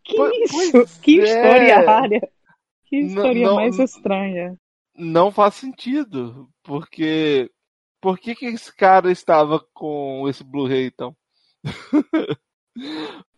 Que 0.05 0.16
Po- 0.16 0.31
isso? 0.33 0.73
pois 0.73 0.99
Que 0.99 1.21
é. 1.21 1.25
história 1.25 1.81
rara. 1.81 2.31
Que 2.87 2.97
história 2.97 3.47
não- 3.47 3.55
mais 3.57 3.79
estranha. 3.79 4.57
não 4.97 5.31
faz 5.31 5.55
sentido, 5.55 6.49
porque 6.64 7.49
por 8.01 8.18
que 8.18 8.34
que 8.34 8.46
esse 8.46 8.74
cara 8.74 9.11
estava 9.11 9.61
com 9.74 10.28
esse 10.28 10.42
Blu-ray 10.42 10.86
então? 10.86 11.14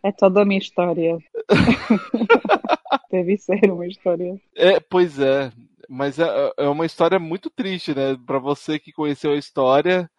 É 0.02 0.12
toda 0.12 0.42
a 0.42 0.44
minha 0.44 0.58
história. 0.58 1.18
Deve 3.10 3.36
ser 3.38 3.70
uma 3.70 3.86
história. 3.86 4.40
É, 4.56 4.80
pois 4.80 5.18
é, 5.18 5.52
mas 5.88 6.18
é, 6.18 6.26
é 6.56 6.68
uma 6.68 6.86
história 6.86 7.18
muito 7.18 7.50
triste, 7.50 7.94
né? 7.94 8.16
Pra 8.26 8.38
você 8.38 8.78
que 8.78 8.92
conheceu 8.92 9.32
a 9.32 9.36
história, 9.36 10.10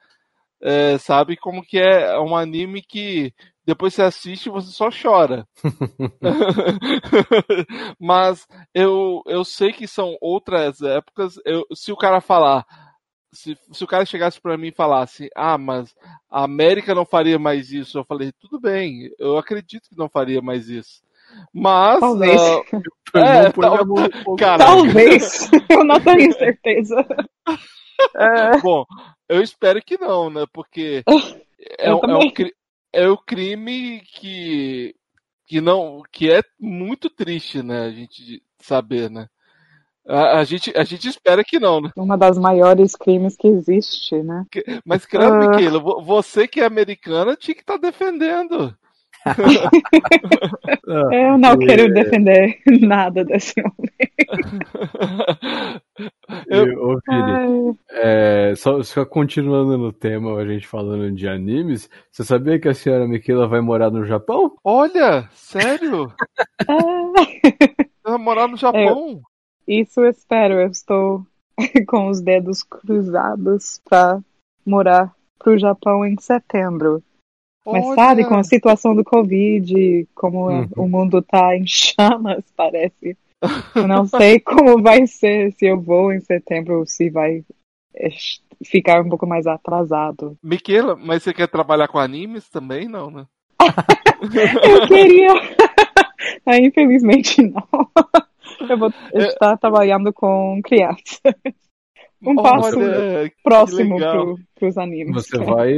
é, 0.61 0.97
sabe 0.97 1.35
como 1.35 1.63
que 1.63 1.77
é 1.79 2.19
um 2.19 2.35
anime 2.35 2.81
que 2.81 3.33
depois 3.65 3.93
você 3.93 4.03
assiste 4.03 4.47
e 4.47 4.51
você 4.51 4.71
só 4.71 4.89
chora. 4.89 5.47
Mas 7.99 8.47
eu, 8.73 9.21
eu 9.25 9.43
sei 9.43 9.71
que 9.71 9.87
são 9.87 10.17
outras 10.21 10.81
épocas. 10.81 11.35
Eu, 11.45 11.65
se 11.73 11.91
o 11.91 11.97
cara 11.97 12.21
falar, 12.21 12.65
se, 13.33 13.57
se 13.71 13.83
o 13.83 13.87
cara 13.87 14.05
chegasse 14.05 14.39
para 14.39 14.57
mim 14.57 14.67
e 14.67 14.71
falasse, 14.75 15.29
ah, 15.35 15.57
mas 15.57 15.93
a 16.29 16.43
América 16.43 16.93
não 16.95 17.05
faria 17.05 17.37
mais 17.39 17.71
isso, 17.71 17.97
eu 17.97 18.05
falei, 18.05 18.31
tudo 18.39 18.59
bem, 18.59 19.09
eu 19.19 19.37
acredito 19.37 19.89
que 19.89 19.97
não 19.97 20.07
faria 20.07 20.41
mais 20.41 20.69
isso. 20.69 21.01
Mas. 21.53 21.99
Talvez. 21.99 22.41
Uh, 23.15 23.19
É, 23.19 23.51
tal- 23.51 24.57
Talvez. 24.57 25.47
Eu 25.69 25.83
não 25.83 25.99
tenho 25.99 26.33
certeza. 26.33 27.05
É, 28.15 28.57
Bom, 28.57 28.85
eu 29.29 29.39
espero 29.43 29.79
que 29.83 29.99
não, 29.99 30.31
né? 30.31 30.45
Porque 30.51 31.03
é, 31.77 31.91
Eu 31.91 31.97
um- 31.97 32.09
é 32.09 32.17
um, 32.17 32.31
é 32.91 33.09
um 33.11 33.17
crime 33.17 34.01
que, 34.15 34.95
que 35.45 35.61
não 35.61 36.01
que 36.11 36.31
é 36.31 36.41
muito 36.59 37.07
triste, 37.07 37.61
né? 37.61 37.81
A 37.85 37.91
gente 37.91 38.41
saber, 38.59 39.11
né? 39.11 39.27
A, 40.07 40.39
a 40.39 40.43
gente, 40.43 40.71
a 40.75 40.83
gente 40.83 41.07
espera 41.07 41.43
que 41.43 41.59
não, 41.59 41.79
né? 41.81 41.89
uma 41.95 42.17
das 42.17 42.37
maiores 42.37 42.95
crimes 42.95 43.37
que 43.37 43.47
existe, 43.47 44.21
né? 44.21 44.45
Mas, 44.85 45.05
credo, 45.05 45.33
Ah. 45.33 45.47
Miquela, 45.49 45.79
vo- 45.79 46.01
você 46.03 46.47
que 46.47 46.59
é 46.59 46.65
americana 46.65 47.35
tinha 47.37 47.55
que 47.55 47.61
estar 47.61 47.77
defendendo. 47.77 48.75
Eu 51.13 51.37
não 51.37 51.53
E- 51.53 51.65
quero 51.65 51.93
defender 51.93 52.59
nada 52.81 53.23
desse 53.23 53.53
homem. 53.61 53.89
Eu- 56.47 56.83
ô, 56.83 56.99
Vini, 57.07 57.31
Ai, 57.31 57.73
é, 57.91 58.53
só, 58.55 58.81
só 58.83 59.05
continuando 59.05 59.77
no 59.77 59.93
tema, 59.93 60.35
a 60.37 60.45
gente 60.45 60.67
falando 60.67 61.09
de 61.15 61.27
animes, 61.27 61.89
você 62.11 62.23
sabia 62.23 62.59
que 62.59 62.67
a 62.67 62.73
senhora 62.73 63.07
Miquela 63.07 63.47
vai 63.47 63.61
morar 63.61 63.89
no 63.91 64.05
Japão? 64.05 64.53
Olha, 64.63 65.29
sério? 65.33 66.11
ai. 66.67 67.39
Ela 68.05 68.17
morar 68.17 68.47
no 68.47 68.57
Japão? 68.57 69.21
Isso 69.67 70.01
eu 70.01 70.09
espero. 70.09 70.55
Eu 70.55 70.67
estou 70.69 71.25
com 71.87 72.09
os 72.09 72.21
dedos 72.21 72.63
cruzados 72.63 73.81
para 73.87 74.19
morar 74.65 75.13
pro 75.39 75.57
Japão 75.57 76.05
em 76.05 76.17
setembro. 76.19 77.03
Mas 77.65 77.85
Olha. 77.85 77.95
sabe, 77.95 78.25
com 78.25 78.35
a 78.35 78.43
situação 78.43 78.93
do 78.93 79.03
Covid, 79.05 80.07
como 80.13 80.49
Uhum. 80.49 80.67
o 80.75 80.87
mundo 80.87 81.21
tá 81.21 81.55
em 81.55 81.65
chamas, 81.65 82.43
parece. 82.55 83.17
Eu 83.75 83.87
não 83.87 84.05
sei 84.07 84.39
como 84.39 84.81
vai 84.81 85.07
ser 85.07 85.53
se 85.53 85.65
eu 85.65 85.79
vou 85.79 86.11
em 86.11 86.19
setembro 86.19 86.79
ou 86.79 86.85
se 86.85 87.09
vai 87.09 87.43
eh, 87.95 88.09
ficar 88.65 89.01
um 89.01 89.09
pouco 89.09 89.25
mais 89.25 89.47
atrasado. 89.47 90.37
Miquela, 90.43 90.95
mas 90.95 91.23
você 91.23 91.33
quer 91.33 91.47
trabalhar 91.47 91.87
com 91.87 91.97
animes 91.97 92.49
também? 92.49 92.87
Não, 92.89 93.09
né? 93.09 93.25
Eu 94.63 94.87
queria. 94.87 95.31
Ah, 96.45 96.57
Infelizmente 96.57 97.41
não. 97.41 97.63
Eu 98.61 98.77
vou 98.77 98.91
estar 99.13 99.57
trabalhando 99.57 100.11
com 100.13 100.59
crianças. 100.63 101.19
Um 102.25 102.35
passo 102.35 102.79
Olha, 102.79 103.29
que 103.29 103.35
próximo 103.43 103.95
legal. 103.95 104.37
para 104.55 104.69
os 104.69 104.77
animes. 104.77 105.13
Você 105.13 105.37
vai, 105.39 105.73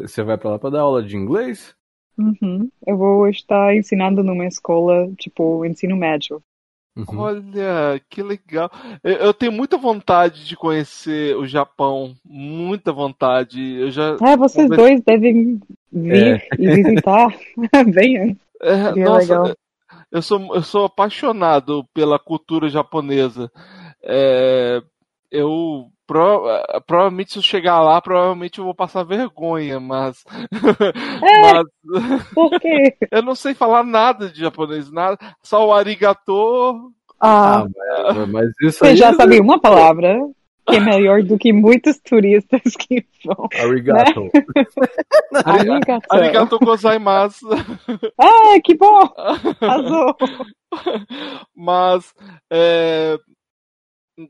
você 0.00 0.22
vai 0.22 0.38
pra 0.38 0.52
lá 0.52 0.58
pra 0.58 0.70
dar 0.70 0.80
aula 0.80 1.02
de 1.02 1.18
inglês? 1.18 1.74
Uhum. 2.16 2.70
Eu 2.86 2.96
vou 2.96 3.28
estar 3.28 3.74
ensinando 3.76 4.24
numa 4.24 4.46
escola, 4.46 5.12
tipo, 5.18 5.66
ensino 5.66 5.94
médio. 5.94 6.42
Uhum. 6.96 7.18
Olha, 7.18 8.00
que 8.08 8.22
legal. 8.22 8.70
Eu, 9.02 9.16
eu 9.16 9.34
tenho 9.34 9.52
muita 9.52 9.76
vontade 9.76 10.46
de 10.46 10.56
conhecer 10.56 11.36
o 11.36 11.46
Japão. 11.46 12.14
Muita 12.24 12.90
vontade. 12.90 13.60
Eu 13.78 13.90
já. 13.90 14.16
É, 14.22 14.36
vocês 14.36 14.68
Conver- 14.68 14.78
dois 14.78 15.00
devem 15.02 15.60
vir 15.92 16.42
e 16.58 16.74
visitar. 16.74 17.28
Venham. 17.88 18.36
É, 18.62 18.94
nossa, 18.94 19.40
legal. 19.42 19.56
Eu 20.12 20.22
sou, 20.22 20.54
eu 20.54 20.62
sou 20.62 20.84
apaixonado 20.86 21.84
pela 21.94 22.18
cultura 22.18 22.68
japonesa. 22.68 23.50
É, 24.04 24.82
eu 25.30 25.86
pro- 26.06 26.44
provavelmente 26.86 27.32
se 27.32 27.38
eu 27.38 27.42
chegar 27.42 27.80
lá, 27.80 28.00
provavelmente 28.00 28.58
eu 28.58 28.64
vou 28.64 28.74
passar 28.74 29.04
vergonha, 29.04 29.80
mas, 29.80 30.24
É. 31.22 31.40
mas 31.40 31.64
Por 32.34 32.50
quê? 32.60 32.96
eu 33.10 33.22
não 33.22 33.34
sei 33.34 33.54
falar 33.54 33.84
nada 33.84 34.28
de 34.30 34.40
japonês, 34.40 34.90
nada, 34.90 35.18
só 35.42 35.66
o 35.66 35.72
arigato. 35.72 36.92
Ah, 37.20 37.64
Ah, 38.14 38.26
mas, 38.28 38.50
isso 38.62 38.84
você 38.84 38.86
aí 38.86 38.96
já 38.96 39.10
é 39.10 39.12
sabe 39.14 39.40
uma 39.40 39.60
palavra 39.60 40.18
que 40.66 40.76
é 40.76 40.80
melhor 40.80 41.22
do 41.22 41.38
que 41.38 41.52
muitos 41.52 41.98
turistas 41.98 42.60
que 42.76 43.04
vão. 43.24 43.48
arigato. 43.60 44.28
Arigato. 45.44 46.06
Arigato 46.10 46.58
gozaimasu. 46.58 47.48
Ah, 48.18 48.60
que 48.62 48.76
bom! 48.76 49.00
Arrasou. 49.60 50.16
Mas, 51.54 52.12
é, 52.50 53.18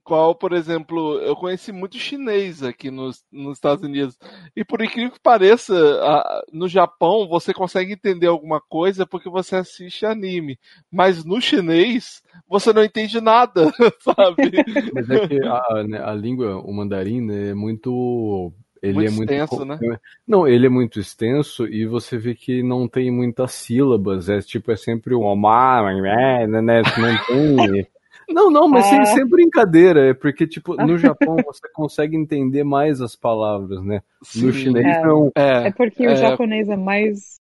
qual, 0.03 0.35
por 0.35 0.53
exemplo, 0.53 1.19
eu 1.21 1.35
conheci 1.37 1.73
muito 1.73 1.97
chinês 1.99 2.63
aqui 2.63 2.91
nos, 2.91 3.25
nos 3.31 3.57
Estados 3.57 3.85
Unidos. 3.85 4.19
E 4.57 4.65
por 4.65 4.83
incrível 4.83 5.11
que 5.13 5.21
pareça, 5.21 5.75
a- 6.03 6.43
no 6.53 6.69
Japão 6.69 7.29
você 7.29 7.53
consegue 7.53 7.93
entender 7.93 8.27
alguma 8.27 8.61
coisa 8.61 9.07
porque 9.07 9.29
você 9.29 9.57
assiste 9.57 10.05
anime. 10.07 10.59
Mas 10.91 11.25
no 11.25 11.41
chinês 11.41 12.23
você 12.49 12.73
não 12.73 12.85
entende 12.85 13.21
nada, 13.21 13.73
sabe? 14.01 14.53
Mas 14.95 15.11
é 15.11 15.27
que 15.27 15.41
a, 15.45 15.85
né, 15.87 16.03
a 16.03 16.15
língua, 16.15 16.57
o 16.59 16.73
mandarim, 16.73 17.21
né, 17.21 17.51
é 17.51 17.55
muito. 17.55 18.53
Ele 18.83 18.95
Muito 18.95 19.13
é 19.13 19.17
muito 19.17 19.33
extenso, 19.33 19.65
né? 19.65 19.79
Não, 20.27 20.49
ele 20.49 20.67
é 20.67 20.69
muito 20.69 20.99
extenso 20.99 21.69
e 21.69 21.87
você 21.87 22.19
vê 22.19 22.35
que 22.35 22.65
não 22.65 22.89
tem 22.89 23.13
muitas 23.13 23.53
sílabas. 23.53 24.29
É 24.29 24.41
tipo, 24.41 24.73
é 24.73 24.77
sempre 24.77 25.15
o 25.15 25.37
né, 25.37 26.47
né, 26.49 26.61
né, 26.61 26.83
não 26.99 27.25
tem. 27.27 27.87
Não, 28.33 28.51
não, 28.51 28.69
mas 28.69 28.87
sem, 28.87 28.99
Ah. 29.01 29.05
sem 29.07 29.27
brincadeira, 29.27 30.11
é 30.11 30.15
porque, 30.15 30.47
tipo, 30.47 30.75
no 30.77 30.97
Japão 31.35 31.37
você 31.45 31.69
consegue 31.75 32.17
entender 32.17 32.65
mais 32.65 33.01
as 33.01 33.15
palavras, 33.17 33.83
né? 33.85 34.03
No 34.37 34.53
Sim. 34.53 34.53
chinês 34.53 34.87
É. 34.87 35.03
não. 35.07 35.31
É 35.37 35.69
É, 35.69 35.73
porque 35.73 36.07
o 36.07 36.11
é. 36.11 36.17
japonês 36.17 36.69
é 36.69 36.77
mais 36.77 37.37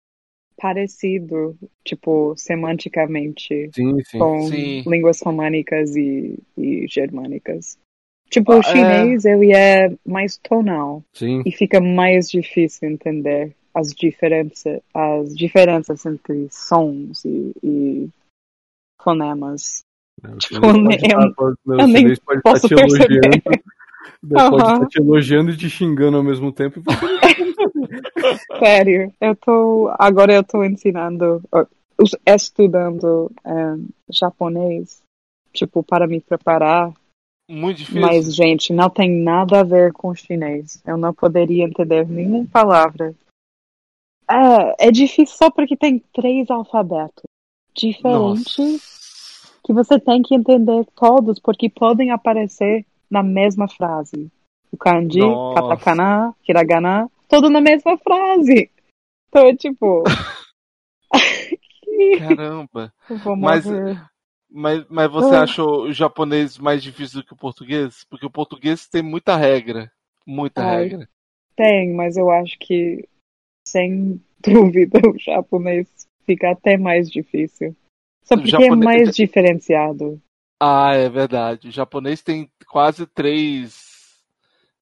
parecido, 0.58 1.56
tipo, 1.86 2.34
semanticamente, 2.36 3.70
Sim, 3.74 3.98
sim. 4.04 4.20
com 4.20 4.42
Sim. 4.48 4.84
línguas 4.86 5.22
românicas 5.22 5.96
e, 5.96 6.38
e 6.58 6.86
germânicas. 6.88 7.78
Tipo, 8.30 8.52
Ah, 8.54 8.58
o 8.60 8.64
chinês, 8.64 9.26
ele 9.26 9.54
é 9.56 9.90
mais 10.06 10.38
tonal 10.38 11.04
Sim. 11.14 11.42
e 11.46 11.52
fica 11.52 11.80
mais 11.80 12.30
difícil 12.30 12.90
entender 12.90 13.56
as 13.74 13.90
diferenças, 13.94 14.82
as 14.94 15.36
diferenças 15.36 16.06
entre 16.06 16.48
sons 16.52 17.24
e, 17.26 17.54
e 17.64 18.10
fonemas. 19.02 19.84
O 20.24 20.38
Tipo, 20.38 20.62
pode 20.62 21.12
eu- 21.12 21.34
tá- 21.36 21.54
eu 21.68 21.88
nem 21.88 21.98
chinês 21.98 22.20
pode 22.20 22.40
estar 22.40 22.52
posso 22.52 22.68
te 22.68 22.76
perceber. 22.76 23.14
elogiando. 23.26 23.64
Pode 24.28 24.56
estar 24.74 24.88
te 24.88 25.00
elogiando 25.00 25.52
e 25.52 25.58
te 25.58 25.70
xingando 25.70 26.18
ao 26.18 26.24
mesmo 26.24 26.52
tempo. 26.52 26.82
você 26.82 26.90
Sério, 28.60 29.14
eu 29.22 29.36
tô, 29.36 29.90
agora 29.98 30.34
eu 30.34 30.44
tô 30.44 30.64
ensinando, 30.64 31.42
us- 31.98 32.16
estudando 32.26 33.32
eh, 33.46 33.76
japonês, 34.10 35.02
tipo, 35.54 35.82
para 35.84 36.06
me 36.08 36.20
preparar 36.20 36.92
muito 37.50 37.78
difícil. 37.78 38.02
Mas, 38.02 38.36
gente, 38.36 38.72
não 38.74 38.90
tem 38.90 39.10
nada 39.24 39.62
a 39.62 39.64
ver 39.64 39.92
com 39.94 40.14
chinês. 40.14 40.82
Eu 40.86 40.98
não 40.98 41.14
poderia 41.14 41.64
entender 41.64 42.08
nenhuma 42.08 42.46
palavra. 42.46 43.16
É, 44.30 44.88
é 44.88 44.92
difícil 44.92 45.36
só 45.36 45.50
porque 45.50 45.76
tem 45.76 46.04
três 46.14 46.50
alfabetos 46.52 47.24
diferentes 47.74 48.58
Nossa. 48.58 48.99
Que 49.64 49.74
você 49.74 50.00
tem 50.00 50.22
que 50.22 50.36
entender 50.36 50.86
todos, 50.96 51.40
porque 51.40 51.70
podem 51.70 52.12
aparecer 52.12 52.86
na 53.10 53.24
mesma 53.24 53.68
frase. 53.68 54.32
O 54.72 54.78
kanji, 54.78 55.20
Nossa. 55.20 55.62
katakana, 55.62 56.36
hiragana, 56.48 57.10
tudo 57.28 57.50
na 57.50 57.60
mesma 57.60 57.98
frase. 57.98 58.70
Então 59.28 59.48
é 59.48 59.56
tipo. 59.56 60.04
Caramba. 62.20 62.94
Mas-. 63.38 63.66
Mas, 64.52 64.84
mas 64.90 65.12
você 65.12 65.36
Ah. 65.36 65.44
achou 65.44 65.84
o 65.84 65.94
japonês 65.94 66.58
mais 66.58 66.82
difícil 66.82 67.22
do 67.22 67.28
que 67.28 67.34
o 67.34 67.38
português? 67.38 68.04
Porque 68.10 68.26
o 68.26 68.32
português 68.32 68.88
tem 68.88 69.04
muita 69.04 69.36
regra. 69.36 69.92
Muita 70.26 70.64
Ai. 70.64 70.84
regra. 70.90 71.10
Tem, 71.56 71.94
mas 71.94 72.18
eu 72.18 72.32
acho 72.32 72.58
que, 72.58 73.08
sem 73.68 74.20
dúvida, 74.42 75.00
o 75.08 75.18
japonês 75.20 75.88
fica 76.26 76.52
até 76.52 76.78
mais 76.78 77.12
difícil. 77.12 77.76
Só 78.30 78.36
porque 78.36 78.52
japonês- 78.52 78.72
é 78.72 78.76
mais 78.86 79.16
diferenciado. 79.16 80.22
Ah, 80.62 80.94
é 80.94 81.10
verdade. 81.10 81.68
O 81.70 81.72
japonês 81.72 82.22
tem 82.22 82.50
quase 82.68 83.06
três 83.08 84.22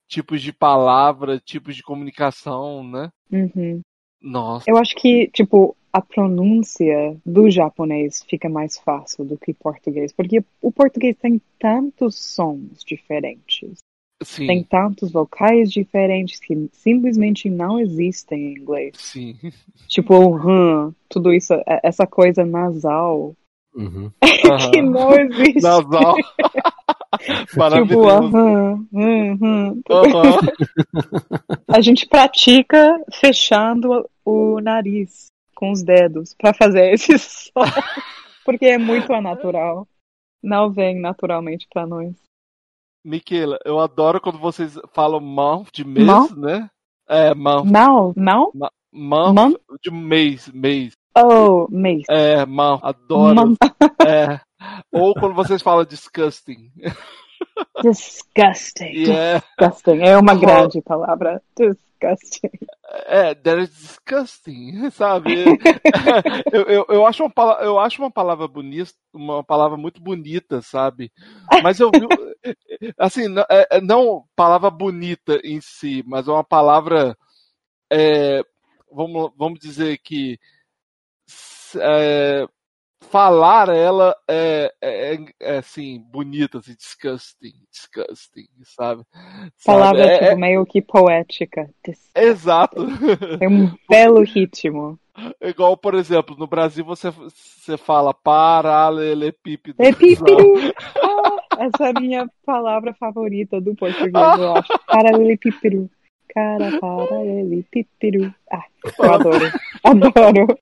tipos 0.08 0.42
de 0.42 0.52
palavra, 0.52 1.40
tipos 1.40 1.76
de 1.76 1.84
comunicação, 1.84 2.84
né? 2.84 3.10
Uhum. 3.32 3.82
Nossa. 4.22 4.70
Eu 4.70 4.78
acho 4.78 4.96
que, 4.96 5.28
tipo, 5.28 5.76
a 5.94 6.02
pronúncia 6.02 7.18
do 7.26 7.50
japonês 7.50 8.24
fica 8.28 8.50
mais 8.50 8.78
fácil 8.78 9.24
do 9.24 9.38
que 9.38 9.54
português, 9.54 10.12
porque 10.12 10.44
o 10.62 10.72
português 10.72 11.16
tem 11.18 11.42
tantos 11.60 12.16
sons 12.16 12.84
diferentes. 12.84 13.78
Sim, 14.24 14.48
Tem 14.48 14.64
tantos 14.64 15.12
vocais 15.12 15.72
diferentes 15.72 16.40
que 16.40 16.70
simplesmente 16.74 17.50
não 17.50 17.80
existem 17.80 18.48
em 18.48 18.52
inglês. 18.58 18.94
sim. 18.98 19.36
Tipo, 19.88 20.16
o 20.16 20.36
hum, 20.88 20.94
tudo 21.08 21.32
isso, 21.34 21.54
é- 21.54 21.80
essa 21.84 22.06
coisa 22.08 22.44
nasal 22.46 23.36
Uhum. 23.76 24.12
que 24.74 24.82
não 24.82 25.14
existe. 25.14 25.62
Nasal. 25.62 26.16
Tipo, 27.18 27.60
Maravilhoso. 27.60 28.38
aham, 28.38 28.88
hum, 28.92 29.38
hum. 29.42 29.82
Aham. 29.90 30.40
A 31.68 31.82
gente 31.82 32.06
pratica 32.08 33.00
fechando 33.20 34.08
o 34.26 34.60
nariz 34.60 35.28
com 35.56 35.72
os 35.72 35.82
dedos 35.84 36.36
pra 36.38 36.54
fazer 36.54 36.94
esse 36.94 37.18
som, 37.18 37.64
porque 38.46 38.66
é 38.66 38.78
muito 38.78 39.12
anatural. 39.14 39.88
Não 40.44 40.70
vem 40.72 41.00
naturalmente 41.00 41.66
pra 41.74 41.88
nós. 41.88 42.14
Miquela, 43.08 43.58
eu 43.64 43.80
adoro 43.80 44.20
quando 44.20 44.38
vocês 44.38 44.78
falam 44.94 45.22
mouth 45.22 45.70
de 45.74 45.86
mês, 45.86 46.06
Mouth? 46.06 46.32
né? 46.36 46.70
É, 47.08 47.34
mouth. 47.34 47.66
Não, 47.66 48.12
não? 48.18 48.52
Mouth 48.92 49.34
Man? 49.34 49.54
de 49.82 49.90
mês, 49.92 50.50
mês. 50.54 50.92
Oh, 51.18 51.68
mês. 51.70 52.04
É, 52.10 52.46
mouth. 52.46 52.82
Adoro. 52.84 53.34
Man- 53.34 53.56
É. 54.06 54.40
Ou 54.92 55.14
quando 55.14 55.34
vocês 55.36 55.62
falam 55.62 55.86
disgusting. 55.86 56.70
Disgusting. 57.82 58.92
E 58.94 59.10
é, 59.12 59.42
Disgusting. 59.60 60.00
É 60.02 60.18
uma 60.18 60.36
grande 60.36 60.82
palavra. 60.82 61.42
Disgusting. 61.58 61.87
É, 63.06 63.36
that 63.36 63.62
is 63.62 63.70
disgusting, 63.70 64.90
sabe? 64.92 65.46
eu, 66.52 66.62
eu, 66.64 66.86
eu, 66.90 67.06
acho 67.06 67.24
uma 67.24 67.30
palavra, 67.30 67.66
eu 67.66 67.80
acho 67.80 68.02
uma 68.02 68.12
palavra 68.12 68.48
bonita, 68.48 68.92
uma 69.14 69.44
palavra 69.44 69.78
muito 69.78 70.02
bonita, 70.02 70.62
sabe? 70.62 71.12
Mas 71.62 71.80
eu 71.80 71.92
vi, 71.92 72.00
assim, 72.98 73.28
não, 73.28 73.44
é, 73.50 73.68
é 73.72 73.82
não 73.82 74.26
palavra 74.36 74.70
bonita 74.70 75.40
em 75.44 75.60
si, 75.62 76.04
mas 76.08 76.28
é 76.28 76.32
uma 76.32 76.44
palavra, 76.44 77.18
é, 77.92 78.42
vamos, 78.92 79.32
vamos 79.38 79.60
dizer 79.60 79.98
que 79.98 80.40
é, 81.76 82.48
falar 83.00 83.70
ela 83.70 84.16
é, 84.28 84.74
é, 84.82 85.14
é, 85.16 85.26
é, 85.40 85.58
assim, 85.58 86.00
bonita, 86.12 86.58
assim, 86.60 86.76
disgusting, 86.76 87.54
disgusting, 87.72 88.48
sabe? 88.64 89.04
Sabe? 89.56 89.78
Palavra 89.80 90.06
É- 90.06 90.14
tipo, 90.20 90.26
é- 90.26 90.36
meio 90.36 90.66
que 90.66 90.82
poética. 90.82 91.70
Dis- 91.86 92.10
Exato. 92.16 92.86
Tem 93.40 93.48
um 93.48 93.72
belo 93.90 94.22
ritmo. 94.24 95.00
Igual, 95.42 95.76
por 95.76 95.96
exemplo, 95.96 96.36
no 96.38 96.46
Brasil 96.46 96.86
você, 96.86 97.10
você 97.10 97.76
fala 97.76 98.14
paralelepípedo. 98.14 99.76
Epípero. 99.80 100.38
Ah, 101.02 101.38
essa 101.66 101.88
é 101.88 101.90
a 101.90 102.00
minha 102.00 102.30
palavra 102.46 102.94
favorita 102.94 103.60
do 103.60 103.74
português, 103.76 104.14
eu 104.14 104.54
acho. 104.54 104.68
Paralelepípedo. 104.86 105.90
Cara, 106.30 106.80
paralelepípedo. 106.80 108.32
Ah, 108.52 108.64
eu 109.00 109.12
adoro. 109.14 109.52
Adoro. 109.84 110.60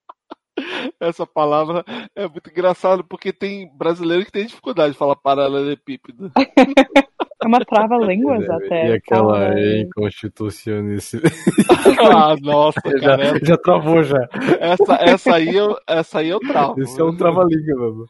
Essa 0.99 1.25
palavra 1.27 1.83
é 2.15 2.27
muito 2.27 2.49
engraçado 2.49 3.03
porque 3.03 3.33
tem 3.33 3.69
brasileiro 3.77 4.25
que 4.25 4.31
tem 4.31 4.45
dificuldade 4.45 4.93
de 4.93 4.97
falar 4.97 5.15
paralelepípedo. 5.15 6.31
É 7.43 7.47
uma 7.47 7.59
trava-línguas 7.63 8.49
até. 8.49 8.87
E 8.89 8.93
aquela 8.93 9.33
Para- 9.33 9.79
inconstitucionista. 9.81 11.19
ah, 12.11 12.33
nossa, 12.41 12.79
Já, 12.97 13.17
cara. 13.17 13.39
já 13.45 13.57
travou 13.57 14.01
já. 14.01 14.27
Essa, 14.59 14.93
essa, 14.95 15.35
aí 15.35 15.53
eu, 15.55 15.77
essa 15.85 16.19
aí 16.19 16.29
eu 16.29 16.39
travo. 16.39 16.81
Esse 16.81 16.99
é 16.99 17.03
um 17.03 17.15
trava-língua, 17.15 17.75
mano. 17.91 18.05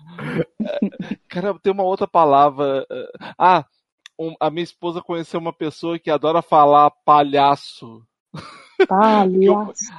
Cara, 1.28 1.54
tem 1.60 1.74
uma 1.74 1.84
outra 1.84 2.08
palavra. 2.08 2.86
eh, 2.90 3.10
Ah, 3.38 3.66
um- 4.18 4.36
a 4.40 4.50
minha 4.50 4.64
esposa 4.64 5.02
conheceu 5.02 5.40
uma 5.40 5.52
pessoa 5.52 6.00
que 6.00 6.10
adora 6.12 6.42
falar 6.42 6.90
palhaço. 7.04 8.04
Palhaço. 8.88 9.92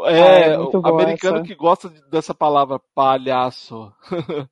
É, 0.00 0.48
é 0.54 0.58
o 0.58 0.70
boa 0.70 1.02
americano 1.02 1.36
essa. 1.38 1.46
que 1.46 1.54
gosta 1.54 1.88
de- 1.88 2.02
dessa 2.10 2.34
palavra 2.34 2.80
palhaço. 2.94 3.92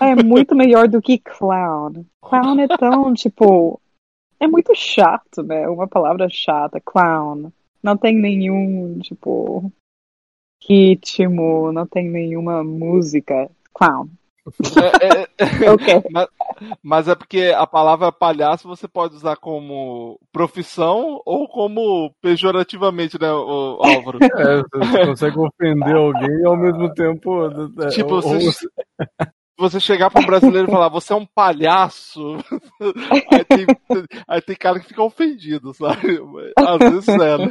É 0.00 0.14
muito 0.22 0.54
melhor 0.54 0.88
do 0.88 1.00
que 1.00 1.16
clown. 1.18 2.04
Clown 2.20 2.58
é 2.60 2.68
tão, 2.68 3.12
tipo. 3.14 3.80
É 4.38 4.46
muito 4.46 4.74
chato, 4.74 5.42
né? 5.42 5.68
Uma 5.68 5.86
palavra 5.88 6.28
chata. 6.28 6.80
Clown. 6.80 7.50
Não 7.82 7.96
tem 7.96 8.14
nenhum, 8.16 8.98
tipo. 8.98 9.72
Ritmo, 10.68 11.72
não 11.72 11.86
tem 11.86 12.10
nenhuma 12.10 12.62
música. 12.64 13.48
Clown. 13.72 14.08
É, 15.00 15.06
é, 15.06 15.66
é, 15.66 15.70
Ok. 15.70 16.02
mas, 16.10 16.28
mas 16.82 17.08
é 17.08 17.14
porque 17.14 17.52
a 17.56 17.66
palavra 17.66 18.12
palhaço 18.12 18.68
você 18.68 18.86
pode 18.88 19.14
usar 19.16 19.36
como 19.36 20.18
profissão 20.32 21.20
ou 21.24 21.48
como 21.48 22.12
pejorativamente, 22.22 23.20
né, 23.20 23.30
o 23.32 23.78
Álvaro? 23.82 24.18
É, 24.22 24.62
você 24.86 25.06
consegue 25.06 25.38
ofender 25.38 25.96
alguém 25.96 26.40
e 26.42 26.46
ao 26.46 26.56
mesmo 26.56 26.92
tempo. 26.94 27.46
é, 27.82 27.88
Tipo, 27.88 28.14
ou- 28.14 28.22
você, 28.22 28.36
ou- 28.36 28.52
se 28.52 28.68
você 29.58 29.80
chegar 29.80 30.10
para 30.10 30.22
um 30.22 30.26
brasileiro 30.26 30.68
e 30.68 30.70
falar, 30.70 30.88
você 30.88 31.12
é 31.12 31.16
um 31.16 31.26
palhaço, 31.26 32.36
aí 33.32 33.44
tem, 33.44 33.66
aí 34.28 34.40
tem 34.42 34.56
cara 34.56 34.78
que 34.78 34.86
fica 34.88 35.02
ofendido, 35.02 35.72
sabe? 35.74 36.20
Às 36.58 36.78
vezes 36.78 37.08
é, 37.08 37.38
né? 37.38 37.50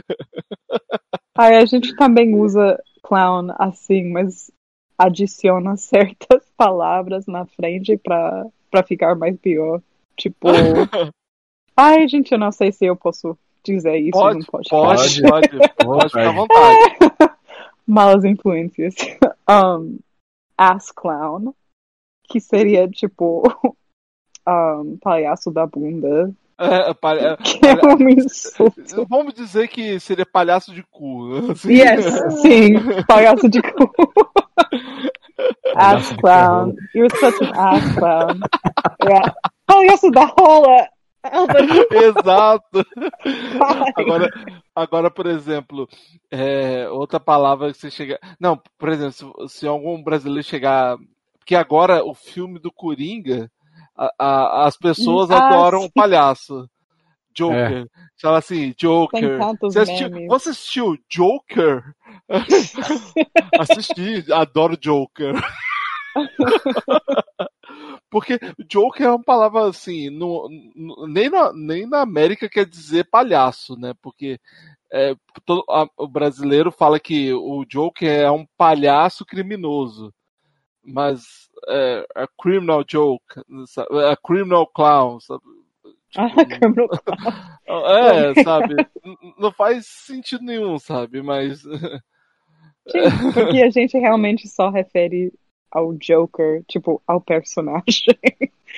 Aí 1.37 1.55
a 1.55 1.65
gente 1.65 1.95
também 1.95 2.33
usa 2.39 2.79
clown 3.03 3.47
assim, 3.59 4.11
mas 4.11 4.51
adiciona 4.97 5.75
certas 5.75 6.44
palavras 6.57 7.25
na 7.27 7.45
frente 7.45 7.97
pra, 7.97 8.45
pra 8.71 8.83
ficar 8.83 9.15
mais 9.15 9.37
pior. 9.39 9.81
Tipo. 10.17 10.47
Ai, 11.77 12.07
gente, 12.07 12.31
eu 12.31 12.37
não 12.39 12.51
sei 12.51 12.71
se 12.71 12.85
eu 12.85 12.95
posso 12.95 13.37
dizer 13.63 13.97
isso 13.97 14.11
Pode, 14.11 14.45
podcast. 14.45 15.21
pode, 15.21 15.49
pode, 15.57 15.73
pode 15.77 16.07
ficar 16.09 16.29
à 16.29 16.31
Vontade. 16.31 17.35
Malas 17.87 18.23
influências. 18.23 18.95
Um, 19.47 19.99
ass 20.57 20.91
clown, 20.91 21.53
que 22.27 22.39
seria 22.39 22.87
tipo 22.89 23.43
um, 24.47 24.97
palhaço 24.99 25.51
da 25.51 25.67
bunda, 25.67 26.33
É, 26.57 26.91
pa- 26.95 27.13
é, 27.15 27.37
que 27.37 27.59
é 27.63 27.75
um 27.85 28.09
insulto. 28.09 29.05
vamos 29.07 29.35
dizer 29.35 29.67
que 29.67 29.99
seria 29.99 30.25
palhaço 30.25 30.73
de 30.73 30.81
cu. 30.89 31.51
assim. 31.51 31.73
Yes, 31.73 32.41
sim, 32.41 32.73
palhaço 33.07 33.47
de 33.47 33.61
cu. 33.61 33.91
Ass 35.75 36.13
clown. 36.17 36.75
You're 36.93 37.09
such 37.19 37.41
an 37.41 37.53
ass 37.55 37.95
clown. 37.95 38.39
Yeah. 39.03 39.33
Palhaço 39.67 40.09
da 40.11 40.25
rola. 40.25 40.87
Álvaro, 41.23 41.87
Exato. 41.91 42.85
Agora, 43.97 44.29
agora, 44.75 45.11
por 45.11 45.25
exemplo, 45.27 45.87
é, 46.31 46.87
outra 46.89 47.19
palavra 47.19 47.71
que 47.71 47.77
você 47.77 47.89
chega. 47.91 48.19
Não, 48.39 48.59
por 48.77 48.89
exemplo, 48.89 49.47
se, 49.49 49.59
se 49.59 49.67
algum 49.67 50.01
brasileiro 50.01 50.43
chegar. 50.43 50.97
Porque 51.39 51.55
agora 51.55 52.03
o 52.03 52.13
filme 52.15 52.57
do 52.59 52.71
Coringa, 52.71 53.51
a- 53.95 54.11
a- 54.19 54.65
as 54.67 54.77
pessoas 54.77 55.29
Ah, 55.31 55.47
adoram 55.47 55.81
sim. 55.81 55.85
o 55.87 55.91
palhaço. 55.91 56.69
Joker. 57.35 57.87
Fala 58.21 58.37
assim, 58.39 58.73
Joker. 58.77 59.37
Você 59.71 59.79
assistiu, 59.79 60.09
você 60.27 60.49
assistiu 60.49 60.97
Joker? 61.09 61.93
Assisti, 63.59 64.31
adoro 64.31 64.77
Joker. 64.77 65.33
Porque 68.09 68.39
Joker 68.69 69.05
é 69.05 69.09
uma 69.09 69.21
palavra 69.23 69.67
assim, 69.67 70.09
no, 70.09 70.49
no- 70.75 71.07
nem, 71.07 71.29
na, 71.29 71.51
nem 71.53 71.85
na 71.87 72.01
América 72.01 72.47
quer 72.47 72.65
dizer 72.65 73.09
palhaço, 73.09 73.75
né? 73.77 73.93
Porque 74.01 74.39
é, 74.91 75.13
todo- 75.45 75.65
a- 75.69 75.89
o 75.97 76.07
brasileiro 76.07 76.71
fala 76.71 76.99
que 76.99 77.33
o 77.33 77.65
Joker 77.65 78.09
é 78.09 78.31
um 78.31 78.45
palhaço 78.57 79.25
criminoso. 79.25 80.13
Mas 80.87 81.49
é 81.67 82.05
a 82.15 82.27
criminal 82.39 82.83
joke, 82.87 83.25
sabe? 83.65 84.05
a 84.05 84.15
criminal 84.15 84.67
clown, 84.67 85.19
sabe? 85.19 85.41
Ah, 86.17 86.45
criminal 86.45 86.87
É, 87.67 88.43
sabe? 88.43 88.75
Não 89.37 89.51
faz 89.51 89.85
sentido 89.87 90.43
nenhum, 90.43 90.77
sabe? 90.79 91.21
Mas. 91.21 91.61
Sim, 92.87 93.31
porque 93.33 93.61
a 93.63 93.69
gente 93.69 93.97
realmente 93.97 94.47
só 94.47 94.69
refere 94.69 95.33
ao 95.71 95.93
Joker, 95.93 96.63
tipo, 96.67 97.01
ao 97.05 97.19
personagem. 97.19 97.83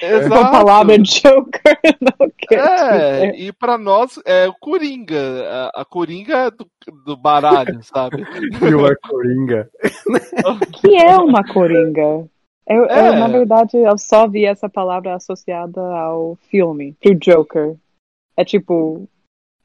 Exato. 0.01 0.29
Com 0.29 0.35
a 0.35 0.51
palavra 0.51 0.97
Joker 0.99 1.79
não 1.99 2.31
quer 2.37 2.59
É, 2.59 3.31
dizer. 3.31 3.39
e 3.39 3.51
pra 3.51 3.77
nós 3.77 4.19
é 4.25 4.47
o 4.47 4.53
Coringa. 4.53 5.71
A, 5.75 5.81
a 5.81 5.85
Coringa 5.85 6.37
é 6.37 6.51
do, 6.51 6.67
do 7.05 7.17
baralho, 7.17 7.81
sabe? 7.83 8.21
E 8.21 8.73
o 8.75 8.97
Coringa. 9.09 9.69
Que 10.81 10.95
é 10.95 11.15
uma 11.17 11.43
coringa. 11.43 12.27
Eu, 12.67 12.81
eu, 12.83 12.89
É. 12.89 13.17
na 13.19 13.27
verdade, 13.27 13.77
eu 13.77 13.97
só 13.97 14.27
vi 14.27 14.45
essa 14.45 14.67
palavra 14.69 15.15
associada 15.15 15.81
ao 15.81 16.35
filme, 16.49 16.93
pro 17.01 17.15
Joker. 17.15 17.75
É 18.35 18.43
tipo 18.43 19.07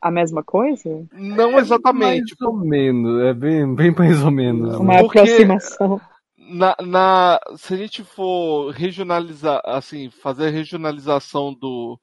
a 0.00 0.10
mesma 0.10 0.42
coisa? 0.42 1.04
Não 1.12 1.58
exatamente. 1.58 2.34
Mais 2.40 2.42
ou 2.42 2.56
menos, 2.56 3.22
é 3.22 3.34
bem, 3.34 3.74
bem 3.74 3.92
mais 3.96 4.22
ou 4.24 4.30
menos. 4.30 4.76
Uma? 4.76 4.98
Porque- 5.00 5.18
aproximação. 5.18 6.00
Na, 6.36 6.76
na- 6.80 7.40
se 7.56 7.72
a 7.74 7.76
gente 7.76 8.02
for 8.04 8.70
regionalizar, 8.72 9.60
assim, 9.64 10.10
fazer 10.10 10.48
a 10.48 10.50
regionalização 10.50 11.54
do, 11.54 11.98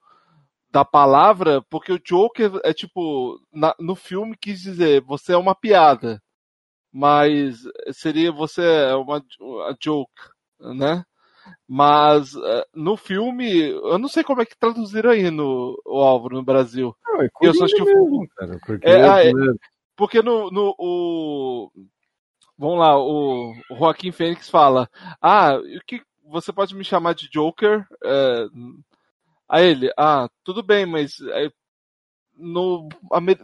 da 0.71 0.85
palavra, 0.85 1.61
porque 1.69 1.91
o 1.91 1.99
Joker 1.99 2.59
é 2.63 2.73
tipo, 2.73 3.37
na- 3.53 3.75
no 3.79 3.95
filme 3.95 4.35
quis 4.39 4.61
dizer, 4.61 5.01
você 5.01 5.33
é 5.33 5.37
uma 5.37 5.53
piada, 5.53 6.21
mas 6.91 7.63
seria 7.91 8.31
você 8.31 8.61
é 8.63 8.95
uma 8.95 9.17
a 9.17 9.75
joke, 9.81 10.11
né? 10.59 11.03
Mas 11.67 12.35
eh, 12.35 12.65
no 12.73 12.97
filme, 12.97 13.69
eu 13.69 13.97
não 13.97 14.07
sei 14.07 14.23
como 14.23 14.41
é 14.41 14.45
que 14.45 14.57
traduziram 14.57 15.11
aí 15.11 15.29
no 15.31 15.79
o 15.85 15.99
Álvaro 16.01 16.35
no 16.35 16.43
Brasil. 16.43 16.95
Não, 17.05 17.21
é 17.21 17.25
Eu 17.41 17.53
só 17.53 17.65
Coringa 17.65 17.65
assisti 17.65 17.81
o 17.81 17.85
mesmo, 17.85 18.27
cara. 18.35 18.59
Porque, 18.65 18.87
É, 18.87 19.01
ah, 19.07 19.25
é. 19.25 19.31
Porque 19.95 20.21
no, 20.21 20.49
no 20.49 20.75
o 20.77 21.71
vamos 22.57 22.79
lá, 22.79 22.97
o, 22.97 23.51
o 23.69 23.75
Joaquim 23.75 24.11
Fênix 24.11 24.49
fala: 24.49 24.89
"Ah, 25.21 25.55
o 25.57 25.85
que 25.85 26.01
você 26.25 26.51
pode 26.51 26.75
me 26.75 26.83
chamar 26.83 27.13
de 27.13 27.29
Joker?" 27.29 27.85
É, 28.03 28.45
Aí 29.47 29.65
ele: 29.67 29.91
"Ah, 29.97 30.29
tudo 30.43 30.61
bem, 30.63 30.85
mas 30.85 31.19
é, 31.33 31.49
no 32.35 32.87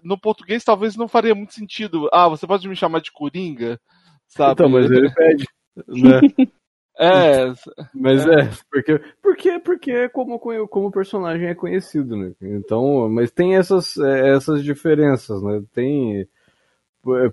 no 0.03 0.19
português 0.19 0.63
talvez 0.63 0.95
não 0.95 1.07
faria 1.07 1.35
muito 1.35 1.53
sentido. 1.53 2.09
Ah, 2.11 2.27
você 2.27 2.47
pode 2.47 2.67
me 2.67 2.75
chamar 2.75 3.01
de 3.01 3.11
Coringa?" 3.11 3.79
Sabe? 4.27 4.53
Então, 4.53 4.69
mas 4.69 4.89
ele 4.89 5.09
pede. 5.13 5.45
Né? 5.87 6.21
É, 6.97 7.51
Mas 7.93 8.25
é, 8.25 8.49
porque, 8.71 9.01
porque, 9.21 9.59
porque 9.59 9.91
é 9.91 10.09
como, 10.09 10.39
como 10.39 10.87
o 10.87 10.91
personagem 10.91 11.47
é 11.49 11.55
conhecido, 11.55 12.15
né? 12.15 12.31
Então, 12.41 13.09
mas 13.09 13.31
tem 13.31 13.55
essas, 13.57 13.97
é, 13.97 14.35
essas 14.35 14.63
diferenças, 14.63 15.41
né? 15.43 15.61
Tem. 15.73 16.21
é, 16.21 16.27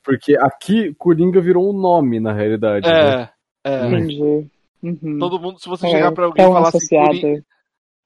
Porque 0.03 0.37
aqui 0.37 0.93
Coringa 0.95 1.41
virou 1.41 1.71
um 1.71 1.79
nome, 1.81 2.19
na 2.19 2.33
realidade. 2.33 2.89
né? 2.89 3.23
é, 3.65 3.73
é. 3.73 3.87
Entendi. 3.87 4.51
Uhum. 4.83 5.19
Todo 5.21 5.39
mundo, 5.39 5.61
se 5.61 5.69
você 5.69 5.87
É, 5.87 5.91
chegar 5.91 6.11
pra 6.13 6.25
alguém 6.25 6.45
e 6.45 6.49
falar 6.49 6.69
assim, 6.69 6.79
associado. 6.79 7.07
Coringa, 7.21 7.45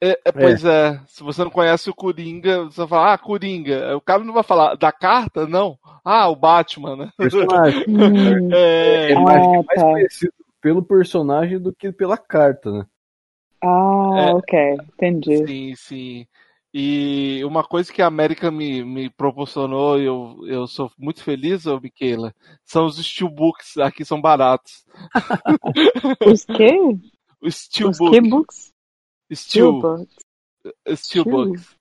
É, 0.02 0.10
é, 0.26 0.32
pois 0.32 0.62
é. 0.62 1.00
se 1.06 1.22
você 1.22 1.42
não 1.42 1.50
conhece 1.50 1.88
o 1.88 1.94
Coringa, 1.94 2.64
você 2.64 2.76
vai 2.82 2.88
falar, 2.88 3.14
ah, 3.14 3.18
Coringa. 3.18 3.96
O 3.96 4.00
cara 4.02 4.22
não 4.22 4.34
vai 4.34 4.42
falar 4.42 4.74
da 4.74 4.92
carta, 4.92 5.46
não. 5.46 5.78
Ah, 6.04 6.28
o 6.28 6.36
Batman, 6.36 6.96
né? 6.96 7.10
Personagem. 7.16 7.82
Hum. 7.88 8.50
É, 8.52 9.12
é 9.12 9.16
Ah, 9.16 9.20
mais 9.20 9.42
tá. 9.74 9.82
conhecido 9.82 10.32
pelo 10.66 10.82
personagem 10.82 11.60
do 11.60 11.72
que 11.72 11.92
pela 11.92 12.18
carta, 12.18 12.72
né? 12.72 12.84
Ah, 13.62 14.10
É. 14.30 14.34
ok. 14.34 14.76
Entendi. 14.94 15.46
sim, 15.46 15.74
sim. 15.76 16.26
E 16.74 17.40
uma 17.44 17.62
coisa 17.62 17.92
que 17.92 18.02
a 18.02 18.08
América 18.08 18.50
me, 18.50 18.84
me 18.84 19.08
proporcionou, 19.08 19.96
e 20.00 20.04
eu, 20.06 20.36
eu 20.44 20.66
sou 20.66 20.90
muito 20.98 21.22
feliz, 21.22 21.66
ô 21.66 21.78
Miquela, 21.78 22.34
são 22.64 22.84
os 22.86 22.96
steelbooks. 22.98 23.78
Aqui 23.78 24.04
são 24.04 24.20
baratos. 24.20 24.84
Os 26.26 26.44
quê? 26.44 26.76
Os 27.40 27.54
Os 27.54 27.54
steelbook. 27.54 28.10
que 28.10 28.28
books? 28.28 28.72
Steel, 29.32 29.78
Steelbooks. 29.80 30.16
steelbooks. 30.96 31.76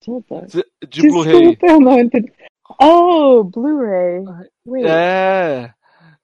Steelbooks. 0.00 0.52
De 0.88 1.02
Blu-ray. 1.08 1.32
Desculpa, 1.56 1.66
eu 1.66 1.80
não 1.80 1.98
entendi. 1.98 2.32
Oh, 2.80 3.42
Blu-ray. 3.42 4.22
Wait. 4.64 4.86
É, 4.86 5.74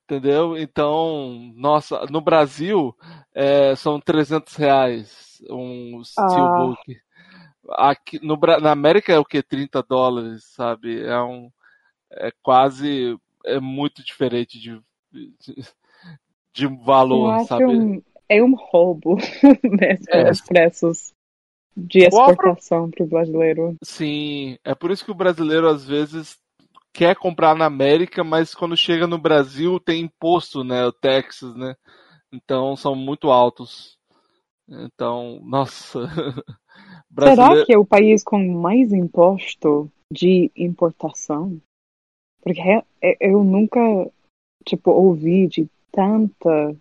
entendeu? 0.07 0.57
Então, 0.57 1.53
nossa, 1.57 2.07
no 2.09 2.21
Brasil 2.21 2.97
é, 3.35 3.75
são 3.75 4.01
300 4.01 4.55
reais 4.55 5.43
um 5.51 6.03
steelbook. 6.05 6.97
Aqui 7.71 8.25
no, 8.25 8.39
na 8.63 8.71
América 8.71 9.13
é 9.13 9.19
o 9.19 9.25
que? 9.25 9.43
30 9.43 9.83
dólares, 9.83 10.45
sabe? 10.45 11.03
É 11.03 11.21
um 11.21 11.51
é 12.13 12.31
quase 12.41 13.19
é 13.45 13.59
muito 13.59 14.03
diferente 14.05 14.59
de, 14.59 14.81
de, 15.13 15.65
de 16.53 16.67
valor, 16.85 17.41
sabe? 17.41 17.65
um, 17.65 18.03
é 18.29 18.43
um 18.43 18.55
roubo 18.55 19.17
mesmo 19.63 20.07
É. 20.11 20.31
os 20.31 20.41
preços 20.41 21.13
de 21.77 22.05
exportação 22.05 22.91
para 22.91 23.05
o 23.05 23.09
brasileiro. 23.09 23.77
Sim, 23.83 24.57
é 24.65 24.75
por 24.75 24.91
isso 24.91 25.05
que 25.05 25.11
o 25.11 25.17
brasileiro 25.17 25.69
às 25.69 25.85
vezes 25.85 26.39
quer 26.97 27.14
comprar 27.16 27.55
na 27.55 27.66
América, 27.66 28.24
mas 28.24 28.55
quando 28.55 28.76
chega 28.76 29.07
no 29.07 29.18
Brasil 29.18 29.78
tem 29.78 30.03
imposto, 30.03 30.64
né? 30.64 30.86
O 30.86 30.92
Texas, 30.92 31.55
né? 31.55 31.74
Então 32.32 32.74
são 32.74 32.94
muito 32.94 33.30
altos. 33.30 33.99
Então, 34.68 35.38
nossa. 35.44 36.01
Será 37.18 37.34
Brasileiro... 37.49 37.66
que 37.66 37.72
é 37.72 37.78
o 37.78 37.86
país 37.86 38.24
com 38.24 38.38
mais 38.38 38.92
imposto 38.92 39.90
de 40.11 40.51
importação? 40.57 41.61
Porque 42.42 42.61
é- 42.61 43.16
eu 43.20 43.44
nunca, 43.44 43.80
tipo, 44.64 44.90
ouvi 44.90 45.47
de 45.47 45.68
tanta 45.92 46.74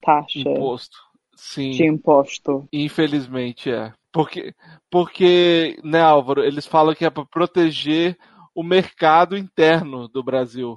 taxa 0.00 0.40
Imposto. 0.40 0.96
Sim, 1.36 1.70
de 1.70 1.84
imposto. 1.86 2.68
infelizmente 2.72 3.70
é. 3.70 3.92
Porque, 4.12 4.54
porque, 4.90 5.76
né, 5.82 6.00
Álvaro, 6.00 6.44
eles 6.44 6.66
falam 6.66 6.94
que 6.94 7.04
é 7.04 7.10
para 7.10 7.24
proteger 7.24 8.16
o 8.54 8.62
mercado 8.62 9.36
interno 9.36 10.08
do 10.08 10.22
Brasil. 10.22 10.76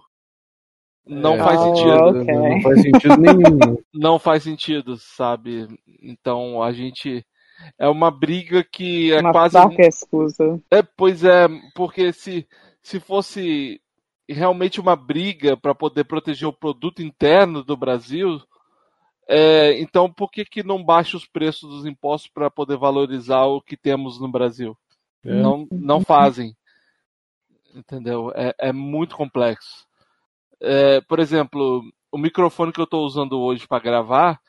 Não 1.08 1.36
É, 1.36 1.44
faz 1.44 1.60
Ah, 1.60 1.66
sentido. 1.66 2.20
ok. 2.22 2.34
Não 2.34 2.62
faz 2.62 2.82
sentido 2.82 3.22
nenhum. 3.22 3.56
né? 3.74 3.78
não 3.94 4.20
faz 4.20 4.44
sentido, 4.44 4.98
sabe? 4.98 5.68
Então 6.02 6.62
a 6.64 6.72
gente 6.74 7.26
é 7.78 7.88
uma 7.88 8.10
briga 8.12 8.64
que 8.64 9.12
é 9.14 9.20
Uma 9.22 9.32
quase 9.32 9.54
fraca 9.54 9.82
excusa. 9.84 10.60
é, 10.72 10.82
pois 10.82 11.24
é, 11.24 11.48
porque 11.76 12.12
se 12.12 12.48
se 12.82 13.00
fosse 13.00 13.82
realmente 14.30 14.80
uma 14.80 14.96
briga 14.96 15.56
para 15.58 15.74
poder 15.76 16.04
proteger 16.06 16.48
o 16.48 16.54
produto 16.54 17.02
interno 17.02 17.64
do 17.64 17.76
Brasil, 17.78 18.40
é, 19.28 19.80
então 19.80 20.12
por 20.12 20.30
que 20.32 20.46
que 20.46 20.64
não 20.64 20.84
baixa 20.84 21.18
os 21.18 21.26
preços 21.26 21.70
dos 21.70 21.86
impostos 21.86 22.30
para 22.32 22.50
poder 22.52 22.78
valorizar 22.78 23.46
o 23.46 23.62
que 23.62 23.76
temos 23.78 24.20
no 24.20 24.32
Brasil? 24.32 24.78
É. 25.24 25.34
Não 25.34 25.68
não 25.72 26.02
fazem, 26.02 26.56
entendeu? 27.76 28.32
É, 28.36 28.54
é 28.58 28.72
muito 28.74 29.16
complexo. 29.16 29.86
É, 30.62 31.02
por 31.02 31.20
exemplo, 31.20 31.84
o 32.12 32.18
microfone 32.18 32.72
que 32.72 32.80
eu 32.80 32.86
estou 32.86 33.06
usando 33.06 33.40
hoje 33.40 33.68
para 33.68 33.84
gravar, 33.84 34.40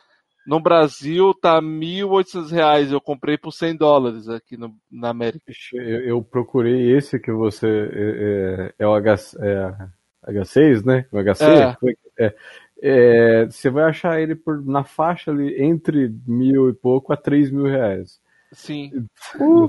no 0.46 0.60
Brasil 0.60 1.34
tá 1.34 1.60
1.800 1.60 2.50
reais. 2.50 2.92
Eu 2.92 3.00
comprei 3.00 3.36
por 3.36 3.52
100 3.52 3.76
dólares 3.76 4.28
aqui 4.28 4.56
no, 4.56 4.74
na 4.90 5.10
América. 5.10 5.44
Eu, 5.72 6.00
eu 6.02 6.22
procurei 6.22 6.96
esse 6.96 7.18
que 7.18 7.32
você. 7.32 7.66
É, 7.66 8.74
é- 8.78 8.84
é 8.84 8.86
o 8.86 8.94
H, 8.94 9.14
é, 9.40 10.32
H6, 10.32 10.84
né? 10.84 11.06
O 11.10 11.18
HC? 11.18 11.44
É. 11.44 11.76
É. 12.26 12.34
É, 12.82 13.46
você 13.46 13.70
vai 13.70 13.84
achar 13.84 14.20
ele 14.20 14.34
por, 14.34 14.64
na 14.64 14.84
faixa 14.84 15.30
ali 15.30 15.62
entre 15.62 16.14
mil 16.26 16.68
e 16.68 16.74
pouco 16.74 17.12
a 17.12 17.16
três 17.16 17.50
mil 17.50 17.64
reais. 17.64 18.20
Sim, 18.52 19.06
Uh, 19.40 19.66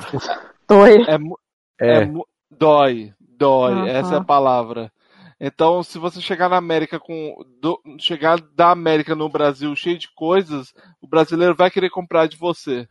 é, 1.79 2.01
É, 2.01 2.11
dói, 2.49 3.13
dói. 3.19 3.73
Aham. 3.73 3.87
Essa 3.87 4.15
é 4.15 4.17
a 4.17 4.23
palavra. 4.23 4.91
Então, 5.39 5.83
se 5.83 5.99
você 5.99 6.19
chegar 6.19 6.49
na 6.49 6.57
América 6.57 6.99
com 6.99 7.35
do- 7.61 7.79
chegar 7.99 8.39
da 8.55 8.71
América 8.71 9.15
no 9.15 9.29
Brasil 9.29 9.75
cheio 9.75 9.97
de 9.97 10.11
coisas, 10.15 10.73
o 11.01 11.07
brasileiro 11.07 11.55
vai 11.55 11.69
querer 11.69 11.89
comprar 11.91 12.27
de 12.27 12.35
você, 12.37 12.87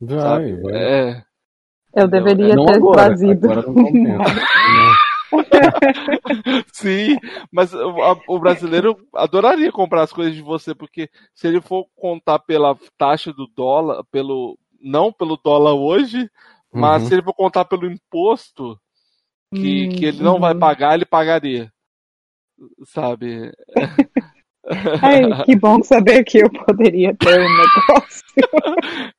vai, 0.00 0.18
sabe? 0.20 0.60
vai. 0.62 0.74
É, 0.74 1.24
Eu 1.94 2.08
deveria 2.08 2.56
Não 2.56 2.66
ter 2.66 2.74
agora, 2.74 3.04
trazido. 3.06 3.50
agora 3.50 3.62
não 3.62 3.74
compensa. 3.74 4.46
Sim, 6.72 7.16
mas 7.52 7.72
o 7.74 8.38
brasileiro 8.38 8.96
adoraria 9.14 9.72
comprar 9.72 10.02
as 10.02 10.12
coisas 10.12 10.34
de 10.34 10.42
você, 10.42 10.74
porque 10.74 11.08
se 11.34 11.46
ele 11.46 11.60
for 11.60 11.86
contar 11.96 12.38
pela 12.40 12.76
taxa 12.98 13.32
do 13.32 13.46
dólar, 13.46 14.04
pelo 14.10 14.58
não 14.80 15.12
pelo 15.12 15.36
dólar 15.36 15.74
hoje, 15.74 16.30
mas 16.72 17.02
Uhum. 17.02 17.08
se 17.08 17.14
ele 17.14 17.22
for 17.22 17.32
contar 17.34 17.64
pelo 17.64 17.90
imposto 17.90 18.78
que, 19.54 19.86
Hum, 19.86 19.88
que 19.90 20.04
ele 20.06 20.22
não 20.22 20.38
vai 20.40 20.52
uhum. 20.54 20.58
pagar, 20.60 20.94
ele 20.94 21.04
pagaria. 21.04 21.70
Sabe? 22.86 23.52
Ai, 25.00 25.44
que 25.44 25.54
bom 25.54 25.80
saber 25.82 26.24
que 26.24 26.38
eu 26.38 26.50
poderia 26.50 27.14
ter 27.14 27.38
um 27.40 27.48
negócio. 27.56 28.24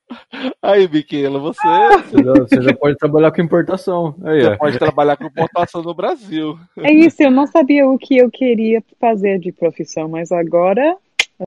Aí, 0.62 0.86
Miquela, 0.88 1.38
você, 1.38 1.66
Você 1.66 2.22
já, 2.22 2.32
você 2.32 2.62
já 2.62 2.74
pode 2.74 2.96
trabalhar 2.98 3.32
com 3.32 3.40
importação. 3.40 4.14
Aí, 4.24 4.42
você 4.42 4.48
ó. 4.48 4.56
pode 4.58 4.78
trabalhar 4.78 5.16
com 5.16 5.24
importação 5.24 5.82
no 5.82 5.94
Brasil. 5.94 6.58
É 6.78 6.92
isso, 6.92 7.22
eu 7.22 7.30
não 7.30 7.46
sabia 7.46 7.88
o 7.88 7.98
que 7.98 8.18
eu 8.18 8.30
queria 8.30 8.82
fazer 9.00 9.38
de 9.38 9.50
profissão, 9.52 10.06
mas 10.08 10.30
agora 10.30 10.96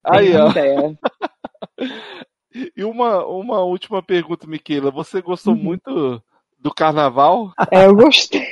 Aí, 0.04 0.36
ó. 0.36 0.46
uma 0.46 0.52
ideia. 0.52 1.00
E 2.76 2.84
uma, 2.84 3.26
uma 3.26 3.60
última 3.60 4.02
pergunta, 4.02 4.48
Miquela. 4.48 4.90
Você 4.92 5.22
gostou 5.22 5.54
Uhum. 5.54 5.62
muito 5.64 6.22
do 6.60 6.74
carnaval? 6.74 7.54
É, 7.72 7.86
eu 7.86 7.96
gostei. 7.96 8.46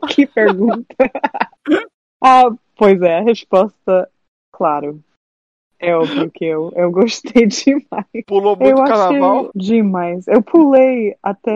que 0.08 0.26
pergunta. 0.26 0.94
ah, 2.22 2.50
pois 2.76 3.00
é, 3.02 3.18
a 3.18 3.22
resposta, 3.22 4.10
claro. 4.52 5.02
É 5.78 5.96
óbvio 5.96 6.30
que 6.30 6.44
eu, 6.44 6.70
eu 6.76 6.90
gostei 6.90 7.46
demais. 7.46 8.24
Pulou 8.26 8.54
muito 8.54 8.78
eu 8.78 8.84
carnaval? 8.84 9.50
demais. 9.54 10.28
Eu 10.28 10.42
pulei 10.42 11.16
até 11.22 11.54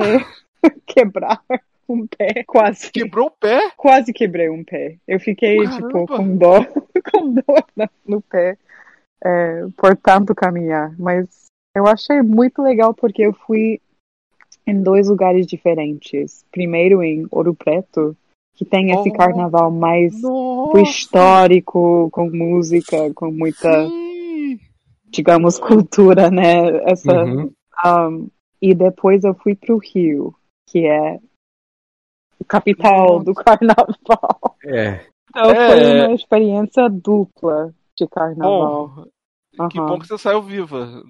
quebrar 0.86 1.42
um 1.86 2.06
pé, 2.06 2.42
quase. 2.46 2.90
Quebrou 2.90 3.26
o 3.26 3.30
pé? 3.30 3.70
Quase 3.76 4.14
quebrei 4.14 4.48
um 4.48 4.64
pé. 4.64 4.96
Eu 5.06 5.20
fiquei, 5.20 5.58
Caramba. 5.58 5.76
tipo, 5.76 6.06
com 6.06 6.36
dor, 6.36 6.66
com 7.12 7.34
dor 7.34 7.92
no 8.06 8.22
pé 8.22 8.56
é, 9.24 9.66
por 9.76 9.96
tanto 9.96 10.34
caminhar. 10.34 10.94
Mas 10.98 11.46
eu 11.74 11.86
achei 11.86 12.20
muito 12.22 12.62
legal 12.62 12.94
porque 12.94 13.22
eu 13.22 13.32
fui 13.32 13.80
em 14.66 14.82
dois 14.82 15.08
lugares 15.08 15.46
diferentes. 15.46 16.44
Primeiro 16.52 17.02
em 17.02 17.26
Ouro 17.30 17.54
Preto, 17.54 18.16
que 18.54 18.64
tem 18.64 18.90
esse 18.92 19.08
Oh, 19.08 19.12
carnaval 19.12 19.70
mais 19.70 20.20
Nossa! 20.22 20.80
histórico, 20.80 22.08
com 22.10 22.30
música, 22.30 23.12
com 23.14 23.30
muita, 23.30 23.88
Sim! 23.88 24.58
digamos, 25.06 25.58
cultura, 25.58 26.30
né? 26.30 26.68
Essa, 26.90 27.24
Uhum. 27.24 27.50
um, 27.84 28.28
e 28.62 28.74
depois 28.74 29.24
eu 29.24 29.34
fui 29.34 29.54
pro 29.54 29.78
Rio, 29.78 30.34
que 30.68 30.86
é 30.86 31.18
o 32.38 32.44
capital 32.44 33.22
do 33.22 33.34
carnaval. 33.44 34.56
É, 34.64 35.00
Então 35.30 35.50
É. 35.50 35.66
foi 35.68 36.04
uma 36.06 36.14
experiência 36.14 36.88
dupla 36.88 37.74
de 37.96 38.06
carnaval. 38.08 39.06
Bom, 39.56 39.68
que 39.68 39.78
bom 39.78 39.98
que 40.00 40.08
você 40.08 40.18
saiu 40.18 40.42
viva. 40.42 41.00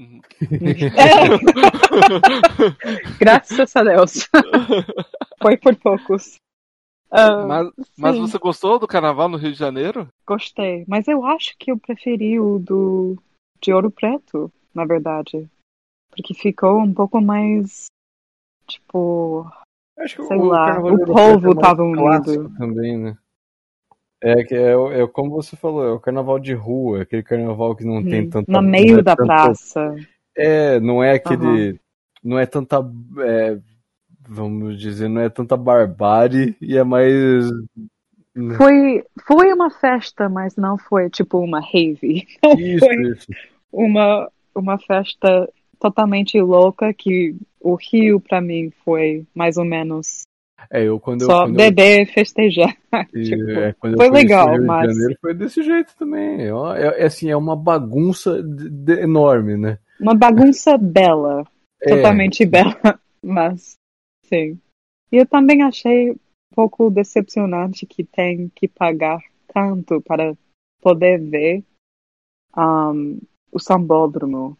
Graças 3.19 3.75
a 3.77 3.83
Deus. 3.83 4.29
Foi 5.43 5.57
por 5.57 5.75
poucos. 5.77 6.39
Ah, 7.17 7.47
Mas, 7.47 7.71
mas 7.97 8.19
você 8.19 8.39
gostou 8.39 8.79
do 8.79 8.89
carnaval 8.89 9.29
no 9.29 9.37
Rio 9.37 9.53
de 9.53 9.59
Janeiro? 9.59 10.09
gostei. 10.27 10.85
Mas 10.89 11.07
eu 11.07 11.25
acho 11.25 11.55
que 11.59 11.71
eu 11.71 11.79
preferi 11.79 12.41
o 12.41 12.59
do 12.59 13.17
de 13.61 13.73
Ouro 13.73 13.91
Preto, 13.91 14.53
na 14.75 14.85
verdade. 14.85 15.49
Porque 16.11 16.35
ficou 16.35 16.81
um 16.81 16.93
pouco 16.93 17.21
mais. 17.21 17.87
Tipo. 18.67 19.47
acho 19.99 20.17
que 20.17 20.23
Sei 20.25 20.37
o 20.37 20.45
lá, 20.45 20.81
o 20.81 21.07
povo 21.07 21.55
Preto 21.55 21.81
é 21.81 21.85
unido. 21.85 22.51
também, 22.59 22.99
né? 22.99 23.17
É, 24.21 24.43
que 24.43 24.55
é, 24.55 24.73
é 24.73 25.07
como 25.07 25.31
você 25.31 25.55
falou, 25.55 25.85
é 25.87 25.93
o 25.93 26.01
carnaval 26.01 26.39
de 26.39 26.55
rua, 26.55 27.03
aquele 27.03 27.23
carnaval 27.23 27.77
que 27.77 27.85
não 27.85 28.03
tem 28.03 28.23
Hum, 28.25 28.31
tanta. 28.31 28.51
no 28.51 28.62
meio 28.62 28.99
é 28.99 29.03
da 29.03 29.15
tanto- 29.15 29.27
praça. 29.27 29.95
É, 30.37 30.81
não 30.81 31.03
é 31.05 31.12
aquele. 31.12 31.79
Não 32.23 32.39
é 32.39 32.47
tanta. 32.47 32.79
é, 33.21 33.61
vamos 34.29 34.79
dizer, 34.81 35.09
não 35.09 35.20
é 35.20 35.29
tanta 35.29 35.57
barbárie 35.57 36.57
e 36.61 36.77
é 36.77 36.85
mais. 36.85 37.45
Foi, 38.57 39.05
foi 39.27 39.53
uma 39.53 39.70
festa, 39.70 40.29
mas 40.29 40.57
não 40.57 40.77
foi 40.77 41.09
tipo 41.09 41.39
uma 41.39 41.61
rave. 41.61 42.27
Não 42.43 42.53
Isso, 42.59 42.85
foi 42.85 42.97
isso. 43.11 43.27
uma, 43.72 44.29
uma 44.55 44.79
festa 44.79 45.49
totalmente 45.79 46.41
louca 46.41 46.93
que 46.93 47.37
o 47.61 47.77
Rio, 47.77 48.20
pra 48.20 48.41
mim, 48.41 48.72
foi 48.85 49.25
mais 49.35 49.57
ou 49.57 49.64
menos 49.64 50.22
É, 50.70 50.83
eu 50.83 50.99
quando 50.99 51.22
eu. 51.22 51.27
só 51.27 51.47
eu- 51.47 51.53
beber, 51.53 52.07
festejar. 52.12 52.75
e, 53.14 53.22
tipo, 53.22 53.51
é, 53.51 53.75
foi 53.97 54.11
legal, 54.11 54.61
mas- 54.62 54.93
Janeiro 54.97 55.18
foi 55.20 55.35
desse 55.35 55.62
jeito 55.62 55.95
também. 55.97 56.43
É, 56.47 56.53
uma- 56.53 56.77
é- 56.79 57.03
é 57.03 57.07
assim, 57.07 57.31
é 57.31 57.37
uma 57.37 57.55
bagunça 57.55 58.43
de- 58.43 58.68
de- 58.70 59.01
enorme, 59.01 59.57
né? 59.57 59.79
Uma 60.01 60.14
bagunça 60.14 60.77
bela, 60.77 61.45
É, 61.81 61.95
totalmente 61.95 62.45
bela, 62.45 62.77
mas 63.22 63.77
sim. 64.29 64.59
E 65.12 65.16
eu 65.16 65.27
também 65.27 65.62
achei 65.62 66.11
um 66.12 66.18
pouco 66.55 66.91
decepcionante 66.91 67.87
que 67.87 68.05
tem 68.05 68.49
que 68.55 68.66
pagar 68.68 69.20
tanto 69.53 70.01
para 70.01 70.37
poder 70.81 71.20
ver 71.20 71.64
um, 72.57 73.18
o 73.53 73.59
sambódromo 73.59 74.57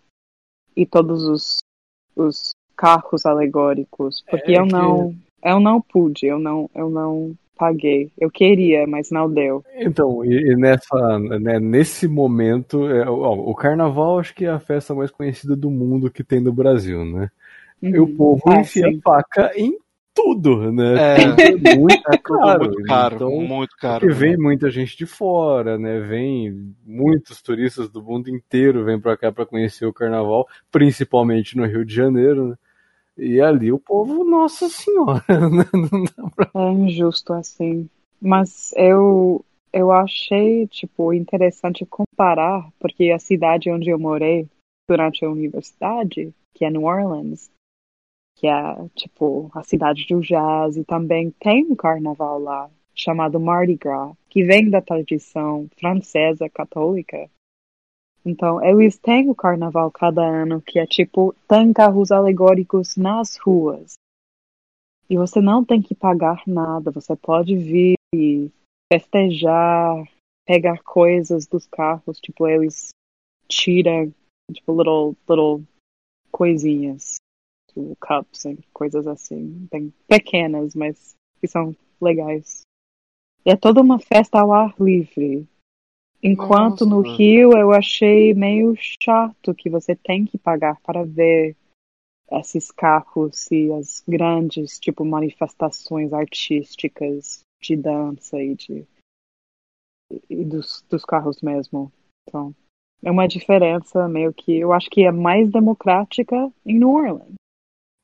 e 0.77 0.87
todos 0.87 1.25
os, 1.25 1.59
os 2.17 2.51
carros 2.77 3.27
alegóricos, 3.27 4.25
porque 4.29 4.53
É 4.53 4.59
eu 4.59 4.65
que- 4.65 4.73
não 4.73 5.15
eu 5.43 5.61
não 5.61 5.81
pude, 5.81 6.27
eu 6.27 6.39
não 6.39 6.71
eu 6.75 6.89
não 6.89 7.37
paguei. 7.57 8.11
Eu 8.19 8.31
queria, 8.31 8.87
mas 8.87 9.11
não 9.11 9.31
deu. 9.33 9.65
Então, 9.77 10.25
e, 10.25 10.53
e 10.53 10.57
nessa, 10.57 11.19
né, 11.19 11.61
nesse 11.61 12.09
momento, 12.09 12.89
é, 12.89 13.09
ó, 13.09 13.33
o 13.33 13.55
carnaval 13.55 14.19
acho 14.19 14.35
que 14.35 14.45
é 14.45 14.51
a 14.51 14.59
festa 14.59 14.95
mais 14.95 15.11
conhecida 15.11 15.55
do 15.55 15.71
mundo 15.71 16.11
que 16.11 16.25
tem 16.25 16.41
no 16.41 16.53
Brasil, 16.53 17.05
né? 17.05 17.31
E 17.83 17.99
o 17.99 18.05
Uhum. 18.05 18.17
povo 18.17 18.43
Ah, 18.51 18.61
enfia 18.61 18.89
sim. 18.89 19.01
faca 19.01 19.53
em 19.57 19.77
tudo, 20.15 20.73
né? 20.73 20.95
É. 20.97 21.17
Tudo 21.17 21.43
é 21.75 21.75
muito 21.75 22.03
Tudo 22.03 22.39
caro. 22.39 22.61
muito 22.65 22.83
caro, 22.85 23.15
Então, 23.17 23.31
muito 23.31 23.77
caro. 23.77 24.01
porque 24.01 24.15
vem 24.15 24.37
muita 24.37 24.71
gente 24.71 24.97
de 24.97 25.07
fora, 25.07 25.77
né? 25.77 26.01
Vem 26.01 26.75
muitos 26.87 27.43
turistas 27.43 27.89
do 27.91 28.03
mundo 28.03 28.31
inteiro 28.31 28.85
vêm 28.85 28.99
para 29.01 29.17
cá 29.17 29.33
para 29.33 29.45
conhecer 29.45 29.87
o 29.87 29.93
carnaval, 29.93 30.47
principalmente 30.71 31.57
no 31.57 31.67
Rio 31.67 31.85
de 31.85 31.95
Janeiro, 31.95 32.49
né? 32.51 32.57
E 33.17 33.41
ali 33.41 33.71
o 33.71 33.79
povo, 33.79 34.25
nossa 34.25 34.69
senhora, 34.69 35.23
né? 35.51 35.65
Não 35.73 36.05
dá 36.05 36.31
pra- 36.35 36.51
É 36.55 36.73
injusto 36.73 37.33
assim. 37.33 37.89
Mas 38.21 38.73
eu 38.77 39.45
eu 39.73 39.91
achei 39.91 40.67
tipo 40.69 41.13
interessante 41.13 41.85
comparar, 41.85 42.69
porque 42.79 43.11
a 43.11 43.19
cidade 43.19 43.69
onde 43.71 43.91
eu 43.91 43.99
morei 43.99 44.47
durante 44.89 45.25
a 45.25 45.31
universidade, 45.31 46.33
que 46.55 46.65
é 46.65 46.71
New 46.71 46.85
Orleans, 46.85 47.51
que 48.45 48.49
é 48.49 48.89
tipo 48.95 49.51
a 49.55 49.63
cidade 49.63 50.07
do 50.07 50.21
jazz, 50.21 50.77
e 50.77 50.85
também 50.85 51.31
tem 51.31 51.65
um 51.65 51.75
carnaval 51.75 52.39
lá 52.39 52.71
chamado 52.95 53.41
Mardi 53.41 53.75
Gras, 53.75 54.15
que 54.29 54.45
vem 54.45 54.69
da 54.69 54.83
tradição 54.83 55.67
francesa 55.79 56.47
católica. 56.51 57.31
Então, 58.23 58.63
eles 58.63 58.99
têm 58.99 59.31
o 59.31 59.35
carnaval 59.35 59.91
cada 59.91 60.23
ano, 60.23 60.61
que 60.61 60.79
é 60.79 60.87
tipo, 60.87 61.35
tem 61.49 61.73
carros 61.73 62.13
alegóricos 62.13 62.97
nas 62.99 63.39
ruas. 63.39 63.95
E 65.09 65.17
você 65.17 65.41
não 65.41 65.65
tem 65.65 65.81
que 65.81 65.95
pagar 65.95 66.43
nada, 66.47 66.91
você 66.91 67.17
pode 67.17 67.57
vir 67.57 67.95
e 68.15 68.51
festejar, 68.93 70.07
pegar 70.47 70.83
coisas 70.83 71.47
dos 71.47 71.67
carros, 71.67 72.21
tipo, 72.21 72.47
eles 72.47 72.91
tiram, 73.49 74.13
tipo, 74.53 74.77
little, 74.77 75.17
little 75.29 75.65
coisinhas, 76.31 77.17
tipo, 77.75 77.97
cups 78.01 78.45
coisas 78.73 79.07
assim, 79.07 79.67
bem 79.71 79.93
pequenas, 80.07 80.75
mas 80.75 81.15
que 81.41 81.49
são 81.49 81.77
legais. 82.01 82.63
E 83.45 83.51
é 83.51 83.57
toda 83.57 83.81
uma 83.81 83.99
festa 83.99 84.41
ao 84.41 84.53
ar 84.53 84.75
livre. 84.81 85.47
Enquanto 86.23 86.87
no 86.87 87.03
Nossa. 87.03 87.17
Rio 87.17 87.53
eu 87.53 87.71
achei 87.73 88.33
meio 88.33 88.75
chato 88.79 89.55
que 89.55 89.69
você 89.69 89.95
tem 89.95 90.25
que 90.25 90.39
pagar 90.39 90.81
para 90.81 91.05
ver 91.05 91.55
esses 92.33 92.71
carros 92.71 93.51
e 93.51 93.71
as 93.73 94.03
grandes, 94.09 94.79
tipo, 94.79 95.05
manifestações 95.05 96.13
artísticas 96.15 97.41
de 97.63 97.77
dança 97.77 98.43
e 98.43 98.55
de 98.55 98.87
e 100.31 100.45
dos, 100.45 100.85
dos 100.89 101.05
carros 101.05 101.43
mesmo. 101.43 101.93
Então, 102.27 102.55
é 103.03 103.11
uma 103.11 103.29
diferença 103.29 104.09
meio 104.09 104.33
que 104.33 104.57
eu 104.57 104.73
acho 104.73 104.89
que 104.89 105.05
é 105.05 105.13
mais 105.13 105.51
democrática 105.51 106.51
em 106.65 106.79
New 106.79 106.91
Orleans, 106.91 107.35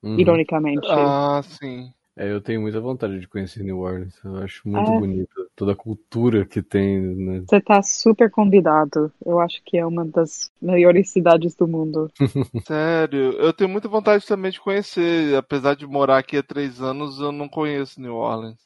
Uhum. 0.03 0.18
ironicamente. 0.18 0.86
Ah, 0.90 1.40
sim. 1.42 1.92
É, 2.16 2.30
eu 2.30 2.40
tenho 2.40 2.61
muita 2.61 2.80
vontade 2.80 3.18
de 3.18 3.28
conhecer 3.28 3.62
New 3.62 3.78
Orleans. 3.78 4.14
Eu 4.24 4.36
acho 4.38 4.68
muito 4.68 4.90
É. 4.90 4.98
bonito 4.98 5.30
toda 5.57 5.72
a 5.72 5.76
cultura 5.76 6.44
que 6.44 6.61
tem, 6.61 7.01
né? 7.01 7.42
Você 7.48 7.61
tá 7.61 7.82
super 7.82 8.30
convidado. 8.30 9.12
Eu 9.24 9.40
acho 9.40 9.62
que 9.64 9.78
é 9.78 9.86
uma 9.86 10.05
das 10.05 10.51
melhores 10.61 11.11
cidades 11.11 11.55
do 11.55 11.66
mundo. 11.68 12.11
Sério, 12.66 13.32
eu 13.38 13.53
tenho 13.53 13.70
muita 13.70 13.88
vontade 13.88 14.26
também 14.26 14.51
de 14.51 14.61
conhecer. 14.61 15.34
Apesar 15.34 15.74
de 15.74 15.86
morar 15.86 16.18
aqui 16.18 16.36
há 16.36 16.42
três 16.42 16.82
anos, 16.82 17.20
eu 17.20 17.32
não 17.32 17.48
conheço 17.48 18.01
New 18.01 18.16
Orleans. 18.16 18.59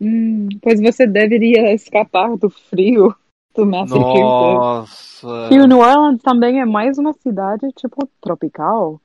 Hum, 0.00 0.48
pois 0.62 0.80
você 0.80 1.06
deveria 1.06 1.72
escapar 1.72 2.36
do 2.36 2.50
frio 2.50 3.14
do 3.54 3.66
Massachusetts. 3.66 4.20
Nossa. 4.20 5.48
E 5.52 5.60
o 5.60 5.66
New 5.66 5.78
Orleans 5.78 6.22
também 6.22 6.60
é 6.60 6.64
mais 6.64 6.98
uma 6.98 7.12
cidade, 7.12 7.68
tipo, 7.76 8.08
tropical. 8.20 9.00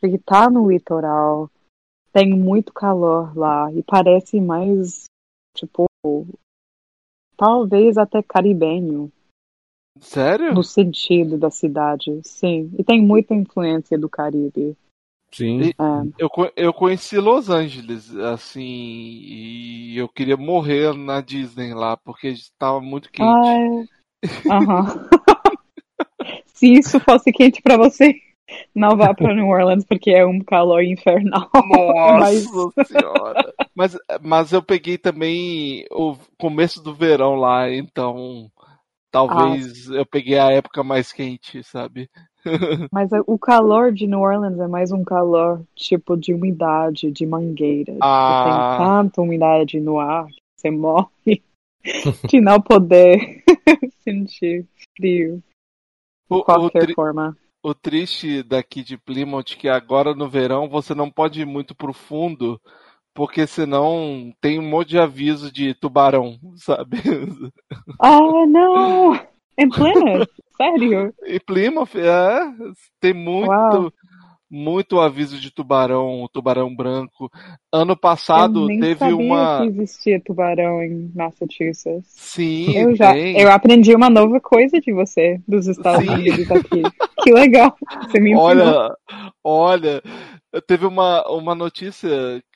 Porque 0.00 0.18
tá 0.18 0.48
no 0.48 0.70
litoral. 0.70 1.50
Tem 2.12 2.30
muito 2.36 2.72
calor 2.72 3.36
lá. 3.36 3.72
E 3.72 3.82
parece 3.82 4.40
mais, 4.40 5.04
tipo, 5.56 5.86
talvez 7.36 7.96
até 7.98 8.22
caribenho. 8.22 9.10
Sério? 10.00 10.54
No 10.54 10.62
sentido 10.62 11.36
da 11.36 11.50
cidade, 11.50 12.20
sim. 12.24 12.70
E 12.78 12.84
tem 12.84 13.02
muita 13.04 13.34
influência 13.34 13.98
do 13.98 14.08
Caribe. 14.08 14.76
Sim. 15.32 15.60
E- 15.60 15.74
É. 15.78 16.08
Eu, 16.18 16.28
eu 16.56 16.72
conheci 16.72 17.18
Los 17.18 17.50
Angeles, 17.50 18.14
assim, 18.16 18.62
e 18.64 19.98
eu 19.98 20.08
queria 20.08 20.36
morrer 20.36 20.94
na 20.94 21.20
Disney 21.20 21.74
lá, 21.74 21.96
porque 21.96 22.28
estava 22.28 22.80
muito 22.80 23.10
quente. 23.10 23.28
Ai. 23.28 23.88
Aham. 24.50 25.08
Se 26.46 26.72
isso 26.72 26.98
fosse 27.00 27.30
quente 27.32 27.60
pra 27.62 27.76
você, 27.76 28.14
não 28.74 28.96
vá 28.96 29.12
pra 29.14 29.34
New 29.34 29.46
Orleans, 29.48 29.84
porque 29.84 30.10
é 30.10 30.24
um 30.24 30.40
calor 30.40 30.82
infernal. 30.82 31.48
Mas- 32.18 32.50
Nossa 32.52 32.84
senhora. 32.84 33.54
Mas, 33.74 33.96
mas 34.22 34.52
eu 34.52 34.62
peguei 34.62 34.98
também 34.98 35.84
o 35.90 36.16
começo 36.38 36.82
do 36.82 36.94
verão 36.94 37.34
lá, 37.36 37.70
então 37.72 38.50
talvez 39.10 39.88
eu 39.88 40.04
peguei 40.06 40.38
a 40.38 40.50
época 40.52 40.82
mais 40.82 41.12
quente, 41.12 41.62
sabe? 41.62 42.08
Mas 42.92 43.10
o 43.26 43.36
calor 43.38 43.92
de 43.92 44.06
New 44.06 44.20
Orleans 44.20 44.58
é 44.60 44.66
mais 44.68 44.92
um 44.92 45.02
calor 45.04 45.62
tipo 45.74 46.16
de 46.16 46.32
umidade, 46.32 47.10
de 47.10 47.26
mangueira. 47.26 47.92
Tipo, 47.92 48.04
Ah. 48.04 48.76
Tem 48.78 48.86
tanta 48.86 49.20
umidade 49.22 49.80
no 49.80 49.98
ar 49.98 50.26
que 50.26 50.40
você 50.56 50.70
morre 50.70 51.42
de 52.28 52.40
não 52.40 52.60
poder 52.60 53.42
sentir 54.02 54.64
frio 54.96 55.42
O, 56.30 56.36
de 56.36 56.40
o, 56.40 56.44
qualquer 56.44 56.80
tri- 56.84 56.94
forma. 56.94 57.36
O 57.62 57.74
triste 57.74 58.42
daqui 58.42 58.82
de 58.82 58.96
Plymouth 58.96 59.52
é 59.52 59.56
que 59.56 59.68
agora 59.68 60.14
no 60.14 60.28
verão 60.28 60.68
você 60.68 60.94
não 60.94 61.10
pode 61.10 61.40
ir 61.40 61.46
muito 61.46 61.74
pro 61.74 61.92
fundo, 61.92 62.60
porque 63.14 63.46
senão 63.46 64.32
tem 64.40 64.58
um 64.58 64.68
monte 64.68 64.90
de 64.90 64.98
aviso 64.98 65.50
de 65.50 65.74
tubarão, 65.74 66.38
sabe? 66.56 66.98
Oh, 68.02 68.46
não! 68.46 69.14
Em 69.56 69.68
Plymouth? 69.68 70.28
Sério? 70.56 71.14
E 71.24 71.38
Plymouth, 71.38 71.94
é, 71.94 72.40
tem 73.00 73.12
muito, 73.14 73.48
Uau. 73.48 73.92
Muito 74.50 74.98
aviso 75.00 75.38
de 75.38 75.50
tubarão, 75.52 76.26
tubarão 76.32 76.74
branco. 76.74 77.30
Ano 77.72 77.96
passado 77.96 78.66
teve 78.66 78.96
sabia 78.98 79.16
uma. 79.16 79.58
que 79.62 79.68
existia 79.68 80.20
tubarão 80.24 80.82
em 80.82 81.10
Massachusetts. 81.14 82.06
Sim, 82.06 82.74
Eu 82.76 82.94
já, 82.96 83.12
tem. 83.12 83.38
eu 83.38 83.50
aprendi 83.50 83.94
uma 83.94 84.08
nova 84.08 84.40
coisa 84.40 84.80
de 84.80 84.92
você, 84.92 85.40
dos 85.46 85.66
Estados 85.66 86.04
Sim. 86.06 86.10
Unidos 86.14 86.50
aqui. 86.50 86.82
Que 87.22 87.32
legal. 87.32 87.76
Você 88.04 88.20
me 88.20 88.30
ensinou. 88.32 88.44
Olha, 88.46 88.96
olha, 89.44 90.02
teve 90.66 90.86
uma, 90.86 91.28
uma 91.30 91.54
notícia 91.54 92.08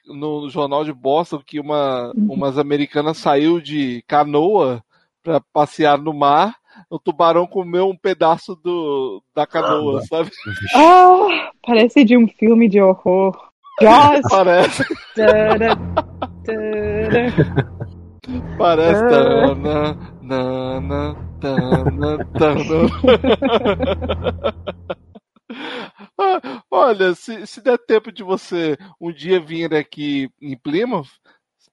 no 0.07 0.49
jornal 0.49 0.84
de 0.84 0.93
Boston 0.93 1.40
que 1.47 1.61
uma, 1.61 2.12
Uhum. 2.16 2.32
umas 2.34 2.59
americanas 2.59 3.18
saiu 3.18 3.61
de 3.61 4.03
canoa 4.07 4.82
para 5.22 5.40
passear 5.53 5.99
no 5.99 6.12
mar. 6.14 6.55
O 6.89 6.99
tubarão 6.99 7.47
comeu 7.47 7.89
um 7.89 7.97
pedaço 7.97 8.55
do, 8.57 9.23
da 9.35 9.47
canoa, 9.47 10.03
sabe? 10.03 10.31
Ah, 10.75 11.51
parece 11.66 12.05
de 12.05 12.16
um 12.16 12.27
filme 12.29 12.68
de 12.68 12.81
horror. 12.81 13.37
Jaws. 13.81 14.20
Parece, 14.29 14.85
parece. 18.59 19.05
Ah. 19.05 19.09
Tana, 19.09 19.97
nana, 20.23 21.16
tana, 21.41 22.25
tana. 22.39 22.89
Ah, 26.18 26.62
Olha, 26.70 27.14
se, 27.14 27.47
se 27.47 27.61
der 27.61 27.79
tempo 27.79 28.11
de 28.11 28.23
você 28.23 28.77
um 29.01 29.12
dia 29.12 29.41
vir 29.41 29.75
aqui 29.75 30.31
em 30.41 30.57
Plymouth, 30.57 31.09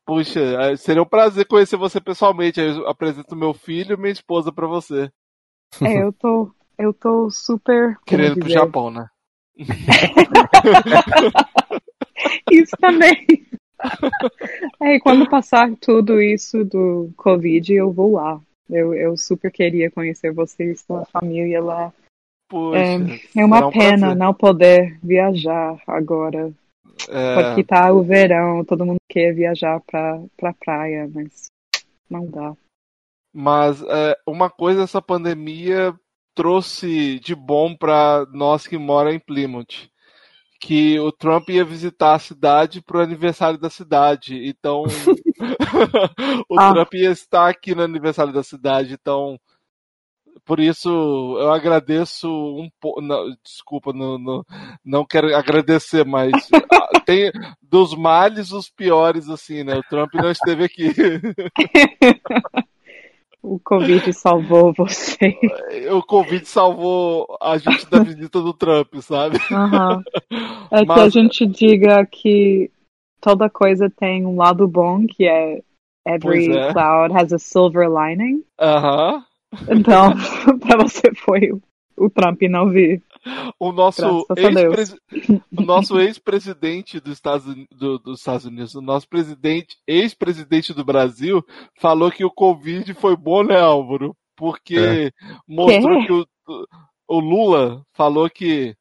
puxa, 0.09 0.39
eh, 0.39 0.75
seria 0.75 1.03
um 1.03 1.05
prazer 1.05 1.45
conhecer 1.45 1.77
você 1.77 2.01
pessoalmente. 2.01 2.59
Eu 2.59 2.87
apresento 2.87 3.35
meu 3.35 3.53
filho 3.53 3.93
e 3.93 3.97
minha 3.97 4.11
esposa 4.11 4.51
pra 4.51 4.65
você. 4.65 5.11
É, 5.83 6.01
eu 6.01 6.11
tô, 6.11 6.51
eu 6.79 6.91
tô 6.91 7.29
super. 7.29 7.95
Querendo 8.07 8.39
pro 8.39 8.47
dizer, 8.47 8.59
Japão, 8.59 8.89
né? 8.89 9.07
Isso 12.51 12.75
também. 12.77 13.27
É, 14.81 14.99
quando 14.99 15.29
passar 15.29 15.71
tudo 15.79 16.21
isso 16.21 16.65
do 16.65 17.11
Covid, 17.15 17.73
eu 17.73 17.93
vou 17.93 18.13
lá. 18.13 18.41
Eu, 18.69 18.93
eu 18.93 19.15
super 19.15 19.49
queria 19.51 19.91
conhecer 19.91 20.33
vocês, 20.33 20.81
sua 20.81 21.05
família 21.05 21.61
lá. 21.61 21.93
Puxa, 22.49 22.77
É, 22.77 22.97
é 23.41 23.45
uma 23.45 23.67
um 23.67 23.71
pena 23.71 24.15
não 24.15 24.33
poder 24.33 24.99
viajar 25.01 25.81
agora. 25.87 26.51
É, 27.07 27.35
Porque 27.43 27.63
tá 27.63 27.91
o 27.91 28.03
verão, 28.03 28.63
todo 28.65 28.85
mundo 28.85 28.97
quer 29.07 29.33
viajar 29.33 29.79
pra, 29.81 30.19
pra 30.37 30.53
praia, 30.53 31.09
mas 31.13 31.47
não 32.09 32.25
dá. 32.29 32.53
mas 33.33 33.81
é, 33.83 34.17
uma 34.27 34.49
coisa 34.49 34.83
essa 34.83 35.01
pandemia 35.01 35.93
trouxe 36.35 37.19
de 37.19 37.35
bom 37.35 37.75
pra 37.75 38.25
nós 38.31 38.65
que 38.67 38.77
mora 38.77 39.13
em 39.13 39.19
Plymouth. 39.19 39.89
Que 40.61 40.99
o 40.99 41.09
Trump 41.11 41.49
ia 41.49 41.63
visitar 41.63 42.15
a 42.15 42.19
cidade 42.19 42.81
pro 42.81 42.99
aniversário 42.99 43.57
da 43.57 43.69
cidade. 43.69 44.45
Então, 44.47 44.83
o 46.49 46.59
Ah. 46.59 46.73
Trump 46.73 46.93
ia 46.95 47.11
estar 47.11 47.47
aqui 47.49 47.73
no 47.73 47.81
aniversário 47.83 48.33
da 48.33 48.43
cidade. 48.43 48.93
Então, 48.93 49.39
por 50.49 50.59
isso 50.59 50.89
eu 50.89 51.51
agradeço 51.51 52.27
um 52.27 52.71
pouco. 52.81 52.99
Desculpa, 53.43 53.93
não, 53.93 54.17
não, 54.17 54.43
não 54.83 55.05
quero 55.05 55.35
agradecer, 55.35 56.03
mas 56.03 56.31
ah, 56.73 57.01
tem 57.05 57.31
dos 57.61 57.93
males 57.93 58.51
os 58.51 58.67
piores, 58.67 59.29
assim, 59.29 59.63
né? 59.63 59.75
O 59.75 59.83
Trump 59.83 60.11
não 60.15 60.31
esteve 60.31 60.63
aqui. 60.63 60.89
O 63.41 63.57
Covid 63.57 64.11
salvou 64.11 64.73
você. 64.73 65.33
o 65.89 66.03
Covid 66.03 66.45
salvou 66.45 67.25
a 67.41 67.57
gente 67.57 67.89
da 67.89 68.03
visita 68.03 68.41
do 68.41 68.53
Trump, 68.53 68.93
sabe? 68.95 69.37
Aham. 69.49 70.03
É 70.71 70.81
que 70.81 70.85
Mas- 70.87 70.99
a 70.99 71.09
gente 71.09 71.45
diga 71.45 72.05
que 72.05 72.69
toda 73.21 73.49
coisa 73.49 73.89
tem 73.89 74.25
um 74.25 74.35
lado 74.35 74.67
bom, 74.67 75.07
que 75.07 75.25
é 75.25 75.61
every 76.05 76.51
é. 76.51 76.73
cloud 76.73 77.15
has 77.15 77.31
a 77.31 77.39
silver 77.39 77.89
lining. 77.89 78.43
Aham. 78.59 79.23
Então, 79.69 80.13
pra 80.59 80.77
você 80.77 81.13
foi 81.15 81.51
o, 81.51 81.61
o 81.97 82.09
Trump 82.09 82.41
não 82.43 82.69
vir. 82.69 83.01
O 83.59 83.71
nosso 83.71 84.25
o 85.51 85.61
nosso 85.61 85.99
ex-presidente 85.99 86.99
dos 86.99 87.13
Estados, 87.13 87.45
do- 87.71 87.99
dos 87.99 88.19
Estados 88.19 88.45
Unidos, 88.45 88.75
o 88.75 88.81
nosso 88.81 89.07
presidente, 89.09 89.75
ex-presidente 89.85 90.73
do 90.73 90.85
Brasil, 90.85 91.45
falou 91.79 92.09
que 92.09 92.23
o 92.23 92.31
Covid 92.31 92.93
foi 92.93 93.17
bom, 93.17 93.43
né, 93.43 93.59
Álvaro? 93.59 94.15
Porque 94.37 95.11
mostrou 95.45 95.99
Quê? 95.99 96.05
que 96.05 96.13
o, 96.13 96.25
o 97.09 97.19
Lula 97.19 97.81
falou 97.93 98.29
que 98.29 98.73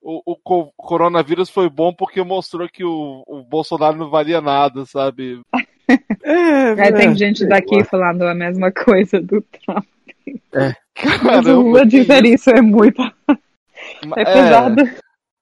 o, 0.00 0.22
o 0.32 0.36
co- 0.36 0.72
coronavírus 0.76 1.50
foi 1.50 1.68
bom 1.68 1.92
porque 1.92 2.22
mostrou 2.22 2.68
que 2.68 2.84
o, 2.84 3.24
o 3.26 3.42
Bolsonaro 3.42 3.96
não 3.96 4.08
valia 4.08 4.40
nada, 4.40 4.86
sabe? 4.86 5.40
É, 6.22 6.70
Aí 6.80 6.92
tem 6.94 7.08
é, 7.08 7.14
gente 7.16 7.44
daqui 7.44 7.82
falando 7.82 8.22
a 8.22 8.34
mesma 8.34 8.70
coisa 8.70 9.20
do 9.20 9.42
Trump. 9.42 9.84
Mas 11.22 11.46
o 11.46 11.72
Caramba, 11.72 11.86
dizer 11.86 12.24
isso 12.24 12.50
é 12.50 12.60
muito. 12.60 13.00
isso? 13.02 14.14
É 14.16 14.24
pesado. 14.24 14.82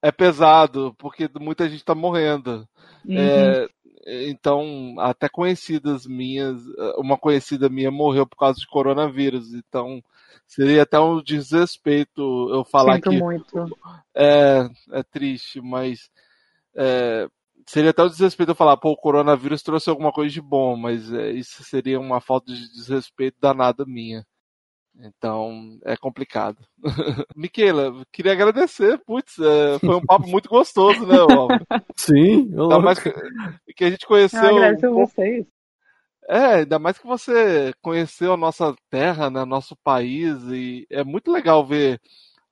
É 0.01 0.11
pesado, 0.11 0.95
porque 0.97 1.29
muita 1.39 1.67
gente 1.69 1.83
tá 1.83 1.93
morrendo. 1.93 2.67
Uhum. 3.05 3.17
É, 3.17 3.67
então, 4.29 4.95
até 4.99 5.27
conhecidas 5.27 6.05
minhas, 6.05 6.61
uma 6.97 7.17
conhecida 7.17 7.69
minha 7.69 7.91
morreu 7.91 8.25
por 8.25 8.37
causa 8.37 8.59
de 8.59 8.67
coronavírus. 8.67 9.53
Então, 9.53 10.01
seria 10.47 10.83
até 10.83 10.99
um 10.99 11.21
desrespeito 11.21 12.49
eu 12.51 12.63
falar 12.63 12.95
Sinto 12.95 13.09
que 13.09 13.19
muito. 13.19 13.77
é, 14.15 14.69
é 14.91 15.03
triste, 15.03 15.61
mas 15.61 16.09
é, 16.75 17.27
seria 17.67 17.91
até 17.91 18.03
um 18.03 18.09
desrespeito 18.09 18.51
eu 18.51 18.55
falar, 18.55 18.77
pô, 18.77 18.91
o 18.91 18.97
coronavírus 18.97 19.61
trouxe 19.61 19.89
alguma 19.89 20.11
coisa 20.11 20.33
de 20.33 20.41
bom, 20.41 20.75
mas 20.75 21.13
é, 21.13 21.31
isso 21.31 21.63
seria 21.63 21.99
uma 21.99 22.19
falta 22.19 22.51
de 22.51 22.71
desrespeito 22.71 23.37
danada 23.39 23.85
minha. 23.85 24.25
Então, 25.01 25.79
é 25.85 25.95
complicado. 25.95 26.57
Miquela, 27.35 28.03
queria 28.11 28.33
agradecer, 28.33 28.97
putz, 29.05 29.39
é, 29.39 29.79
foi 29.79 29.95
um 29.95 30.05
papo 30.05 30.27
muito 30.27 30.49
gostoso, 30.49 31.05
né, 31.05 31.17
Álvaro? 31.17 31.65
Sim, 31.95 32.51
eu 32.53 32.63
Ainda 32.63 32.79
mais 32.79 32.99
que, 32.99 33.13
que 33.75 33.83
a 33.85 33.89
gente 33.89 34.05
conheceu. 34.05 34.43
Eu 34.43 34.57
agradeço 34.57 34.85
a 34.85 34.89
um 34.89 34.93
vocês. 34.95 35.45
É, 36.27 36.55
ainda 36.55 36.77
mais 36.77 36.97
que 36.97 37.07
você 37.07 37.73
conheceu 37.81 38.33
a 38.33 38.37
nossa 38.37 38.75
terra, 38.89 39.29
né, 39.29 39.45
nosso 39.45 39.75
país, 39.83 40.43
e 40.43 40.85
é 40.89 41.03
muito 41.03 41.31
legal 41.31 41.65
ver 41.65 41.99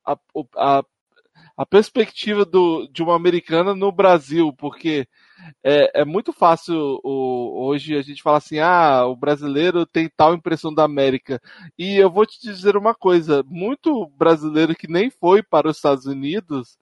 a, 0.06 0.18
a, 0.56 0.84
a 1.58 1.66
perspectiva 1.66 2.46
do, 2.46 2.88
de 2.88 3.04
uma 3.04 3.16
americana 3.16 3.76
no 3.76 3.92
Brasil, 3.92 4.54
porque 4.54 5.06
é, 5.64 6.02
é 6.02 6.06
muito 6.06 6.32
fácil 6.34 7.00
o- 7.04 7.66
hoje 7.68 7.96
a 7.96 8.02
gente 8.02 8.22
falar 8.24 8.38
assim, 8.38 8.60
ah, 8.60 9.06
o 9.06 9.16
brasileiro 9.16 9.86
tem 9.86 10.10
tal 10.16 10.34
impressão 10.34 10.74
da 10.74 10.84
América. 10.84 11.42
E 11.78 11.96
eu 11.98 12.10
vou 12.12 12.26
te 12.26 12.40
dizer 12.42 12.76
uma 12.78 12.94
coisa, 12.96 13.44
muito 13.48 14.08
brasileiro 14.18 14.76
que 14.76 14.88
nem 14.92 15.10
foi 15.10 15.44
para 15.44 15.70
os 15.70 15.78
Estados 15.78 16.06
Unidos 16.06 16.78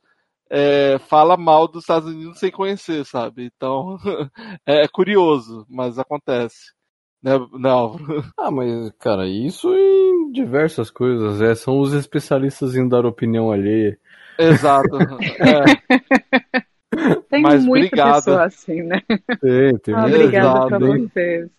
é, 0.49 0.97
fala 0.99 1.35
mal 1.35 1.67
dos 1.67 1.83
Estados 1.83 2.07
Unidos 2.09 2.39
sem 2.39 2.51
conhecer, 2.51 3.05
sabe? 3.05 3.51
Então 3.55 3.97
é 4.65 4.87
curioso, 4.87 5.65
mas 5.69 5.97
acontece. 5.97 6.73
Né, 7.21 7.31
né 7.59 7.69
Álvaro? 7.69 8.23
Ah, 8.37 8.51
mas, 8.51 8.91
cara, 8.99 9.27
isso 9.27 9.73
em 9.73 10.31
diversas 10.31 10.91
coisas. 10.91 11.41
É, 11.41 11.55
são 11.55 11.79
os 11.79 11.93
especialistas 11.93 12.75
em 12.75 12.87
dar 12.87 13.05
opinião 13.05 13.51
alheia. 13.51 13.97
Exato. 14.37 14.99
É, 15.39 15.95
Tem 17.35 17.41
Mas 17.41 17.65
muita 17.65 17.87
obrigado. 17.87 18.15
pessoa 18.15 18.45
assim, 18.45 18.81
né? 18.81 19.01
Tem, 19.41 19.77
tem 19.79 19.93
Ah, 19.93 20.01
muito. 20.03 20.15
Obrigada 20.15 20.67
pra 20.67 20.79
vocês. 20.79 21.49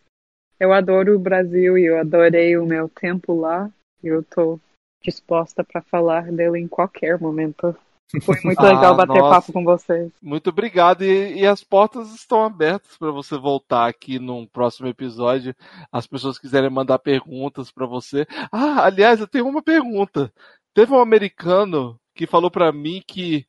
Eu 0.58 0.72
adoro 0.72 1.14
o 1.14 1.18
Brasil 1.18 1.76
e 1.76 1.84
eu 1.84 1.98
adorei 1.98 2.56
o 2.56 2.64
meu 2.64 2.88
tempo 2.88 3.38
lá. 3.38 3.70
E 4.02 4.06
eu 4.08 4.22
tô 4.22 4.58
disposta 5.04 5.62
pra 5.62 5.82
falar 5.82 6.32
dele 6.32 6.58
em 6.58 6.66
qualquer 6.66 7.20
momento. 7.20 7.76
Foi 8.22 8.36
muito 8.42 8.58
Ah, 8.64 8.72
legal 8.72 8.96
bater 8.96 9.18
nossa. 9.18 9.34
papo 9.34 9.52
com 9.52 9.64
vocês. 9.64 10.10
Muito 10.22 10.48
obrigado. 10.48 11.02
E, 11.04 11.40
e 11.40 11.46
as 11.46 11.62
portas 11.62 12.14
estão 12.14 12.42
abertas 12.42 12.96
para 12.96 13.10
você 13.10 13.36
voltar 13.36 13.86
aqui 13.86 14.18
num 14.18 14.46
próximo 14.46 14.88
episódio. 14.88 15.54
As 15.92 16.06
pessoas 16.06 16.38
quiserem 16.38 16.70
mandar 16.70 16.98
perguntas 17.00 17.70
para 17.70 17.84
você. 17.84 18.26
Ah, 18.50 18.86
aliás, 18.86 19.20
eu 19.20 19.28
tenho 19.28 19.46
uma 19.46 19.60
pergunta. 19.62 20.32
Teve 20.72 20.90
um 20.94 21.00
americano 21.00 22.00
que 22.14 22.26
falou 22.26 22.50
para 22.50 22.72
mim 22.72 23.02
que 23.06 23.46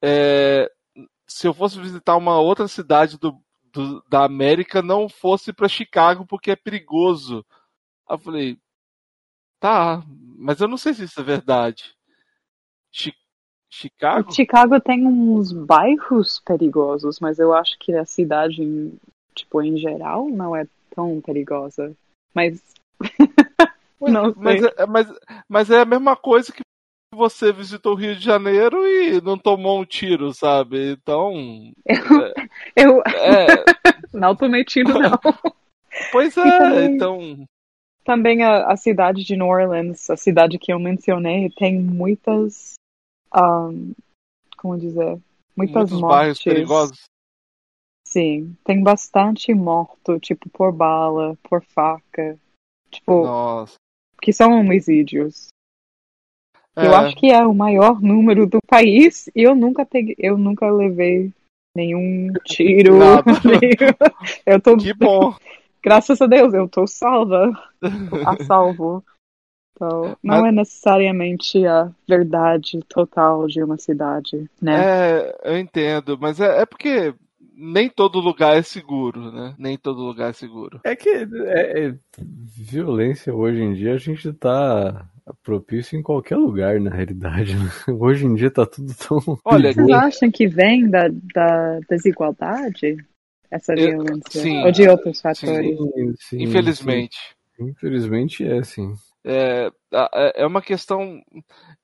é, 0.00 0.70
se 1.26 1.46
eu 1.46 1.54
fosse 1.54 1.80
visitar 1.80 2.16
uma 2.16 2.38
outra 2.38 2.68
cidade 2.68 3.18
do, 3.18 3.38
do- 3.72 4.02
da 4.08 4.24
América, 4.24 4.82
não 4.82 5.08
fosse 5.08 5.52
para 5.52 5.68
Chicago 5.68 6.26
porque 6.26 6.50
é 6.50 6.56
perigoso. 6.56 7.44
Aí 8.08 8.14
eu 8.14 8.18
falei, 8.18 8.58
tá, 9.58 10.02
mas 10.36 10.60
eu 10.60 10.68
não 10.68 10.76
sei 10.76 10.94
se 10.94 11.04
isso 11.04 11.20
é 11.20 11.24
verdade. 11.24 11.94
Chi- 12.92 13.14
Chicago? 13.70 14.32
Chicago 14.32 14.80
tem 14.80 15.06
uns 15.06 15.52
bairros 15.52 16.40
perigosos, 16.40 17.18
mas 17.18 17.38
eu 17.38 17.52
acho 17.52 17.76
que 17.78 17.92
a 17.94 18.04
cidade, 18.04 18.92
tipo, 19.34 19.60
em 19.62 19.76
geral, 19.76 20.28
não 20.28 20.54
é 20.54 20.66
tão 20.94 21.20
perigosa. 21.20 21.94
Mas. 22.32 22.62
não 24.00 24.32
sei. 24.32 24.42
Mas, 24.42 24.62
é- 24.62 24.86
mas, 24.86 25.18
mas 25.48 25.70
é 25.70 25.80
a 25.80 25.84
mesma 25.84 26.14
coisa 26.16 26.52
que 26.52 26.62
você 27.14 27.52
visitou 27.52 27.92
o 27.92 27.96
Rio 27.96 28.14
de 28.16 28.24
Janeiro 28.24 28.86
e 28.86 29.20
não 29.20 29.38
tomou 29.38 29.80
um 29.80 29.84
tiro, 29.84 30.32
sabe? 30.34 30.92
Então. 30.92 31.32
Eu 32.76 33.00
É, 33.02 33.64
não 34.12 34.34
tomei 34.36 34.64
tiro, 34.64 34.98
não. 34.98 35.18
pois 36.12 36.36
é, 36.36 36.58
também- 36.58 36.94
então. 36.96 37.44
Também 38.04 38.42
a, 38.44 38.66
a 38.70 38.76
cidade 38.76 39.24
de 39.24 39.34
New 39.34 39.46
Orleans, 39.46 40.10
a 40.10 40.16
cidade 40.16 40.58
que 40.58 40.70
eu 40.70 40.78
mencionei, 40.78 41.48
tem 41.50 41.80
muitas. 41.80 42.74
ahn, 43.32 43.92
como 44.58 44.76
dizer? 44.78 45.18
Muitas 45.56 45.90
Muitos 45.90 46.00
mortes. 46.00 46.08
bairros 46.18 46.42
perigosos. 46.42 47.04
Sim, 48.06 48.54
tem 48.64 48.82
bastante 48.82 49.54
morto, 49.54 50.20
tipo, 50.20 50.48
por 50.50 50.70
bala, 50.72 51.36
por 51.42 51.62
faca. 51.64 52.38
Tipo, 52.90 53.24
Nossa. 53.24 53.74
que 54.20 54.32
são 54.32 54.52
homicídios. 54.52 55.48
Eu 56.76 56.92
É, 56.92 56.96
acho 56.96 57.16
que 57.16 57.30
é 57.30 57.46
o 57.46 57.54
maior 57.54 58.00
número 58.00 58.46
do 58.46 58.58
país 58.66 59.28
e 59.34 59.42
eu 59.42 59.54
nunca 59.54 59.86
peguei, 59.86 60.16
eu 60.18 60.36
nunca 60.36 60.68
levei 60.70 61.30
nenhum 61.76 62.32
tiro. 62.44 62.94
Nenhum- 63.44 63.94
Eu 64.44 64.60
tô, 64.60 64.76
Que 64.76 64.92
bom. 64.92 65.34
graças 65.82 66.20
a 66.20 66.26
Deus, 66.26 66.52
eu 66.54 66.68
tô 66.68 66.86
salva, 66.86 67.52
a 68.26 68.36
salvo. 68.44 69.04
Então, 69.76 70.16
não 70.22 70.42
Mas- 70.42 70.44
é 70.46 70.52
necessariamente 70.52 71.66
a 71.66 71.90
verdade 72.08 72.80
total 72.88 73.46
de 73.48 73.62
uma 73.62 73.76
cidade, 73.76 74.48
né? 74.62 74.84
É, 74.84 75.36
eu 75.44 75.58
entendo, 75.58 76.16
mas 76.20 76.40
é, 76.40 76.62
é 76.62 76.66
porque 76.66 77.12
nem 77.56 77.88
todo 77.88 78.18
lugar 78.20 78.56
é 78.56 78.62
seguro, 78.62 79.30
né? 79.32 79.54
Nem 79.58 79.76
todo 79.78 80.02
lugar 80.02 80.30
é 80.30 80.32
seguro. 80.32 80.80
É 80.84 80.94
que 80.96 81.08
é, 81.08 81.22
é- 81.86 81.94
violência 82.18 83.34
hoje 83.34 83.62
em 83.62 83.72
dia 83.74 83.94
a 83.94 83.98
gente 83.98 84.32
tá 84.32 85.08
propício 85.42 85.98
em 85.98 86.02
qualquer 86.02 86.36
lugar, 86.36 86.78
na 86.80 86.90
realidade. 86.90 87.54
né? 87.56 87.60
Hoje 87.98 88.26
em 88.26 88.34
dia 88.34 88.50
tá 88.50 88.66
tudo 88.66 88.92
tão. 88.94 89.38
Olha, 89.44 89.72
Vocês 89.72 89.90
acham 89.90 90.30
que 90.30 90.46
vem 90.46 90.88
da, 90.88 91.08
da 91.34 91.80
desigualdade? 91.88 92.96
Essa 93.50 93.72
Eu- 93.74 94.02
violência? 94.02 94.40
sim. 94.42 94.62
Ou 94.62 94.70
de 94.70 94.86
outros 94.88 95.20
fatores? 95.20 95.78
Sim, 95.78 96.14
sim, 96.18 96.42
Infelizmente. 96.42 97.16
sim. 97.56 97.68
Infelizmente 97.70 98.44
é, 98.46 98.62
sim. 98.64 98.92
É, 99.24 99.70
é 100.34 100.46
uma 100.46 100.60
questão. 100.60 101.22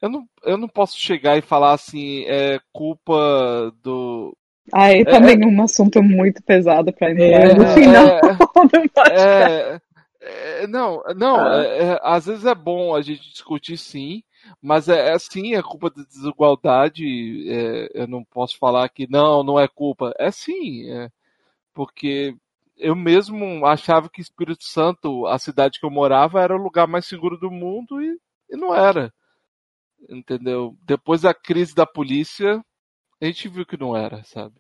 Eu 0.03 0.11
não, 0.11 0.27
eu 0.45 0.59
não 0.59 0.69
posso 0.69 0.99
chegar 0.99 1.39
e 1.39 1.43
falar 1.43 1.73
assim, 1.73 2.25
é 2.27 2.61
culpa 2.73 3.73
do. 3.83 4.37
Ah, 4.73 4.93
e 4.93 5.05
também 5.05 5.45
um 5.45 5.63
assunto 5.63 6.03
muito 6.03 6.43
pesado 6.43 6.93
pra 6.93 7.11
entrar 7.11 7.25
É, 7.25 7.55
no 7.55 7.67
final 7.69 8.07
é, 8.07 8.21
podcast. 8.55 9.13
É, 9.13 9.81
é, 10.21 10.67
não, 10.67 11.03
não, 11.17 11.37
Ah. 11.41 11.63
é- 11.65 11.93
é- 11.95 12.01
às 12.03 12.27
vezes 12.27 12.45
é 12.45 12.55
bom 12.55 12.95
a 12.95 13.03
gente 13.03 13.31
discutir 13.31 13.77
sim, 13.79 14.23
mas 14.63 14.89
é, 14.89 15.13
é 15.15 15.19
sim, 15.19 15.55
é 15.55 15.63
culpa 15.63 15.91
da 15.91 16.03
desigualdade. 16.03 17.05
é, 17.51 17.91
eu 17.95 18.07
não 18.07 18.23
posso 18.25 18.57
falar 18.59 18.89
que 18.91 19.11
não, 19.11 19.43
não 19.43 19.59
é 19.59 19.67
culpa. 19.67 20.13
É 20.19 20.31
sim, 20.31 20.89
é, 20.91 21.11
porque 21.75 22.35
eu 22.77 22.95
mesmo 22.97 23.67
achava 23.67 24.09
que 24.09 24.21
Espírito 24.21 24.65
Santo, 24.65 25.27
a 25.27 25.39
cidade 25.39 25.79
que 25.81 25.87
eu 25.87 25.91
morava, 25.91 26.41
era 26.41 26.55
o 26.57 26.63
lugar 26.63 26.87
mais 26.87 27.07
seguro 27.07 27.37
do 27.39 27.51
mundo 27.51 28.01
e, 28.03 28.17
e 28.51 28.57
não 28.57 28.75
era. 28.75 29.13
Entendeu? 30.09 30.75
Depois 30.85 31.23
da 31.23 31.35
crise 31.35 31.75
da 31.75 31.85
polícia, 31.87 32.63
a 33.21 33.27
gente 33.27 33.49
viu 33.49 33.67
que 33.67 33.77
não 33.77 33.97
era, 33.97 34.23
sabe? 34.25 34.55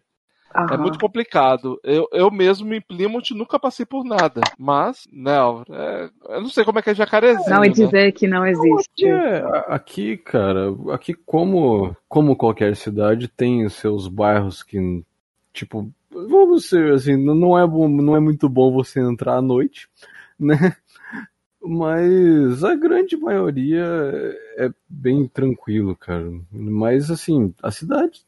É 0.55 0.57
Aham. 0.57 0.79
muito 0.79 0.99
complicado. 0.99 1.81
Eu, 1.83 2.09
eu 2.13 2.31
mesmo 2.31 2.75
em 2.75 2.81
Plymouth 2.81 3.31
nunca 3.33 3.59
passei 3.59 3.87
por 3.87 4.05
nada. 4.05 4.41
Mas, 4.59 5.07
né, 5.13 5.33
é- 5.71 6.11
eu 6.35 6.41
não 6.43 6.49
sei 6.49 6.65
como 6.65 6.79
é 6.79 6.83
que 6.83 6.91
é 6.91 6.95
jacarezinho. 6.95 7.51
Não, 7.51 7.65
e 7.65 7.69
né? 7.69 7.75
dizer 7.75 8.13
que 8.13 8.27
não 8.27 8.47
existe. 8.47 9.07
É, 9.07 9.39
a- 9.39 9.75
aqui, 9.77 10.17
cara, 10.17 10.75
aqui 10.93 11.15
como, 11.15 11.97
como 12.09 12.37
qualquer 12.37 12.77
cidade 12.77 13.29
tem 13.29 13.65
os 13.65 13.75
seus 13.75 14.09
bairros 14.09 14.63
que, 14.63 15.05
tipo, 15.53 15.91
vamos 16.11 16.69
ser 16.69 16.93
assim, 16.93 17.17
não 17.17 17.59
é 17.59 17.67
bom, 17.67 17.89
não 17.89 18.17
é 18.17 18.21
muito 18.21 18.49
bom 18.49 18.73
você 18.73 19.01
entrar 19.01 19.37
à 19.37 19.43
noite, 19.43 19.89
né? 20.39 20.77
Mas 21.63 22.65
a 22.65 22.75
grande 22.75 23.17
maioria 23.17 23.85
é 24.57 24.71
bem 24.89 25.29
tranquilo, 25.29 25.95
cara. 25.97 26.31
Mas 26.51 27.11
assim, 27.11 27.55
a 27.63 27.71
cidade 27.71 28.25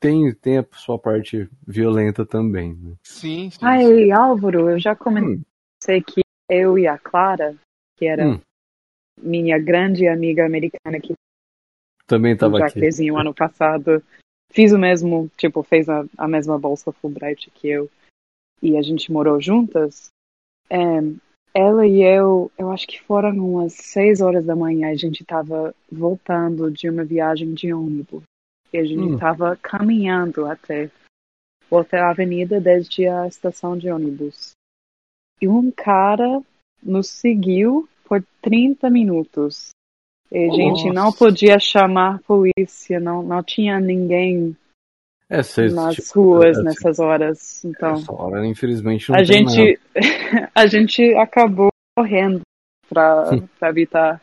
tem, 0.00 0.34
tem 0.34 0.58
a 0.58 0.66
sua 0.72 0.98
parte 0.98 1.48
violenta 1.66 2.26
também, 2.26 2.74
né? 2.74 2.94
Sim, 3.02 3.50
sim. 3.50 3.50
sim. 3.50 3.58
Ai, 3.62 4.10
Álvaro, 4.10 4.70
eu 4.70 4.78
já 4.78 4.96
comentei 4.96 5.36
Hum. 5.36 6.02
que 6.06 6.22
eu 6.48 6.78
e 6.78 6.86
a 6.86 6.98
Clara, 6.98 7.56
que 7.96 8.06
era 8.06 8.26
Hum. 8.26 8.40
minha 9.20 9.58
grande 9.58 10.08
amiga 10.08 10.44
americana 10.44 11.00
que 11.00 11.14
Também 12.06 12.36
tava 12.36 12.58
já 12.58 12.66
aqui. 12.66 12.80
crescinho 12.80 13.16
ano 13.16 13.32
passado, 13.32 14.02
fiz 14.50 14.72
o 14.72 14.78
mesmo, 14.78 15.30
tipo, 15.36 15.62
fez 15.62 15.88
a, 15.88 16.04
a 16.18 16.26
mesma 16.28 16.58
bolsa 16.58 16.92
Fulbright 16.92 17.50
que 17.50 17.68
eu, 17.68 17.88
e 18.60 18.76
a 18.76 18.82
gente 18.82 19.10
morou 19.10 19.40
juntas. 19.40 20.08
É, 20.68 20.76
ela 21.54 21.86
e 21.86 22.02
eu, 22.02 22.50
eu 22.58 22.70
acho 22.70 22.86
que 22.86 23.00
foram 23.02 23.36
umas 23.36 23.74
seis 23.74 24.20
horas 24.20 24.44
da 24.44 24.56
manhã, 24.56 24.90
a 24.90 24.94
gente 24.94 25.24
tava 25.24 25.74
voltando 25.90 26.70
de 26.70 26.88
uma 26.88 27.04
viagem 27.04 27.54
de 27.54 27.72
ônibus. 27.72 28.22
E 28.72 28.78
a 28.78 28.84
gente 28.84 29.14
Hum. 29.14 29.18
tava 29.18 29.56
caminhando 29.56 30.46
até, 30.46 30.90
até 31.70 31.98
a 32.00 32.10
avenida 32.10 32.60
desde 32.60 33.06
a 33.06 33.26
estação 33.26 33.76
de 33.76 33.90
ônibus. 33.90 34.52
E 35.40 35.48
um 35.48 35.70
cara 35.70 36.40
nos 36.82 37.08
seguiu 37.08 37.88
por 38.04 38.24
30 38.40 38.88
minutos. 38.88 39.70
E 40.30 40.38
a 40.48 40.50
gente 40.50 40.86
não 40.88 41.06
Nossa. 41.06 41.18
podia 41.18 41.58
chamar 41.58 42.14
a 42.16 42.18
polícia, 42.20 42.98
não, 42.98 43.22
não 43.22 43.42
tinha 43.42 43.78
ninguém 43.78 44.56
É, 45.28 45.38
nas 45.70 45.96
tipo, 45.96 46.20
ruas 46.22 46.56
assim, 46.56 46.64
nessas 46.64 46.98
horas. 46.98 47.64
Então, 47.64 47.94
essa 47.94 48.12
hora, 48.12 48.46
infelizmente, 48.46 49.10
não 49.10 49.18
a 49.18 49.24
gente, 49.24 49.78
a 50.54 50.66
gente 50.66 51.14
acabou 51.16 51.68
correndo 51.94 52.40
pra, 52.88 53.24
pra 53.58 53.68
evitar 53.68 54.22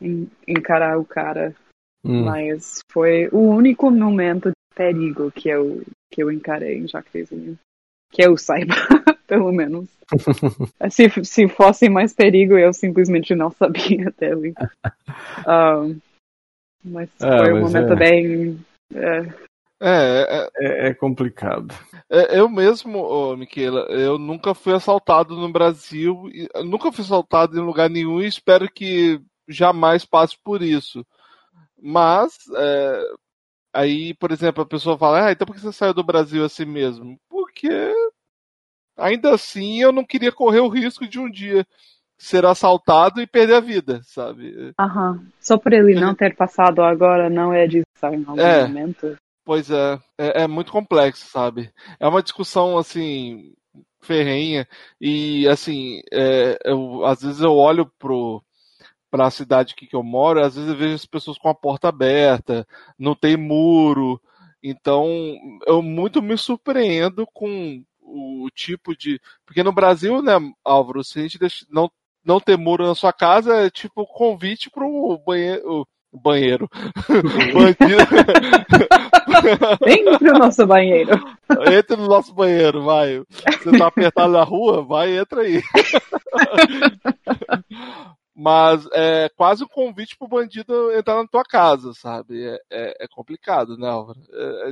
en- 0.00 0.30
encarar 0.48 0.98
o 0.98 1.04
cara. 1.04 1.54
Hum. 2.04 2.24
Mas 2.24 2.80
foi 2.92 3.28
o 3.32 3.38
único 3.38 3.90
momento 3.90 4.50
de 4.50 4.54
perigo 4.74 5.30
que 5.30 5.48
eu, 5.48 5.82
que 6.12 6.22
eu 6.22 6.30
encarei 6.30 6.78
em 6.78 6.88
Jacarezinho. 6.88 7.58
Que 8.12 8.22
eu 8.24 8.36
saiba, 8.36 8.74
pelo 9.26 9.50
menos. 9.50 9.88
se, 10.90 11.08
se 11.24 11.48
fosse 11.48 11.88
mais 11.88 12.12
perigo, 12.12 12.58
eu 12.58 12.72
simplesmente 12.72 13.34
não 13.34 13.50
sabia 13.50 14.12
dele. 14.18 14.54
Um, 15.46 15.98
mas 16.84 17.08
Ah, 17.20 17.38
foi 17.38 17.52
um 17.52 17.60
mas 17.62 17.72
momento 17.72 17.92
é. 17.92 17.96
bem. 17.96 18.60
é, 18.94 19.44
É, 19.80 20.22
é, 20.28 20.48
É, 20.56 20.88
é 20.88 20.94
complicado. 20.94 21.74
é, 22.10 22.38
eu 22.38 22.48
mesmo, 22.48 22.98
ô, 22.98 23.36
Miquela, 23.36 23.80
eu 23.90 24.18
nunca 24.18 24.54
fui 24.54 24.74
assaltado 24.74 25.34
no 25.36 25.50
Brasil, 25.50 26.28
e- 26.32 26.48
nunca 26.64 26.92
fui 26.92 27.02
assaltado 27.02 27.58
em 27.58 27.62
lugar 27.64 27.88
nenhum 27.90 28.20
e 28.20 28.26
espero 28.26 28.70
que 28.70 29.20
jamais 29.48 30.04
passe 30.04 30.36
por 30.42 30.62
isso. 30.62 31.04
Mas, 31.86 32.32
é, 32.56 33.02
aí, 33.74 34.14
por 34.14 34.32
exemplo, 34.32 34.62
a 34.62 34.66
pessoa 34.66 34.96
fala, 34.96 35.26
ah, 35.26 35.32
então 35.32 35.46
por 35.46 35.54
que 35.54 35.60
você 35.60 35.70
saiu 35.70 35.92
do 35.92 36.02
Brasil 36.02 36.42
assim 36.42 36.64
mesmo? 36.64 37.18
Porque, 37.28 37.68
ainda 38.96 39.34
assim, 39.34 39.82
eu 39.82 39.92
não 39.92 40.02
queria 40.02 40.32
correr 40.32 40.60
o 40.60 40.68
risco 40.68 41.06
de 41.06 41.20
um 41.20 41.30
dia 41.30 41.66
ser 42.16 42.46
assaltado 42.46 43.20
e 43.20 43.26
perder 43.26 43.56
a 43.56 43.60
vida, 43.60 44.00
sabe? 44.04 44.72
Aham. 44.80 45.26
Só 45.38 45.58
por 45.58 45.74
ele 45.74 45.94
não 45.94 46.14
ter 46.14 46.34
passado 46.34 46.80
agora, 46.82 47.28
não 47.28 47.52
é 47.52 47.66
disso 47.66 47.84
em 48.04 48.24
algum 48.26 48.40
É. 48.40 48.62
momento. 48.62 49.14
Pois 49.44 49.70
é, 49.70 49.98
é, 50.16 50.44
é 50.44 50.48
muito 50.48 50.72
complexo, 50.72 51.26
sabe? 51.28 51.70
É 52.00 52.08
uma 52.08 52.22
discussão 52.22 52.78
assim 52.78 53.52
ferrenha 54.00 54.66
e 54.98 55.46
assim, 55.48 56.00
é, 56.10 56.58
eu, 56.64 57.04
às 57.04 57.20
vezes 57.20 57.42
eu 57.42 57.52
olho 57.54 57.84
pro 57.98 58.42
para 59.14 59.26
a 59.26 59.30
cidade 59.30 59.76
que 59.76 59.94
eu 59.94 60.02
moro, 60.02 60.44
às 60.44 60.56
vezes 60.56 60.68
eu 60.68 60.76
vejo 60.76 60.94
as 60.96 61.06
pessoas 61.06 61.38
com 61.38 61.48
a 61.48 61.54
porta 61.54 61.86
aberta, 61.88 62.66
não 62.98 63.14
tem 63.14 63.36
muro, 63.36 64.20
então 64.60 65.06
eu 65.68 65.80
muito 65.80 66.20
me 66.20 66.36
surpreendo 66.36 67.24
com 67.32 67.80
o 68.02 68.48
tipo 68.52 68.96
de, 68.96 69.20
porque 69.46 69.62
no 69.62 69.70
Brasil, 69.72 70.20
né, 70.20 70.32
Álvaro, 70.64 71.04
se 71.04 71.20
a 71.20 71.22
gente 71.22 71.38
deixa- 71.38 71.64
não 71.70 71.88
não 72.24 72.40
ter 72.40 72.58
muro 72.58 72.84
na 72.84 72.94
sua 72.96 73.12
casa 73.12 73.54
é 73.66 73.70
tipo 73.70 74.04
convite 74.04 74.68
pro 74.68 75.16
banheiro, 75.24 75.86
banheiro, 76.12 76.68
bandido. 77.54 78.02
Vem 79.84 80.18
pro 80.18 80.38
nosso 80.38 80.66
banheiro. 80.66 81.12
Entra 81.72 81.96
no 81.96 82.08
nosso 82.08 82.34
banheiro, 82.34 82.82
vai. 82.82 83.22
Você 83.62 83.78
tá 83.78 83.86
apertado 83.86 84.32
na 84.32 84.42
rua? 84.42 84.82
Vai, 84.82 85.16
entra 85.18 85.42
aí. 85.42 85.62
mas 88.34 88.86
é 88.92 89.28
quase 89.36 89.62
um 89.64 89.68
convite 89.68 90.16
pro 90.18 90.26
bandido 90.28 90.90
entrar 90.92 91.16
na 91.16 91.26
tua 91.28 91.44
casa, 91.44 91.92
sabe? 91.94 92.44
É, 92.44 92.58
é, 92.70 93.04
é 93.04 93.08
complicado, 93.08 93.76
né, 93.78 93.88
Álvaro? 93.88 94.18
É, 94.32 94.70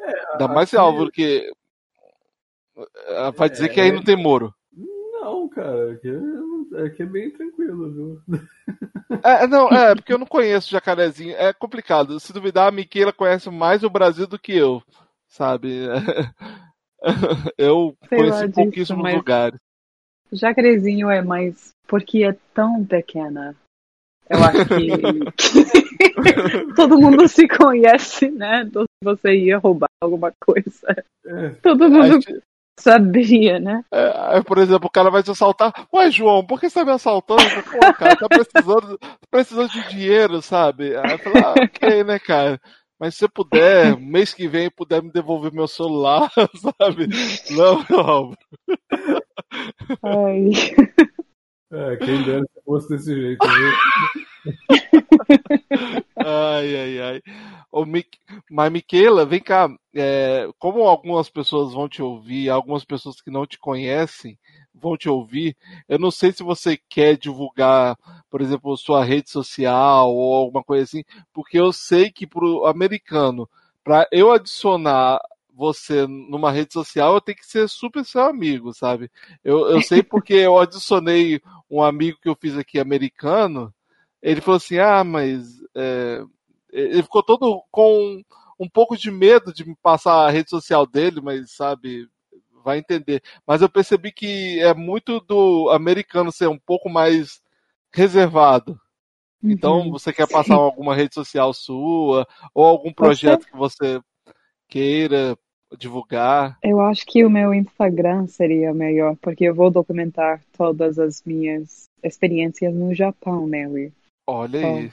é, 0.00 0.32
ainda 0.32 0.48
mais 0.48 0.68
se 0.68 0.76
Álvaro 0.76 1.10
que 1.10 1.50
é, 3.06 3.30
vai 3.32 3.48
dizer 3.48 3.68
que 3.68 3.80
aí 3.80 3.92
não 3.92 4.02
tem 4.02 4.16
Moro. 4.16 4.52
Não, 4.72 5.48
cara, 5.48 5.92
aqui 5.92 6.08
é, 6.08 6.82
aqui 6.86 7.02
é 7.02 7.06
bem 7.06 7.30
tranquilo, 7.30 7.92
viu? 7.92 8.20
É, 9.22 9.46
não, 9.46 9.68
é, 9.68 9.94
porque 9.94 10.12
eu 10.12 10.18
não 10.18 10.26
conheço 10.26 10.70
Jacarezinho. 10.70 11.36
É 11.36 11.52
complicado. 11.52 12.18
Se 12.18 12.32
duvidar, 12.32 12.68
a 12.68 12.70
Miquela 12.72 13.12
conhece 13.12 13.50
mais 13.50 13.84
o 13.84 13.90
Brasil 13.90 14.26
do 14.26 14.38
que 14.38 14.56
eu, 14.56 14.82
sabe? 15.28 15.86
Eu 17.58 17.96
Sei 18.08 18.18
conheci 18.18 18.46
lá 18.46 18.52
pouquíssimos 18.52 19.02
mas- 19.02 19.14
lugares. 19.14 19.60
Jacarezinho 20.32 21.10
é 21.10 21.22
mais 21.22 21.72
porque 21.86 22.24
é 22.24 22.34
tão 22.54 22.84
pequena. 22.84 23.54
Eu 24.30 24.38
acho 24.44 24.64
que 24.66 24.88
todo 26.74 26.98
mundo 26.98 27.28
se 27.28 27.46
conhece, 27.46 28.30
né? 28.30 28.62
Então 28.66 28.82
se 28.82 29.04
você 29.04 29.34
ia 29.34 29.58
roubar 29.58 29.90
alguma 30.00 30.32
coisa, 30.40 31.04
É, 31.26 31.50
todo 31.62 31.90
mundo 31.90 32.18
sabia, 32.80 33.60
né? 33.60 33.84
é, 33.92 34.42
por 34.42 34.58
exemplo, 34.58 34.88
o 34.88 34.90
cara 34.92 35.10
vai 35.10 35.22
te 35.22 35.30
assaltar. 35.30 35.72
Ué, 35.92 36.10
João, 36.10 36.44
por 36.44 36.58
que 36.58 36.70
você 36.70 36.80
tá 36.80 36.84
me 36.84 36.92
assaltando? 36.92 37.42
Pô, 37.70 37.92
cara, 37.92 38.16
tá 38.16 38.28
precisando, 38.28 38.98
tá 38.98 39.08
precisando 39.30 39.68
de 39.70 39.88
dinheiro, 39.90 40.40
sabe? 40.40 40.96
Aí 40.96 41.12
eu 41.12 41.18
falo, 41.18 41.36
ah, 41.38 41.54
ok, 41.64 42.04
né, 42.04 42.18
cara? 42.18 42.58
Mas 42.98 43.14
se 43.14 43.20
você 43.20 43.28
puder, 43.28 43.96
mês 43.98 44.32
que 44.32 44.46
vem, 44.46 44.70
puder 44.70 45.02
me 45.02 45.10
devolver 45.10 45.52
meu 45.52 45.66
celular, 45.66 46.30
sabe? 46.78 47.08
Não, 47.50 47.84
meu 47.90 48.00
Álvaro. 48.00 48.38
Ai. 50.02 50.50
é, 51.72 51.96
quem 51.96 52.22
dera 52.24 52.42
se 52.42 52.62
fosse 52.64 52.88
desse 52.88 53.14
jeito, 53.14 53.46
viu? 53.46 53.72
Ai, 56.16 56.76
ai, 56.76 57.00
ai. 57.00 57.22
Ô, 57.70 57.84
Mi... 57.84 58.04
Mas, 58.50 58.72
Miquela, 58.72 59.24
vem 59.24 59.40
cá. 59.40 59.68
é, 59.94 60.48
como 60.58 60.82
algumas 60.82 61.28
pessoas 61.28 61.72
vão 61.72 61.88
te 61.88 62.02
ouvir, 62.02 62.48
algumas 62.48 62.84
pessoas 62.84 63.20
que 63.20 63.30
não 63.30 63.46
te 63.46 63.58
conhecem 63.58 64.38
vão 64.74 64.96
te 64.96 65.08
ouvir, 65.08 65.56
eu 65.88 65.98
não 65.98 66.10
sei 66.10 66.32
se 66.32 66.42
você 66.42 66.78
quer 66.88 67.16
divulgar, 67.16 67.96
por 68.30 68.40
exemplo, 68.40 68.76
sua 68.76 69.04
rede 69.04 69.30
social 69.30 70.10
ou 70.12 70.34
alguma 70.34 70.64
coisa 70.64 70.84
assim, 70.84 71.04
porque 71.32 71.58
eu 71.58 71.72
sei 71.72 72.10
que 72.10 72.26
pro 72.26 72.66
americano, 72.66 73.48
para 73.84 74.08
eu 74.10 74.32
adicionar 74.32 75.20
você 75.54 76.06
numa 76.06 76.50
rede 76.50 76.72
social, 76.72 77.14
eu 77.14 77.20
tenho 77.20 77.36
que 77.38 77.46
ser 77.46 77.68
super 77.68 78.04
seu 78.04 78.22
amigo, 78.22 78.72
sabe? 78.74 79.10
Eu, 79.44 79.68
eu 79.68 79.80
sei 79.80 80.02
porque 80.02 80.34
eu 80.34 80.58
adicionei 80.58 81.40
um 81.70 81.82
amigo 81.82 82.18
que 82.20 82.28
eu 82.28 82.36
fiz 82.40 82.56
aqui 82.56 82.78
americano, 82.78 83.72
ele 84.22 84.40
falou 84.40 84.56
assim, 84.56 84.78
ah, 84.78 85.04
mas 85.04 85.60
é, 85.76 86.22
ele 86.72 87.02
ficou 87.02 87.22
todo 87.22 87.62
com 87.70 88.22
um 88.58 88.68
pouco 88.68 88.96
de 88.96 89.10
medo 89.10 89.52
de 89.52 89.66
me 89.66 89.76
passar 89.82 90.26
a 90.26 90.30
rede 90.30 90.50
social 90.50 90.86
dele, 90.86 91.20
mas 91.20 91.52
sabe, 91.52 92.08
vai 92.64 92.78
entender. 92.78 93.22
Mas 93.46 93.60
eu 93.62 93.68
percebi 93.68 94.12
que 94.12 94.60
é 94.60 94.72
muito 94.74 95.20
do 95.20 95.68
americano 95.70 96.30
ser 96.32 96.48
um 96.48 96.58
pouco 96.58 96.88
mais 96.88 97.42
reservado. 97.92 98.80
Então, 99.48 99.82
Uhum. 99.82 99.90
você 99.90 100.12
quer 100.12 100.28
passar 100.28 100.54
alguma 100.54 100.94
rede 100.94 101.14
social 101.14 101.52
sua 101.52 102.26
ou 102.54 102.64
algum 102.64 102.92
projeto 102.92 103.46
que 103.46 103.56
você 103.56 104.00
queira 104.68 105.36
divulgar? 105.78 106.58
Eu 106.62 106.80
acho 106.80 107.04
que 107.06 107.24
o 107.24 107.30
meu 107.30 107.52
Instagram 107.54 108.26
seria 108.26 108.72
melhor, 108.74 109.16
porque 109.20 109.44
eu 109.44 109.54
vou 109.54 109.70
documentar 109.70 110.40
todas 110.56 110.98
as 110.98 111.22
minhas 111.24 111.84
experiências 112.02 112.74
no 112.74 112.94
Japão 112.94 113.46
nele. 113.46 113.92
Olha 114.28 114.60
Tá. 114.60 114.66
aí, 114.68 114.90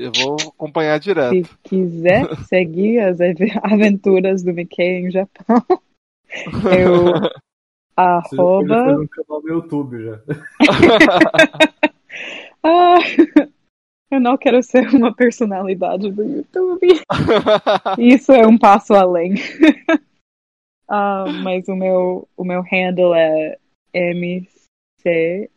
eu 0.00 0.12
vou 0.12 0.36
acompanhar 0.56 0.98
direto. 0.98 1.46
Se 1.46 1.56
quiser 1.62 2.34
seguir 2.44 2.98
as 3.06 3.20
ave- 3.20 3.52
aventuras 3.62 4.42
do 4.42 4.52
Mickey 4.52 4.82
em 4.82 5.10
Japão, 5.10 5.62
eu 6.76 7.04
Você 7.14 7.20
já 7.20 7.32
arroba 7.96 8.74
fazer 8.84 8.98
um 9.00 9.06
canal 9.06 9.42
no 9.42 9.48
YouTube 9.48 10.04
já. 10.04 10.20
Ah, 12.60 12.98
eu 14.10 14.20
não 14.20 14.36
quero 14.36 14.62
ser 14.62 14.82
uma 14.94 15.14
personalidade 15.14 16.12
do 16.12 16.22
YouTube. 16.22 16.86
Isso 17.98 18.32
é 18.32 18.46
um 18.46 18.58
passo 18.58 18.94
além. 18.94 19.34
Ah, 20.90 21.26
mas 21.44 21.68
o 21.68 21.76
meu, 21.76 22.26
o 22.34 22.42
meu 22.42 22.62
handle 22.62 23.14
é 23.14 23.58
MC. 23.92 25.50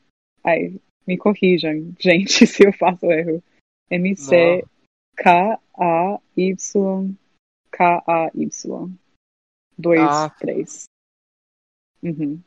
Ai, 0.43 0.73
me 1.07 1.17
corrijam, 1.17 1.93
gente, 1.97 2.45
se 2.45 2.67
eu 2.67 2.73
faço 2.73 3.09
erro. 3.09 3.41
MC 3.89 4.65
K-A-Y 5.15 7.15
K-A-Y. 7.71 8.89
Dois, 9.77 10.01
Ah. 10.01 10.29
três. 10.37 10.83
Uhum. 12.03 12.37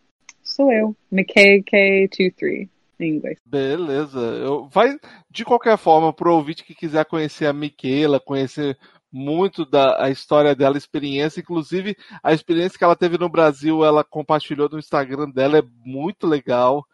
Sou 0.43 0.71
eu. 0.71 0.95
McKay-K23 1.11 2.69
em 3.05 3.17
inglês. 3.17 3.39
Beleza. 3.45 4.19
Eu, 4.19 4.69
vai, 4.69 4.97
de 5.31 5.45
qualquer 5.45 5.77
forma, 5.79 6.13
pro 6.13 6.35
ouvinte 6.35 6.65
que 6.65 6.75
quiser 6.75 7.05
conhecer 7.05 7.47
a 7.47 7.53
Miquela, 7.53 8.19
conhecer 8.21 8.77
muito 9.13 9.65
da 9.65 10.03
a 10.05 10.11
história 10.11 10.55
dela, 10.57 10.75
a 10.75 10.79
experiência, 10.79 11.41
inclusive 11.41 11.97
a 12.23 12.33
experiência 12.33 12.77
que 12.77 12.83
ela 12.85 12.97
teve 12.97 13.17
no 13.17 13.29
Brasil, 13.29 13.85
ela 13.85 14.03
compartilhou 14.03 14.69
no 14.69 14.79
Instagram 14.79 15.31
dela, 15.31 15.59
é 15.59 15.63
muito 15.85 16.27
legal. 16.27 16.85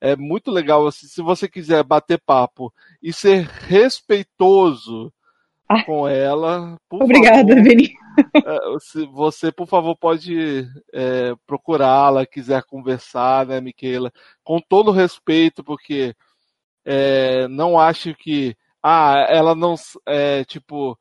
É 0.00 0.16
muito 0.16 0.50
legal. 0.50 0.86
assim, 0.86 1.06
se 1.06 1.20
você 1.20 1.46
quiser 1.48 1.82
bater 1.82 2.18
papo 2.24 2.72
e 3.02 3.12
ser 3.12 3.46
respeitoso 3.66 5.12
Ah. 5.68 5.82
com 5.84 6.06
ela, 6.08 6.76
por 6.88 7.02
Obrigada, 7.02 7.48
favor, 7.54 7.62
Vini. 7.62 7.92
É, 8.34 8.58
se 8.80 9.06
você, 9.06 9.50
por 9.52 9.66
favor, 9.66 9.96
pode 9.96 10.66
é, 10.92 11.34
procurá-la, 11.46 12.26
quiser 12.26 12.62
conversar, 12.64 13.46
né, 13.46 13.60
Miquela, 13.60 14.12
com 14.42 14.60
todo 14.60 14.90
respeito, 14.90 15.62
porque 15.62 16.14
é, 16.84 17.48
não 17.48 17.78
acho 17.78 18.14
que 18.14 18.56
ah, 18.82 19.26
ela 19.30 19.54
não 19.54 19.74
é 20.06 20.44
tipo 20.44 20.98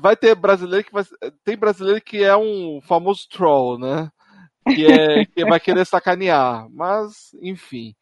vai 0.00 0.14
ter 0.14 0.34
brasileiro 0.34 0.84
que 0.84 0.92
vai 0.92 1.04
tem 1.44 1.56
brasileiro 1.56 2.00
que 2.02 2.22
é 2.22 2.36
um 2.36 2.80
famoso 2.82 3.26
troll, 3.30 3.78
né? 3.78 4.10
Que 4.74 4.86
é 4.86 5.24
que 5.24 5.44
vai 5.44 5.58
querer 5.58 5.86
sacanear, 5.86 6.68
mas 6.70 7.34
enfim, 7.40 7.94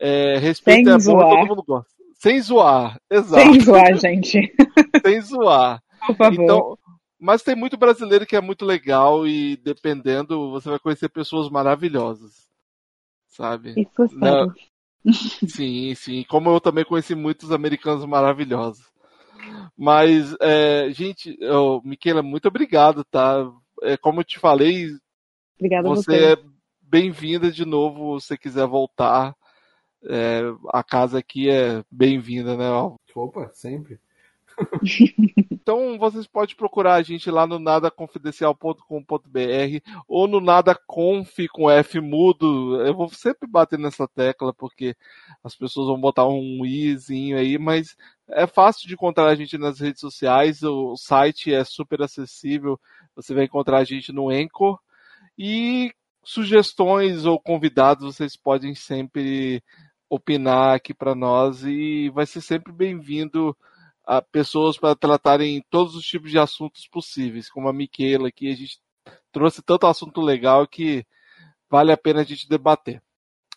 é, 0.00 0.38
respeito 0.38 0.86
Sem 0.86 0.94
é 0.94 0.96
bom, 0.96 1.00
zoar. 1.00 1.30
todo 1.30 1.48
mundo 1.48 1.64
gosta. 1.66 1.94
Sem 2.14 2.40
zoar, 2.40 2.98
exato. 3.10 3.42
Sem 3.42 3.60
zoar, 3.60 3.96
gente. 3.96 4.54
Sem 5.06 5.20
zoar. 5.20 5.80
Por 6.06 6.16
favor. 6.16 6.42
Então, 6.42 6.78
mas 7.18 7.42
tem 7.42 7.54
muito 7.54 7.76
brasileiro 7.76 8.26
que 8.26 8.36
é 8.36 8.40
muito 8.40 8.64
legal 8.64 9.26
e 9.26 9.56
dependendo, 9.56 10.50
você 10.50 10.68
vai 10.68 10.78
conhecer 10.78 11.08
pessoas 11.08 11.48
maravilhosas. 11.48 12.48
Sabe? 13.28 13.74
Isso 13.80 14.08
Não. 14.16 14.50
sério. 14.50 14.54
Sim, 15.48 15.94
sim. 15.94 16.24
Como 16.28 16.50
eu 16.50 16.60
também 16.60 16.84
conheci 16.84 17.14
muitos 17.14 17.52
americanos 17.52 18.04
maravilhosos. 18.06 18.86
Mas, 19.76 20.34
é, 20.40 20.90
gente, 20.90 21.36
oh, 21.42 21.80
Miquela, 21.84 22.22
muito 22.22 22.48
obrigado, 22.48 23.04
tá? 23.04 23.50
É, 23.82 23.96
como 23.96 24.20
eu 24.20 24.24
te 24.24 24.38
falei, 24.38 24.88
Obrigada 25.58 25.88
você 25.88 26.04
você. 26.04 26.32
é 26.32 26.36
bem-vinda 26.80 27.50
de 27.50 27.64
novo 27.64 28.18
se 28.20 28.28
você 28.28 28.38
quiser 28.38 28.66
voltar. 28.66 29.36
É, 30.06 30.42
a 30.68 30.82
casa 30.82 31.18
aqui 31.18 31.48
é 31.50 31.82
bem-vinda, 31.90 32.56
né? 32.56 32.70
Opa, 33.14 33.50
sempre. 33.52 33.98
Então 35.64 35.98
vocês 35.98 36.26
podem 36.26 36.54
procurar 36.54 36.94
a 36.96 37.02
gente 37.02 37.30
lá 37.30 37.46
no 37.46 37.58
nadaconfidencial.com.br 37.58 38.82
ou 40.06 40.28
no 40.28 40.38
nadaconf 40.38 41.38
com 41.50 41.70
F 41.70 42.00
mudo. 42.00 42.82
Eu 42.82 42.94
vou 42.94 43.08
sempre 43.08 43.48
bater 43.48 43.78
nessa 43.78 44.06
tecla 44.06 44.52
porque 44.52 44.94
as 45.42 45.56
pessoas 45.56 45.86
vão 45.86 45.98
botar 45.98 46.26
um 46.28 46.66
izinho 46.66 47.38
aí, 47.38 47.56
mas 47.56 47.96
é 48.28 48.46
fácil 48.46 48.86
de 48.86 48.92
encontrar 48.92 49.28
a 49.28 49.34
gente 49.34 49.56
nas 49.56 49.80
redes 49.80 50.00
sociais. 50.00 50.62
O 50.62 50.96
site 50.96 51.54
é 51.54 51.64
super 51.64 52.02
acessível. 52.02 52.78
Você 53.16 53.32
vai 53.34 53.44
encontrar 53.44 53.78
a 53.78 53.84
gente 53.84 54.12
no 54.12 54.28
Anchor 54.28 54.78
e 55.38 55.94
sugestões 56.22 57.24
ou 57.24 57.40
convidados 57.40 58.04
vocês 58.04 58.36
podem 58.36 58.74
sempre 58.74 59.62
opinar 60.08 60.74
aqui 60.74 60.94
para 60.94 61.14
nós 61.14 61.64
e 61.64 62.10
vai 62.10 62.26
ser 62.26 62.40
sempre 62.40 62.72
bem-vindo 62.72 63.56
a 64.06 64.20
pessoas 64.20 64.76
para 64.78 64.94
tratarem 64.94 65.64
todos 65.70 65.94
os 65.94 66.04
tipos 66.04 66.30
de 66.30 66.38
assuntos 66.38 66.86
possíveis, 66.86 67.50
como 67.50 67.68
a 67.68 67.72
Miquela 67.72 68.28
aqui, 68.28 68.50
a 68.50 68.54
gente 68.54 68.78
trouxe 69.32 69.62
tanto 69.62 69.86
assunto 69.86 70.20
legal 70.20 70.66
que 70.66 71.06
vale 71.70 71.92
a 71.92 71.96
pena 71.96 72.20
a 72.20 72.24
gente 72.24 72.48
debater. 72.48 73.02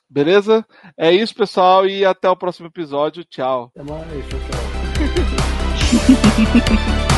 Beleza? 0.10 0.66
É 0.98 1.12
isso, 1.12 1.36
pessoal, 1.36 1.86
e 1.86 2.06
até 2.06 2.30
o 2.30 2.36
próximo 2.36 2.68
episódio. 2.68 3.26
Tchau. 3.26 3.72
Até 3.76 3.84
mais, 3.84 4.28
tchau, 4.28 4.40
tchau. 4.40 4.58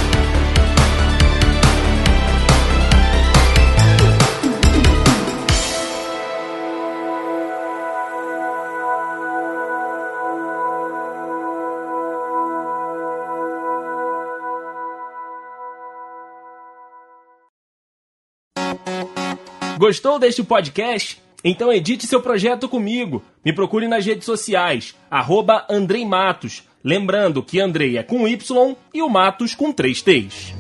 Gostou 19.79 20.19
deste 20.19 20.43
podcast? 20.43 21.21
Então 21.41 21.71
edite 21.71 22.05
seu 22.05 22.21
projeto 22.21 22.67
comigo. 22.67 23.23
Me 23.45 23.53
procure 23.53 23.87
nas 23.87 24.05
redes 24.05 24.25
sociais, 24.25 24.93
arroba 25.09 25.65
Andrei 25.69 26.05
Matos. 26.05 26.63
Lembrando 26.83 27.41
que 27.41 27.61
Andrei 27.61 27.97
é 27.97 28.03
com 28.03 28.27
Y 28.27 28.75
e 28.93 29.01
o 29.01 29.07
Matos 29.07 29.55
com 29.55 29.71
três 29.71 30.01
T's. 30.01 30.53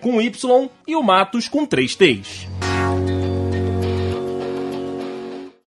Com 0.00 0.20
Y 0.20 0.70
e 0.86 0.94
o 0.94 1.02
Matos 1.02 1.48
com 1.48 1.66
três 1.66 1.96
T's. 1.96 2.46